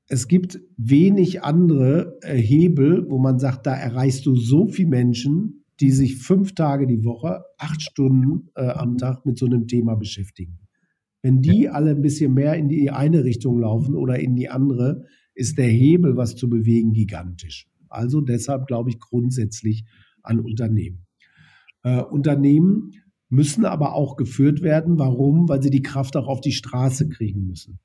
es 0.06 0.28
gibt 0.28 0.60
wenig 0.76 1.42
andere 1.42 2.18
äh, 2.22 2.36
Hebel, 2.36 3.06
wo 3.10 3.18
man 3.18 3.38
sagt, 3.38 3.66
da 3.66 3.74
erreichst 3.74 4.24
du 4.26 4.36
so 4.36 4.66
viele 4.66 4.88
Menschen, 4.88 5.64
die 5.80 5.90
sich 5.90 6.18
fünf 6.18 6.54
Tage 6.54 6.86
die 6.86 7.04
Woche, 7.04 7.42
acht 7.58 7.82
Stunden 7.82 8.50
äh, 8.54 8.66
am 8.66 8.96
Tag 8.96 9.26
mit 9.26 9.38
so 9.38 9.46
einem 9.46 9.66
Thema 9.66 9.96
beschäftigen. 9.96 10.60
Wenn 11.22 11.40
die 11.40 11.68
alle 11.68 11.90
ein 11.90 12.02
bisschen 12.02 12.34
mehr 12.34 12.54
in 12.54 12.68
die 12.68 12.90
eine 12.90 13.24
Richtung 13.24 13.58
laufen 13.58 13.96
oder 13.96 14.18
in 14.20 14.36
die 14.36 14.50
andere, 14.50 15.06
ist 15.34 15.58
der 15.58 15.68
Hebel, 15.68 16.16
was 16.16 16.36
zu 16.36 16.48
bewegen, 16.48 16.92
gigantisch. 16.92 17.66
Also 17.88 18.20
deshalb 18.20 18.66
glaube 18.66 18.90
ich 18.90 19.00
grundsätzlich 19.00 19.84
an 20.22 20.38
Unternehmen. 20.38 21.03
Äh, 21.84 22.02
Unternehmen 22.02 22.90
müssen 23.28 23.64
aber 23.64 23.94
auch 23.94 24.16
geführt 24.16 24.62
werden. 24.62 24.98
Warum? 24.98 25.48
Weil 25.48 25.62
sie 25.62 25.70
die 25.70 25.82
Kraft 25.82 26.16
auch 26.16 26.26
auf 26.26 26.40
die 26.40 26.52
Straße 26.52 27.08
kriegen 27.08 27.46
müssen. 27.46 27.78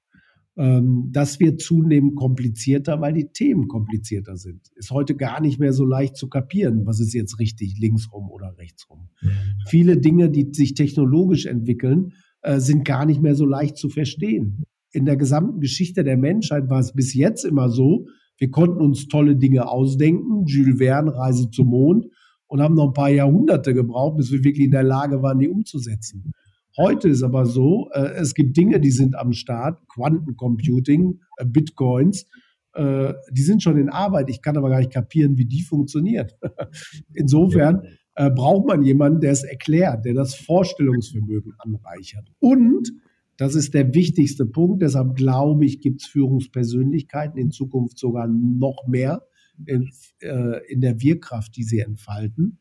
Ähm, 0.57 1.09
das 1.11 1.39
wird 1.39 1.61
zunehmend 1.61 2.15
komplizierter, 2.15 2.99
weil 2.99 3.13
die 3.13 3.29
Themen 3.31 3.67
komplizierter 3.67 4.35
sind. 4.35 4.61
Ist 4.75 4.91
heute 4.91 5.15
gar 5.15 5.41
nicht 5.41 5.59
mehr 5.59 5.73
so 5.73 5.85
leicht 5.85 6.17
zu 6.17 6.27
kapieren, 6.27 6.85
was 6.85 6.99
ist 6.99 7.13
jetzt 7.13 7.39
richtig, 7.39 7.77
linksrum 7.79 8.29
oder 8.29 8.57
rechtsrum. 8.57 9.09
Mhm. 9.21 9.29
Viele 9.67 9.97
Dinge, 9.97 10.29
die 10.29 10.49
sich 10.51 10.73
technologisch 10.73 11.45
entwickeln, 11.45 12.13
äh, 12.41 12.59
sind 12.59 12.83
gar 12.85 13.05
nicht 13.05 13.21
mehr 13.21 13.35
so 13.35 13.45
leicht 13.45 13.77
zu 13.77 13.89
verstehen. 13.89 14.63
In 14.91 15.05
der 15.05 15.17
gesamten 15.17 15.61
Geschichte 15.61 16.03
der 16.03 16.17
Menschheit 16.17 16.69
war 16.69 16.79
es 16.79 16.93
bis 16.93 17.13
jetzt 17.13 17.45
immer 17.45 17.69
so, 17.69 18.07
wir 18.37 18.49
konnten 18.51 18.81
uns 18.81 19.07
tolle 19.07 19.35
Dinge 19.35 19.67
ausdenken, 19.67 20.45
Jules 20.45 20.77
Verne, 20.77 21.13
Reise 21.13 21.49
zum 21.51 21.67
Mond, 21.67 22.05
und 22.49 22.61
haben 22.61 22.75
noch 22.75 22.87
ein 22.87 22.93
paar 22.93 23.09
Jahrhunderte 23.09 23.73
gebraucht, 23.73 24.17
bis 24.17 24.31
wir 24.31 24.43
wirklich 24.43 24.65
in 24.65 24.71
der 24.71 24.83
Lage 24.83 25.21
waren, 25.21 25.39
die 25.39 25.47
umzusetzen. 25.47 26.33
Heute 26.75 27.07
ist 27.09 27.23
aber 27.23 27.45
so, 27.45 27.89
äh, 27.93 28.13
es 28.15 28.33
gibt 28.33 28.57
Dinge, 28.57 28.79
die 28.79 28.91
sind 28.91 29.15
am 29.15 29.33
Start, 29.33 29.79
Quantencomputing, 29.87 31.19
äh, 31.37 31.45
Bitcoins, 31.45 32.25
äh, 32.73 33.13
die 33.31 33.41
sind 33.41 33.61
schon 33.61 33.77
in 33.77 33.89
Arbeit. 33.89 34.29
Ich 34.29 34.41
kann 34.41 34.57
aber 34.57 34.69
gar 34.69 34.79
nicht 34.79 34.91
kapieren, 34.91 35.37
wie 35.37 35.45
die 35.45 35.61
funktioniert. 35.61 36.37
Insofern 37.13 37.83
äh, 38.15 38.31
braucht 38.31 38.67
man 38.67 38.83
jemanden, 38.83 39.21
der 39.21 39.31
es 39.31 39.43
erklärt, 39.43 40.05
der 40.05 40.13
das 40.13 40.35
Vorstellungsvermögen 40.35 41.53
anreichert. 41.59 42.31
Und 42.39 42.91
das 43.37 43.55
ist 43.55 43.73
der 43.73 43.93
wichtigste 43.93 44.45
Punkt. 44.45 44.81
Deshalb 44.81 45.15
glaube 45.15 45.65
ich, 45.65 45.81
gibt 45.81 46.01
es 46.01 46.07
Führungspersönlichkeiten 46.07 47.39
in 47.39 47.51
Zukunft 47.51 47.99
sogar 47.99 48.27
noch 48.27 48.87
mehr 48.87 49.21
in, 49.65 49.89
äh, 50.21 50.65
in 50.71 50.81
der 50.81 51.01
Wirkkraft, 51.01 51.55
die 51.55 51.63
sie 51.63 51.79
entfalten, 51.79 52.59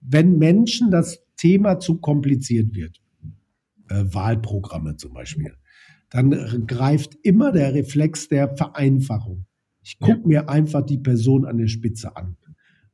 wenn 0.00 0.38
Menschen 0.38 0.90
das 0.90 1.22
Thema 1.36 1.78
zu 1.80 1.98
kompliziert 1.98 2.74
wird, 2.74 3.00
äh, 3.88 4.04
Wahlprogramme 4.06 4.96
zum 4.96 5.12
Beispiel, 5.12 5.54
dann 6.10 6.66
greift 6.66 7.16
immer 7.22 7.52
der 7.52 7.74
Reflex 7.74 8.28
der 8.28 8.56
Vereinfachung. 8.56 9.46
Ich 9.82 9.98
gucke 9.98 10.22
ja. 10.22 10.26
mir 10.26 10.48
einfach 10.48 10.84
die 10.84 10.98
Person 10.98 11.44
an 11.44 11.58
der 11.58 11.68
Spitze 11.68 12.16
an 12.16 12.36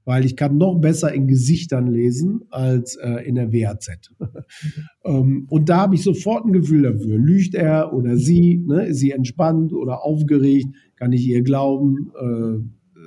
weil 0.05 0.25
ich 0.25 0.37
kann 0.37 0.57
noch 0.57 0.79
besser 0.81 1.13
in 1.13 1.29
Gesichtern 1.29 1.87
lesen 1.87 2.43
als 2.51 2.97
äh, 2.97 3.27
in 3.27 3.37
der 3.37 3.53
WAZ. 3.53 4.11
ähm, 5.05 5.47
und 5.49 5.69
da 5.69 5.79
habe 5.79 5.95
ich 5.95 6.03
sofort 6.03 6.45
ein 6.45 6.53
Gefühl 6.53 6.83
dafür. 6.83 7.19
Lügt 7.19 7.55
er 7.55 7.93
oder 7.93 8.17
sie? 8.17 8.65
Ne? 8.67 8.87
Ist 8.87 8.99
sie 8.99 9.13
entspannt 9.13 9.73
oder 9.73 10.03
aufgeregt? 10.05 10.75
Kann 10.97 11.13
ich 11.13 11.27
ihr 11.27 11.43
glauben? 11.43 12.11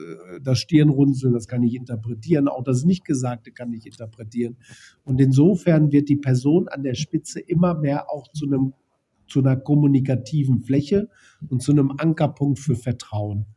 Äh, 0.06 0.42
das 0.42 0.60
Stirnrunzeln, 0.60 1.34
das 1.34 1.48
kann 1.48 1.64
ich 1.64 1.76
interpretieren. 1.76 2.48
Auch 2.48 2.64
das 2.64 2.86
Nichtgesagte 2.86 3.52
kann 3.52 3.74
ich 3.74 3.86
interpretieren. 3.86 4.58
Und 5.04 5.20
insofern 5.20 5.92
wird 5.92 6.10
die 6.10 6.18
Person 6.18 6.68
an 6.68 6.84
der 6.84 6.96
Spitze 6.96 7.40
immer 7.40 7.76
mehr 7.76 8.12
auch 8.12 8.28
zu 8.32 8.46
einem 8.46 8.74
zu 9.28 9.40
einer 9.40 9.56
kommunikativen 9.56 10.60
Fläche 10.60 11.10
und 11.50 11.64
zu 11.64 11.72
einem 11.72 11.92
Ankerpunkt 11.98 12.60
für 12.60 12.76
Vertrauen. 12.76 13.48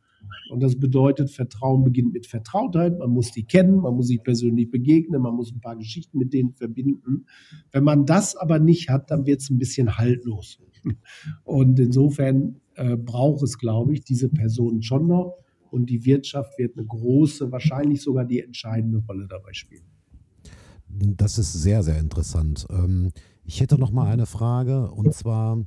Und 0.49 0.61
das 0.61 0.79
bedeutet, 0.79 1.29
Vertrauen 1.29 1.83
beginnt 1.83 2.13
mit 2.13 2.25
Vertrautheit. 2.25 2.97
Man 2.97 3.11
muss 3.11 3.31
die 3.31 3.43
kennen, 3.43 3.77
man 3.77 3.95
muss 3.95 4.07
sich 4.07 4.23
persönlich 4.23 4.71
begegnen, 4.71 5.21
man 5.21 5.35
muss 5.35 5.51
ein 5.51 5.61
paar 5.61 5.75
Geschichten 5.75 6.17
mit 6.17 6.33
denen 6.33 6.53
verbinden. 6.53 7.25
Wenn 7.71 7.83
man 7.83 8.05
das 8.05 8.35
aber 8.35 8.59
nicht 8.59 8.89
hat, 8.89 9.11
dann 9.11 9.25
wird 9.25 9.41
es 9.41 9.49
ein 9.49 9.59
bisschen 9.59 9.97
haltlos. 9.97 10.59
Und 11.43 11.79
insofern 11.79 12.61
äh, 12.75 12.95
braucht 12.95 13.43
es, 13.43 13.57
glaube 13.57 13.93
ich, 13.93 14.03
diese 14.03 14.29
Personen 14.29 14.81
schon 14.81 15.07
noch. 15.07 15.35
Und 15.71 15.89
die 15.89 16.05
Wirtschaft 16.05 16.57
wird 16.57 16.77
eine 16.77 16.85
große, 16.85 17.51
wahrscheinlich 17.51 18.01
sogar 18.01 18.25
die 18.25 18.41
entscheidende 18.41 18.99
Rolle 19.07 19.27
dabei 19.27 19.53
spielen. 19.53 19.85
Das 20.87 21.37
ist 21.37 21.53
sehr, 21.53 21.83
sehr 21.83 21.99
interessant. 21.99 22.65
Ähm, 22.69 23.11
ich 23.43 23.61
hätte 23.61 23.77
noch 23.77 23.91
mal 23.91 24.11
eine 24.11 24.25
Frage 24.25 24.91
und 24.91 25.13
zwar 25.13 25.65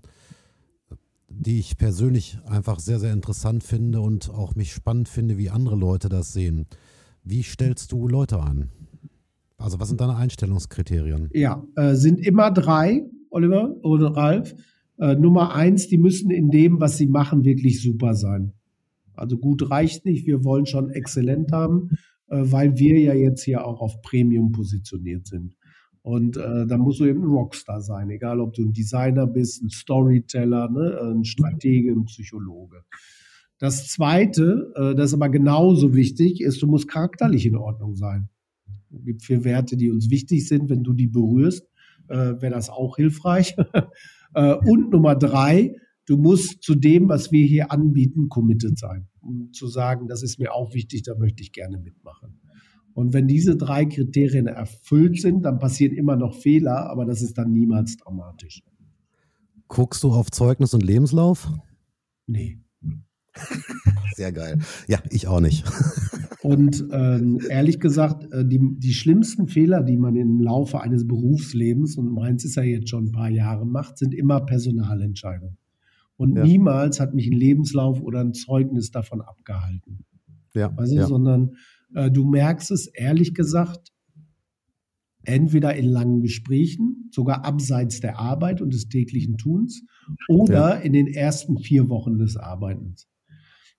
die 1.39 1.59
ich 1.59 1.77
persönlich 1.77 2.39
einfach 2.47 2.79
sehr, 2.79 2.99
sehr 2.99 3.13
interessant 3.13 3.65
finde 3.65 4.01
und 4.01 4.31
auch 4.31 4.55
mich 4.55 4.73
spannend 4.73 5.09
finde, 5.09 5.39
wie 5.39 5.51
andere 5.51 5.77
Leute 5.77 6.09
das 6.09 6.33
sehen. 6.33 6.67
Wie 7.25 7.43
stellst 7.43 7.93
du 7.93 8.09
Leute 8.09 8.41
an? 8.41 8.71
Also 9.57 9.79
was 9.81 9.89
sind 9.89 10.01
deine 10.01 10.17
Einstellungskriterien? 10.17 11.31
Ja, 11.33 11.65
äh, 11.77 11.95
sind 11.95 12.21
immer 12.21 12.51
drei, 12.51 13.05
Oliver 13.31 13.77
oder 13.83 14.09
Ralf. 14.17 14.55
Äh, 14.99 15.15
Nummer 15.15 15.55
eins, 15.55 15.89
die 15.89 15.99
müssen 15.99 16.31
in 16.31 16.51
dem, 16.51 16.81
was 16.81 16.97
sie 16.97 17.07
machen, 17.07 17.45
wirklich 17.45 17.81
super 17.81 18.15
sein. 18.15 18.53
Also 19.15 19.39
gut 19.39 19.71
reicht 19.71 20.05
nicht, 20.05 20.27
wir 20.27 20.45
wollen 20.45 20.67
schon 20.67 20.91
exzellent 20.91 21.53
haben, 21.53 21.91
äh, 22.29 22.41
weil 22.43 22.79
wir 22.79 22.99
ja 22.99 23.15
jetzt 23.15 23.45
hier 23.45 23.67
auch 23.67 23.81
auf 23.81 24.03
Premium 24.03 24.53
positioniert 24.53 25.27
sind. 25.27 25.57
Und 26.03 26.37
äh, 26.37 26.67
da 26.67 26.79
musst 26.79 26.99
du 26.99 27.05
eben 27.05 27.23
ein 27.23 27.31
Rockstar 27.31 27.81
sein, 27.81 28.11
egal 28.11 28.41
ob 28.41 28.55
du 28.55 28.63
ein 28.63 28.73
Designer 28.73 29.27
bist, 29.27 29.63
ein 29.63 29.71
Storyteller, 29.71 30.69
ne, 30.69 30.99
ein 31.01 31.25
Stratege, 31.25 31.93
ein 31.93 32.05
Psychologe. 32.07 32.83
Das 33.59 33.87
Zweite, 33.87 34.73
äh, 34.75 34.95
das 34.97 35.11
ist 35.11 35.15
aber 35.15 35.29
genauso 35.29 35.95
wichtig, 35.95 36.41
ist, 36.41 36.61
du 36.61 36.67
musst 36.67 36.89
charakterlich 36.89 37.47
in 37.47 37.55
Ordnung 37.55 37.95
sein. 37.95 38.29
Es 38.93 39.05
gibt 39.05 39.23
vier 39.23 39.45
Werte, 39.45 39.77
die 39.77 39.91
uns 39.91 40.11
wichtig 40.11 40.49
sind. 40.49 40.69
Wenn 40.69 40.83
du 40.83 40.93
die 40.93 41.07
berührst, 41.07 41.69
äh, 42.09 42.41
wäre 42.41 42.51
das 42.51 42.69
auch 42.69 42.97
hilfreich. 42.97 43.57
äh, 44.35 44.55
und 44.55 44.91
Nummer 44.91 45.15
drei, 45.15 45.77
du 46.13 46.19
musst 46.19 46.63
zu 46.63 46.75
dem, 46.75 47.09
was 47.09 47.33
wir 47.33 47.47
hier 47.47 47.73
anbieten, 47.73 48.29
committed 48.29 48.79
sein. 48.79 49.09
Um 49.23 49.51
zu 49.55 49.67
sagen, 49.67 50.09
das 50.09 50.23
ist 50.23 50.39
mir 50.39 50.53
auch 50.53 50.75
wichtig, 50.75 51.05
da 51.05 51.15
möchte 51.17 51.43
ich 51.43 51.53
gerne 51.53 51.79
mitmachen. 51.79 52.39
Und 52.93 53.15
wenn 53.15 53.27
diese 53.27 53.57
drei 53.57 53.87
Kriterien 53.87 54.47
erfüllt 54.47 55.19
sind, 55.23 55.43
dann 55.47 55.59
passieren 55.59 55.97
immer 55.97 56.17
noch 56.17 56.35
Fehler, 56.35 56.91
aber 56.91 57.07
das 57.07 57.23
ist 57.23 57.39
dann 57.39 57.51
niemals 57.51 57.97
dramatisch. 57.97 58.63
Guckst 59.69 60.03
du 60.03 60.13
auf 60.13 60.31
Zeugnis 60.31 60.75
und 60.75 60.83
Lebenslauf? 60.83 61.51
Nee. 62.27 62.61
Sehr 64.15 64.33
geil. 64.33 64.59
Ja, 64.87 64.99
ich 65.09 65.29
auch 65.29 65.41
nicht. 65.41 65.65
Und 66.43 66.85
ähm, 66.91 67.39
ehrlich 67.49 67.79
gesagt, 67.79 68.31
äh, 68.33 68.45
die, 68.45 68.59
die 68.61 68.93
schlimmsten 68.93 69.47
Fehler, 69.47 69.85
die 69.85 69.97
man 69.97 70.17
im 70.17 70.41
Laufe 70.41 70.81
eines 70.81 71.07
Berufslebens, 71.07 71.97
und 71.97 72.13
meins 72.13 72.45
ist 72.45 72.57
ja 72.57 72.65
jetzt 72.65 72.91
schon 72.91 73.07
ein 73.07 73.13
paar 73.13 73.31
Jahre, 73.31 73.65
macht, 73.65 73.97
sind 73.97 74.13
immer 74.13 74.45
Personalentscheidungen. 74.45 75.57
Und 76.17 76.37
ja. 76.37 76.45
niemals 76.45 77.01
hat 77.01 77.15
mich 77.15 77.27
ein 77.29 77.37
Lebenslauf 77.37 78.01
oder 78.01 78.21
ein 78.21 78.35
Zeugnis 78.35 78.91
davon 78.91 79.21
abgehalten. 79.21 80.05
Ja, 80.55 80.77
weißt 80.77 80.93
du, 80.93 80.97
ja. 80.97 81.07
Sondern 81.07 81.57
äh, 81.95 82.11
du 82.11 82.25
merkst 82.25 82.71
es 82.71 82.87
ehrlich 82.87 83.35
gesagt 83.35 83.93
entweder 85.25 85.75
in 85.75 85.87
langen 85.87 86.21
Gesprächen, 86.21 87.09
sogar 87.13 87.45
abseits 87.45 88.01
der 88.01 88.19
Arbeit 88.19 88.61
und 88.61 88.75
des 88.75 88.89
täglichen 88.89 89.37
Tuns, 89.39 89.85
oder 90.29 90.75
ja. 90.75 90.81
in 90.81 90.93
den 90.93 91.07
ersten 91.07 91.59
vier 91.59 91.89
Wochen 91.89 92.19
des 92.19 92.37
Arbeitens. 92.37 93.09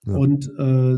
Und 0.06 0.50
äh, 0.58 0.98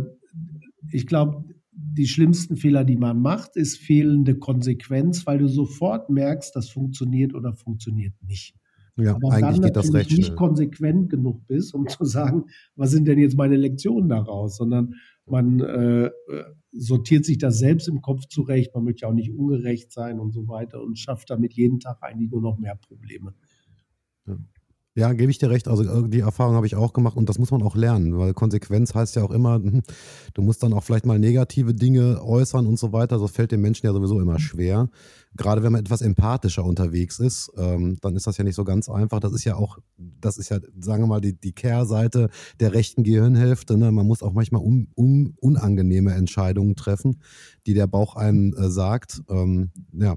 ich 0.92 1.08
glaube, 1.08 1.46
die 1.72 2.08
schlimmsten 2.08 2.56
Fehler, 2.56 2.84
die 2.84 2.96
man 2.96 3.20
macht, 3.22 3.56
ist 3.56 3.78
fehlende 3.78 4.38
Konsequenz, 4.38 5.26
weil 5.26 5.40
du 5.40 5.48
sofort 5.48 6.10
merkst, 6.10 6.56
das 6.56 6.70
funktioniert 6.70 7.34
oder 7.34 7.54
funktioniert 7.54 8.14
nicht. 8.22 8.56
Ja, 8.98 9.16
Aber 9.16 9.32
eigentlich 9.32 9.56
dann 9.56 9.62
geht 9.62 9.76
das 9.76 9.94
recht 9.94 10.12
nicht 10.12 10.36
konsequent 10.36 11.10
genug 11.10 11.46
bist, 11.48 11.74
um 11.74 11.88
zu 11.88 12.06
sagen, 12.06 12.46
was 12.76 12.92
sind 12.92 13.08
denn 13.08 13.20
jetzt 13.20 13.36
meine 13.38 13.58
Lektionen 13.58 14.10
daraus, 14.10 14.58
sondern 14.58 14.96
man 15.26 15.60
äh, 15.60 16.12
sortiert 16.72 17.26
sich 17.26 17.38
das 17.38 17.60
selbst 17.60 17.88
im 17.88 18.02
Kopf 18.02 18.26
zurecht, 18.28 18.74
man 18.74 18.84
möchte 18.84 19.08
auch 19.08 19.14
nicht 19.14 19.32
ungerecht 19.32 19.92
sein 19.92 20.20
und 20.20 20.32
so 20.32 20.48
weiter 20.48 20.82
und 20.82 20.98
schafft 20.98 21.30
damit 21.30 21.54
jeden 21.54 21.80
Tag 21.80 21.98
eigentlich 22.02 22.32
nur 22.32 22.42
noch 22.42 22.58
mehr 22.58 22.76
Probleme. 22.76 23.34
Ja. 24.28 24.38
Ja, 24.98 25.12
gebe 25.12 25.30
ich 25.30 25.38
dir 25.38 25.50
recht. 25.50 25.68
Also 25.68 25.84
äh, 25.84 26.08
die 26.08 26.22
Erfahrung 26.22 26.56
habe 26.56 26.66
ich 26.66 26.76
auch 26.78 26.94
gemacht 26.94 27.18
und 27.18 27.28
das 27.28 27.38
muss 27.38 27.52
man 27.52 27.62
auch 27.62 27.76
lernen, 27.76 28.18
weil 28.18 28.34
Konsequenz 28.34 28.96
heißt 28.96 29.18
ja 29.18 29.24
auch 29.24 29.32
immer, 29.32 29.56
hm, 29.64 29.82
du 30.34 30.42
musst 30.42 30.64
dann 30.64 30.72
auch 30.72 30.84
vielleicht 30.84 31.06
mal 31.06 31.20
negative 31.20 31.74
Dinge 31.74 32.24
äußern 32.24 32.66
und 32.66 32.80
so 32.80 32.94
weiter. 32.94 33.20
Das 33.20 33.32
fällt 33.32 33.52
den 33.52 33.60
Menschen 33.60 33.86
ja 33.86 33.92
sowieso 33.92 34.22
immer 34.22 34.40
schwer. 34.40 34.90
Gerade 35.36 35.64
wenn 35.64 35.74
man 35.74 35.82
etwas 35.82 36.02
empathischer 36.02 36.64
unterwegs 36.64 37.20
ist, 37.20 37.52
ähm, 37.58 37.98
dann 38.00 38.16
ist 38.16 38.26
das 38.26 38.38
ja 38.38 38.46
nicht 38.46 38.56
so 38.56 38.64
ganz 38.64 38.88
einfach. 38.88 39.20
Das 39.20 39.34
ist 39.34 39.44
ja 39.44 39.58
auch, 39.58 39.80
das 39.98 40.38
ist 40.38 40.48
ja, 40.48 40.60
sagen 40.80 41.04
wir 41.04 41.08
mal, 41.08 41.20
die, 41.20 41.38
die 41.38 41.52
Kehrseite 41.52 42.30
der 42.62 42.74
rechten 42.74 43.04
Gehirnhälfte. 43.04 43.78
Ne? 43.78 43.92
Man 43.92 44.08
muss 44.08 44.24
auch 44.24 44.32
manchmal 44.32 44.62
un, 44.62 44.88
un, 44.96 45.34
unangenehme 45.42 46.14
Entscheidungen 46.14 46.78
treffen, 46.78 47.22
die 47.68 47.74
der 47.74 47.88
Bauch 47.88 48.16
einem 48.16 48.54
äh, 48.54 48.70
sagt. 48.70 49.24
Ähm, 49.28 49.72
ja, 49.92 50.16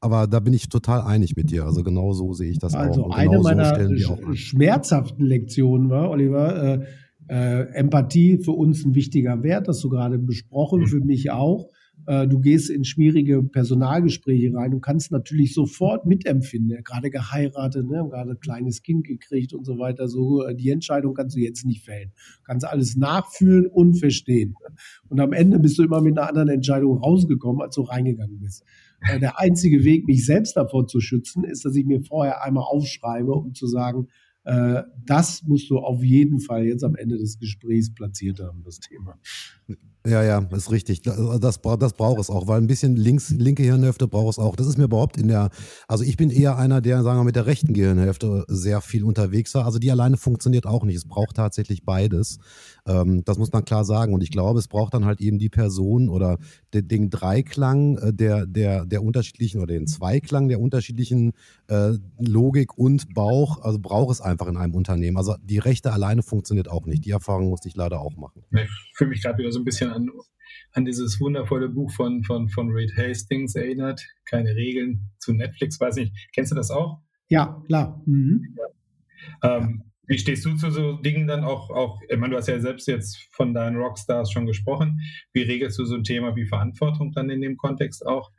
aber 0.00 0.26
da 0.26 0.40
bin 0.40 0.52
ich 0.52 0.68
total 0.68 1.02
einig 1.02 1.36
mit 1.36 1.50
dir. 1.50 1.64
Also 1.64 1.82
genau 1.82 2.12
so 2.12 2.32
sehe 2.32 2.50
ich 2.50 2.58
das 2.58 2.74
also 2.74 3.06
auch. 3.06 3.16
Also 3.16 3.30
eine 3.30 3.42
meiner 3.42 3.98
so 3.98 4.32
schmerzhaften 4.32 5.24
Lektionen 5.24 5.90
war, 5.90 6.10
Oliver, 6.10 6.62
äh, 6.62 6.84
äh, 7.28 7.72
Empathie 7.74 8.38
für 8.38 8.52
uns 8.52 8.84
ein 8.84 8.94
wichtiger 8.94 9.42
Wert, 9.42 9.68
das 9.68 9.80
du 9.80 9.88
gerade 9.88 10.18
besprochen, 10.18 10.86
für 10.86 11.00
mich 11.00 11.30
auch. 11.30 11.68
Äh, 12.06 12.26
du 12.26 12.40
gehst 12.40 12.70
in 12.70 12.84
schwierige 12.84 13.42
Personalgespräche 13.42 14.54
rein. 14.54 14.70
Du 14.70 14.80
kannst 14.80 15.10
natürlich 15.12 15.52
sofort 15.52 16.06
mitempfinden. 16.06 16.82
Gerade 16.84 17.10
geheiratet, 17.10 17.86
ne, 17.86 18.06
gerade 18.08 18.30
ein 18.30 18.40
kleines 18.40 18.82
Kind 18.82 19.04
gekriegt 19.04 19.52
und 19.52 19.66
so 19.66 19.78
weiter. 19.78 20.08
So 20.08 20.44
äh, 20.44 20.54
die 20.54 20.70
Entscheidung 20.70 21.14
kannst 21.14 21.36
du 21.36 21.40
jetzt 21.40 21.66
nicht 21.66 21.84
fällen. 21.84 22.12
Du 22.38 22.42
kannst 22.44 22.66
alles 22.66 22.96
nachfühlen 22.96 23.66
und 23.66 23.94
verstehen. 23.94 24.54
Und 25.08 25.20
am 25.20 25.32
Ende 25.32 25.58
bist 25.58 25.78
du 25.78 25.82
immer 25.82 26.00
mit 26.00 26.16
einer 26.16 26.28
anderen 26.28 26.48
Entscheidung 26.48 26.98
rausgekommen, 26.98 27.62
als 27.62 27.74
du 27.74 27.82
reingegangen 27.82 28.38
bist. 28.38 28.64
Äh, 29.00 29.20
der 29.20 29.38
einzige 29.38 29.84
Weg, 29.84 30.06
mich 30.06 30.24
selbst 30.24 30.56
davor 30.56 30.86
zu 30.86 31.00
schützen, 31.00 31.44
ist, 31.44 31.64
dass 31.64 31.76
ich 31.76 31.86
mir 31.86 32.02
vorher 32.02 32.42
einmal 32.42 32.64
aufschreibe, 32.64 33.32
um 33.32 33.54
zu 33.54 33.66
sagen, 33.66 34.08
äh, 34.44 34.82
das 35.04 35.42
musst 35.42 35.70
du 35.70 35.78
auf 35.78 36.02
jeden 36.02 36.40
Fall 36.40 36.64
jetzt 36.64 36.84
am 36.84 36.94
Ende 36.94 37.18
des 37.18 37.38
Gesprächs 37.38 37.92
platziert 37.92 38.40
haben, 38.40 38.62
das 38.64 38.80
Thema. 38.80 39.18
Ja, 40.08 40.22
ja, 40.22 40.38
ist 40.52 40.70
richtig. 40.70 41.02
Das, 41.02 41.16
das, 41.40 41.60
das 41.60 41.92
braucht 41.92 42.18
es 42.18 42.30
auch, 42.30 42.46
weil 42.46 42.60
ein 42.60 42.66
bisschen 42.66 42.96
links, 42.96 43.30
linke 43.30 43.62
Hirnhälfte 43.62 44.08
braucht 44.08 44.30
es 44.30 44.38
auch. 44.38 44.56
Das 44.56 44.66
ist 44.66 44.78
mir 44.78 44.84
überhaupt 44.84 45.18
in 45.18 45.28
der, 45.28 45.50
also 45.86 46.02
ich 46.02 46.16
bin 46.16 46.30
eher 46.30 46.56
einer, 46.56 46.80
der, 46.80 47.02
sagen 47.02 47.18
wir, 47.18 47.24
mit 47.24 47.36
der 47.36 47.46
rechten 47.46 47.74
Gehirnhälfte 47.74 48.44
sehr 48.48 48.80
viel 48.80 49.04
unterwegs 49.04 49.54
war. 49.54 49.66
Also 49.66 49.78
die 49.78 49.90
alleine 49.90 50.16
funktioniert 50.16 50.66
auch 50.66 50.84
nicht. 50.84 50.96
Es 50.96 51.04
braucht 51.04 51.36
tatsächlich 51.36 51.84
beides. 51.84 52.38
Ähm, 52.86 53.22
das 53.24 53.38
muss 53.38 53.52
man 53.52 53.66
klar 53.66 53.84
sagen. 53.84 54.14
Und 54.14 54.22
ich 54.22 54.30
glaube, 54.30 54.60
es 54.60 54.68
braucht 54.68 54.94
dann 54.94 55.04
halt 55.04 55.20
eben 55.20 55.38
die 55.38 55.50
Person 55.50 56.08
oder 56.08 56.38
den, 56.72 56.88
den 56.88 57.10
Dreiklang 57.10 57.98
äh, 57.98 58.14
der, 58.14 58.46
der, 58.46 58.86
der 58.86 59.02
unterschiedlichen 59.02 59.60
oder 59.60 59.74
den 59.74 59.86
Zweiklang 59.86 60.48
der 60.48 60.60
unterschiedlichen 60.60 61.32
äh, 61.66 61.94
Logik 62.18 62.78
und 62.78 63.12
Bauch. 63.14 63.62
Also 63.62 63.78
braucht 63.78 64.12
es 64.12 64.20
einfach 64.22 64.46
in 64.46 64.56
einem 64.56 64.74
Unternehmen. 64.74 65.18
Also 65.18 65.34
die 65.42 65.58
rechte 65.58 65.92
alleine 65.92 66.22
funktioniert 66.22 66.70
auch 66.70 66.86
nicht. 66.86 67.04
Die 67.04 67.10
Erfahrung 67.10 67.50
musste 67.50 67.68
ich 67.68 67.76
leider 67.76 68.00
auch 68.00 68.16
machen. 68.16 68.42
Ich 68.52 68.70
fühle 68.94 69.10
mich 69.10 69.22
gerade 69.22 69.36
wieder 69.38 69.52
so 69.52 69.57
ein 69.58 69.64
bisschen 69.64 69.90
an, 69.90 70.10
an 70.72 70.84
dieses 70.84 71.20
wundervolle 71.20 71.68
Buch 71.68 71.90
von, 71.92 72.22
von, 72.24 72.48
von 72.48 72.70
Reed 72.70 72.96
Hastings 72.96 73.54
erinnert. 73.54 74.02
Keine 74.24 74.54
Regeln 74.54 75.10
zu 75.18 75.32
Netflix, 75.32 75.80
weiß 75.80 75.96
nicht. 75.96 76.12
Kennst 76.34 76.52
du 76.52 76.56
das 76.56 76.70
auch? 76.70 77.00
Ja, 77.28 77.62
klar. 77.66 78.02
Mhm. 78.06 78.56
Ja. 78.56 79.56
Ähm, 79.56 79.82
wie 80.06 80.18
stehst 80.18 80.44
du 80.46 80.56
zu 80.56 80.70
so 80.70 80.94
Dingen 80.94 81.26
dann 81.26 81.44
auch, 81.44 81.68
auch, 81.68 82.00
ich 82.08 82.16
meine, 82.16 82.32
du 82.32 82.38
hast 82.38 82.48
ja 82.48 82.58
selbst 82.58 82.88
jetzt 82.88 83.28
von 83.30 83.52
deinen 83.52 83.76
Rockstars 83.76 84.32
schon 84.32 84.46
gesprochen. 84.46 85.00
Wie 85.34 85.42
regelst 85.42 85.78
du 85.78 85.84
so 85.84 85.96
ein 85.96 86.04
Thema 86.04 86.34
wie 86.34 86.46
Verantwortung 86.46 87.12
dann 87.12 87.28
in 87.28 87.42
dem 87.42 87.58
Kontext 87.58 88.06
auch? 88.06 88.32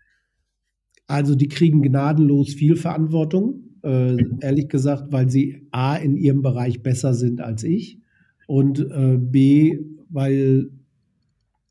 Also 1.06 1.36
die 1.36 1.48
kriegen 1.48 1.82
gnadenlos 1.82 2.54
viel 2.54 2.76
Verantwortung, 2.76 3.64
äh, 3.84 4.14
mhm. 4.14 4.40
ehrlich 4.42 4.68
gesagt, 4.68 5.12
weil 5.12 5.30
sie 5.30 5.68
A 5.72 5.96
in 5.96 6.18
ihrem 6.18 6.42
Bereich 6.42 6.82
besser 6.82 7.14
sind 7.14 7.40
als 7.40 7.64
ich 7.64 8.00
und 8.48 8.80
äh, 8.80 9.18
B, 9.20 9.80
weil 10.10 10.72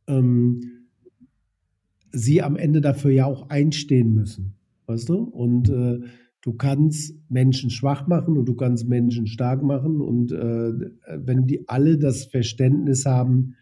ähm, 0.09 0.61
sie 2.13 2.43
am 2.43 2.57
Ende 2.57 2.81
dafür 2.81 3.11
ja 3.11 3.27
auch 3.27 3.49
einstehen 3.51 4.15
müssen. 4.15 4.55
Weißt 4.87 5.09
du? 5.09 5.17
Und 5.17 5.69
äh, 5.69 6.01
du 6.41 6.53
kannst 6.55 7.15
Menschen 7.29 7.71
schwach 7.71 8.07
machen 8.07 8.37
und 8.37 8.47
du 8.47 8.55
kannst 8.55 8.89
Menschen 8.89 9.27
stark 9.27 9.63
machen. 9.63 10.01
Und 10.01 10.33
äh, 10.33 10.73
wenn 11.17 11.47
die 11.47 11.69
alle 11.69 11.99
das 11.99 12.25
Verständnis 12.25 13.05
haben, 13.05 13.55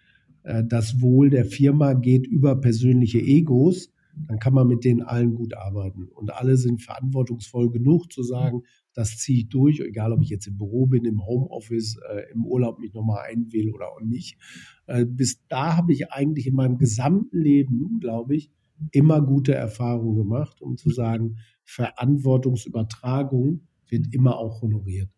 äh, 0.44 0.62
das 0.64 1.00
Wohl 1.00 1.30
der 1.30 1.44
Firma 1.44 1.94
geht 1.94 2.26
über 2.26 2.56
persönliche 2.60 3.18
Egos, 3.18 3.92
dann 4.28 4.38
kann 4.38 4.54
man 4.54 4.68
mit 4.68 4.84
denen 4.84 5.02
allen 5.02 5.34
gut 5.34 5.54
arbeiten. 5.54 6.08
Und 6.14 6.32
alle 6.32 6.56
sind 6.56 6.80
verantwortungsvoll 6.80 7.70
genug 7.70 8.10
zu 8.12 8.22
sagen, 8.22 8.62
das 8.96 9.18
ziehe 9.18 9.40
ich 9.40 9.48
durch, 9.50 9.80
egal 9.80 10.12
ob 10.12 10.22
ich 10.22 10.30
jetzt 10.30 10.46
im 10.46 10.56
Büro 10.56 10.86
bin, 10.86 11.04
im 11.04 11.26
Homeoffice, 11.26 11.98
äh, 12.10 12.32
im 12.32 12.46
Urlaub 12.46 12.78
mich 12.78 12.94
nochmal 12.94 13.24
einwähle 13.30 13.70
oder 13.72 13.92
auch 13.92 14.00
nicht. 14.00 14.38
Äh, 14.86 15.04
bis 15.04 15.46
da 15.48 15.76
habe 15.76 15.92
ich 15.92 16.10
eigentlich 16.10 16.46
in 16.46 16.54
meinem 16.54 16.78
gesamten 16.78 17.38
Leben, 17.38 18.00
glaube 18.00 18.36
ich, 18.36 18.50
immer 18.92 19.20
gute 19.20 19.54
Erfahrungen 19.54 20.16
gemacht, 20.16 20.62
um 20.62 20.78
zu 20.78 20.88
sagen, 20.88 21.36
Verantwortungsübertragung 21.64 23.66
wird 23.88 24.14
immer 24.14 24.38
auch 24.38 24.62
honoriert. 24.62 25.10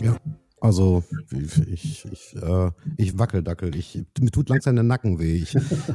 Ja, 0.00 0.16
also 0.66 1.04
ich, 1.30 2.04
ich, 2.04 2.36
äh, 2.42 2.70
ich 2.96 3.16
wackeldackel. 3.16 3.76
Ich, 3.76 4.02
mir 4.20 4.32
tut 4.32 4.48
langsam 4.48 4.74
der 4.74 4.82
Nacken 4.82 5.20
weh. 5.20 5.36
Ich, 5.36 5.54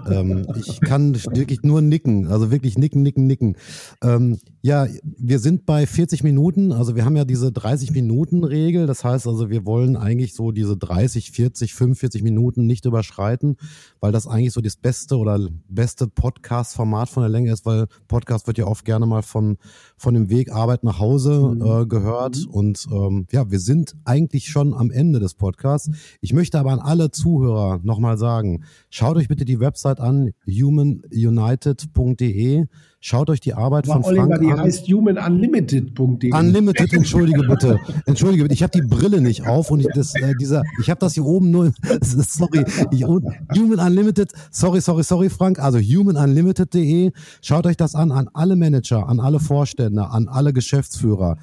ähm, 0.09 0.47
ich 0.55 0.80
kann 0.80 1.13
wirklich 1.13 1.61
nur 1.63 1.82
nicken. 1.82 2.28
Also 2.28 2.51
wirklich 2.51 2.78
nicken, 2.78 3.01
nicken, 3.01 3.28
nicken. 3.28 3.57
Ähm, 4.01 4.39
ja, 4.61 4.88
wir 5.03 5.39
sind 5.39 5.65
bei 5.65 5.86
40 5.86 6.24
Minuten. 6.24 6.72
Also 6.72 6.95
wir 6.95 7.03
haben 7.03 7.17
ja 7.17 7.26
diese 7.26 7.47
30-Minuten-Regel. 7.47 8.88
Das 8.88 9.03
heißt 9.03 9.28
also, 9.28 9.49
wir 9.49 9.65
wollen 9.65 9.97
eigentlich 9.97 10.34
so 10.36 10.51
diese 10.51 10.78
30, 10.78 11.32
40, 11.32 11.74
45 11.74 12.24
Minuten 12.24 12.65
nicht 12.65 12.86
überschreiten, 12.86 13.57
weil 13.99 14.13
das 14.13 14.26
eigentlich 14.26 14.53
so 14.53 14.61
das 14.61 14.78
beste 14.78 15.17
oder 15.17 15.49
beste 15.67 16.07
Podcast-Format 16.07 17.09
von 17.09 17.24
der 17.24 17.30
Länge 17.30 17.51
ist, 17.51 17.65
weil 17.65 17.88
Podcast 18.07 18.47
wird 18.47 18.57
ja 18.57 18.67
oft 18.67 18.86
gerne 18.86 19.05
mal 19.05 19.22
von, 19.22 19.57
von 19.97 20.13
dem 20.13 20.30
Weg 20.30 20.49
Arbeit 20.49 20.86
nach 20.86 20.99
Hause 20.99 21.55
mhm. 21.55 21.61
äh, 21.61 21.86
gehört. 21.86 22.45
Und 22.49 22.88
ähm, 22.89 23.28
ja, 23.32 23.51
wir 23.51 23.59
sind 23.59 23.95
eigentlich 24.05 24.47
schon 24.47 24.61
am 24.62 24.91
Ende 24.91 25.20
des 25.20 25.34
Podcasts. 25.34 25.89
Ich 26.22 26.34
möchte 26.34 26.59
aber 26.59 26.72
an 26.72 26.80
alle 26.80 27.12
Zuhörer 27.12 27.80
nochmal 27.84 28.18
sagen, 28.18 28.64
schaut 28.89 29.18
euch 29.18 29.28
bitte 29.28 29.43
die 29.45 29.59
Website 29.59 29.99
an, 29.99 30.32
humanunited.de. 30.47 32.66
Schaut 33.03 33.32
euch 33.32 33.39
die 33.39 33.55
Arbeit 33.55 33.89
Aber 33.89 34.03
von 34.03 34.12
Oliver, 34.12 34.28
Frank 34.28 34.41
die 34.41 34.51
an. 34.51 34.59
heißt 34.59 34.88
humanunlimited.de. 34.88 36.32
Unlimited, 36.34 36.93
entschuldige 36.93 37.41
bitte. 37.41 37.80
Entschuldige 38.05 38.43
bitte, 38.43 38.53
ich 38.53 38.62
habe 38.62 38.80
die 38.80 38.86
Brille 38.88 39.22
nicht 39.22 39.47
auf 39.47 39.72
und 39.72 39.80
ich, 39.80 39.88
das, 39.95 40.14
äh, 40.14 40.34
dieser, 40.39 40.62
ich 40.80 40.88
habe 40.88 40.99
das 40.99 41.16
hier 41.16 41.26
oben 41.26 41.49
nur, 41.49 41.74
sorry, 42.01 42.64
ich, 42.91 43.03
Human 43.03 43.80
Unlimited, 43.80 44.32
sorry, 44.51 44.82
sorry, 44.82 45.03
sorry 45.03 45.32
Frank, 45.32 45.57
also 45.57 45.80
humanunlimited.de. 45.80 47.12
Schaut 47.41 47.66
euch 47.66 47.76
das 47.78 47.95
an, 47.95 48.12
an 48.12 48.30
alle 48.34 48.55
Manager, 48.55 49.09
an 49.09 49.20
alle 49.20 49.39
Vorstände, 49.39 50.07
an 50.12 50.28
alle 50.28 50.53
Geschäftsführer. 50.53 51.38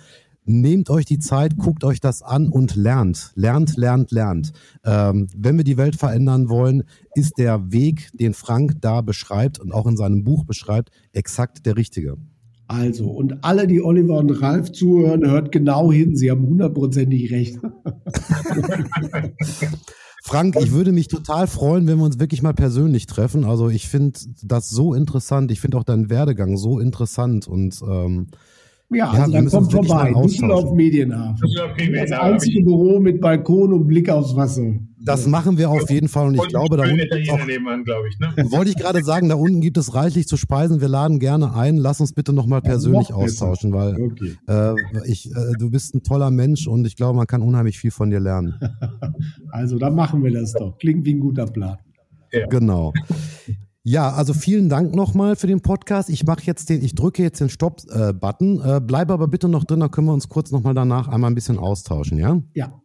Nehmt 0.50 0.88
euch 0.88 1.04
die 1.04 1.18
Zeit, 1.18 1.58
guckt 1.58 1.84
euch 1.84 2.00
das 2.00 2.22
an 2.22 2.48
und 2.48 2.74
lernt. 2.74 3.32
Lernt, 3.34 3.76
lernt, 3.76 4.10
lernt. 4.12 4.52
Ähm, 4.82 5.26
wenn 5.36 5.58
wir 5.58 5.64
die 5.64 5.76
Welt 5.76 5.94
verändern 5.94 6.48
wollen, 6.48 6.84
ist 7.14 7.34
der 7.36 7.70
Weg, 7.70 8.08
den 8.14 8.32
Frank 8.32 8.80
da 8.80 9.02
beschreibt 9.02 9.58
und 9.58 9.72
auch 9.72 9.86
in 9.86 9.98
seinem 9.98 10.24
Buch 10.24 10.44
beschreibt, 10.44 10.88
exakt 11.12 11.66
der 11.66 11.76
richtige. 11.76 12.16
Also, 12.66 13.10
und 13.10 13.44
alle, 13.44 13.66
die 13.66 13.82
Oliver 13.82 14.16
und 14.16 14.30
Ralf 14.30 14.72
zuhören, 14.72 15.28
hört 15.30 15.52
genau 15.52 15.92
hin. 15.92 16.16
Sie 16.16 16.30
haben 16.30 16.46
hundertprozentig 16.46 17.30
recht. 17.30 17.58
Frank, 20.22 20.56
ich 20.58 20.72
würde 20.72 20.92
mich 20.92 21.08
total 21.08 21.46
freuen, 21.46 21.86
wenn 21.86 21.98
wir 21.98 22.04
uns 22.04 22.20
wirklich 22.20 22.40
mal 22.40 22.54
persönlich 22.54 23.06
treffen. 23.06 23.44
Also 23.44 23.68
ich 23.68 23.86
finde 23.86 24.18
das 24.42 24.70
so 24.70 24.94
interessant. 24.94 25.50
Ich 25.52 25.60
finde 25.60 25.76
auch 25.76 25.84
deinen 25.84 26.08
Werdegang 26.08 26.56
so 26.56 26.78
interessant 26.78 27.46
und 27.46 27.82
ähm, 27.86 28.28
ja, 28.90 29.10
also 29.10 29.32
ja, 29.32 29.40
dann 29.40 29.48
kommt 29.50 29.72
vorbei. 29.72 30.14
Düsseldorf 30.22 30.72
Medienhafen. 30.72 31.48
Das 31.94 32.12
einzige 32.12 32.62
Büro 32.62 32.98
mit 33.00 33.20
Balkon 33.20 33.72
und 33.72 33.86
Blick 33.86 34.08
aufs 34.08 34.34
Wasser. 34.34 34.74
Das 35.00 35.26
machen 35.26 35.56
wir 35.58 35.70
auf 35.70 35.88
jeden 35.90 36.08
Fall 36.08 36.26
und 36.26 36.34
ich 36.34 36.40
und 36.40 36.48
glaube, 36.48 36.76
da 36.76 36.82
unten 36.82 37.30
auch, 37.30 37.46
nebenan, 37.46 37.84
ich, 38.08 38.18
ne? 38.18 38.34
wollte 38.50 38.70
ich 38.70 38.76
gerade 38.76 39.02
sagen, 39.04 39.28
da 39.28 39.36
unten 39.36 39.60
gibt 39.60 39.78
es 39.78 39.94
reichlich 39.94 40.26
zu 40.26 40.36
speisen. 40.36 40.80
Wir 40.80 40.88
laden 40.88 41.18
gerne 41.18 41.54
ein. 41.54 41.76
Lass 41.76 42.00
uns 42.00 42.12
bitte 42.12 42.32
nochmal 42.32 42.62
persönlich 42.62 43.10
ja, 43.10 43.14
noch 43.14 43.22
austauschen, 43.22 43.72
weil 43.72 43.94
okay. 44.00 44.36
äh, 44.48 44.74
ich, 45.06 45.30
äh, 45.30 45.52
du 45.58 45.70
bist 45.70 45.94
ein 45.94 46.02
toller 46.02 46.30
Mensch 46.30 46.66
und 46.66 46.86
ich 46.86 46.96
glaube, 46.96 47.16
man 47.16 47.26
kann 47.26 47.42
unheimlich 47.42 47.78
viel 47.78 47.90
von 47.90 48.10
dir 48.10 48.20
lernen. 48.20 48.58
also, 49.50 49.78
dann 49.78 49.94
machen 49.94 50.24
wir 50.24 50.32
das 50.32 50.52
doch. 50.52 50.76
Klingt 50.78 51.04
wie 51.04 51.14
ein 51.14 51.20
guter 51.20 51.46
Plan. 51.46 51.78
Ja. 52.32 52.46
Genau. 52.46 52.92
Ja, 53.84 54.10
also 54.10 54.34
vielen 54.34 54.68
Dank 54.68 54.94
nochmal 54.94 55.36
für 55.36 55.46
den 55.46 55.60
Podcast. 55.60 56.10
Ich 56.10 56.24
mache 56.26 56.42
jetzt 56.42 56.68
den, 56.68 56.82
ich 56.82 56.94
drücke 56.94 57.22
jetzt 57.22 57.40
den 57.40 57.48
Stopp-Button. 57.48 58.60
Äh, 58.60 58.80
bleib 58.84 59.10
aber 59.10 59.28
bitte 59.28 59.48
noch 59.48 59.64
drin, 59.64 59.80
dann 59.80 59.90
können 59.90 60.08
wir 60.08 60.14
uns 60.14 60.28
kurz 60.28 60.50
nochmal 60.50 60.74
danach 60.74 61.08
einmal 61.08 61.30
ein 61.30 61.34
bisschen 61.34 61.58
austauschen, 61.58 62.18
ja? 62.18 62.40
Ja. 62.54 62.82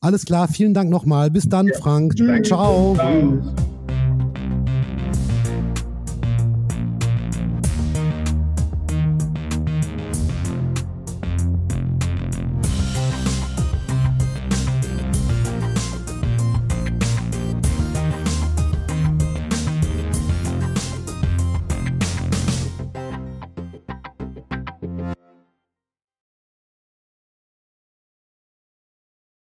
Alles 0.00 0.24
klar, 0.24 0.48
vielen 0.48 0.74
Dank 0.74 0.90
nochmal. 0.90 1.30
Bis 1.30 1.48
dann, 1.48 1.70
Frank. 1.78 2.16
Ciao. 2.44 2.94
Ciao. 2.94 3.71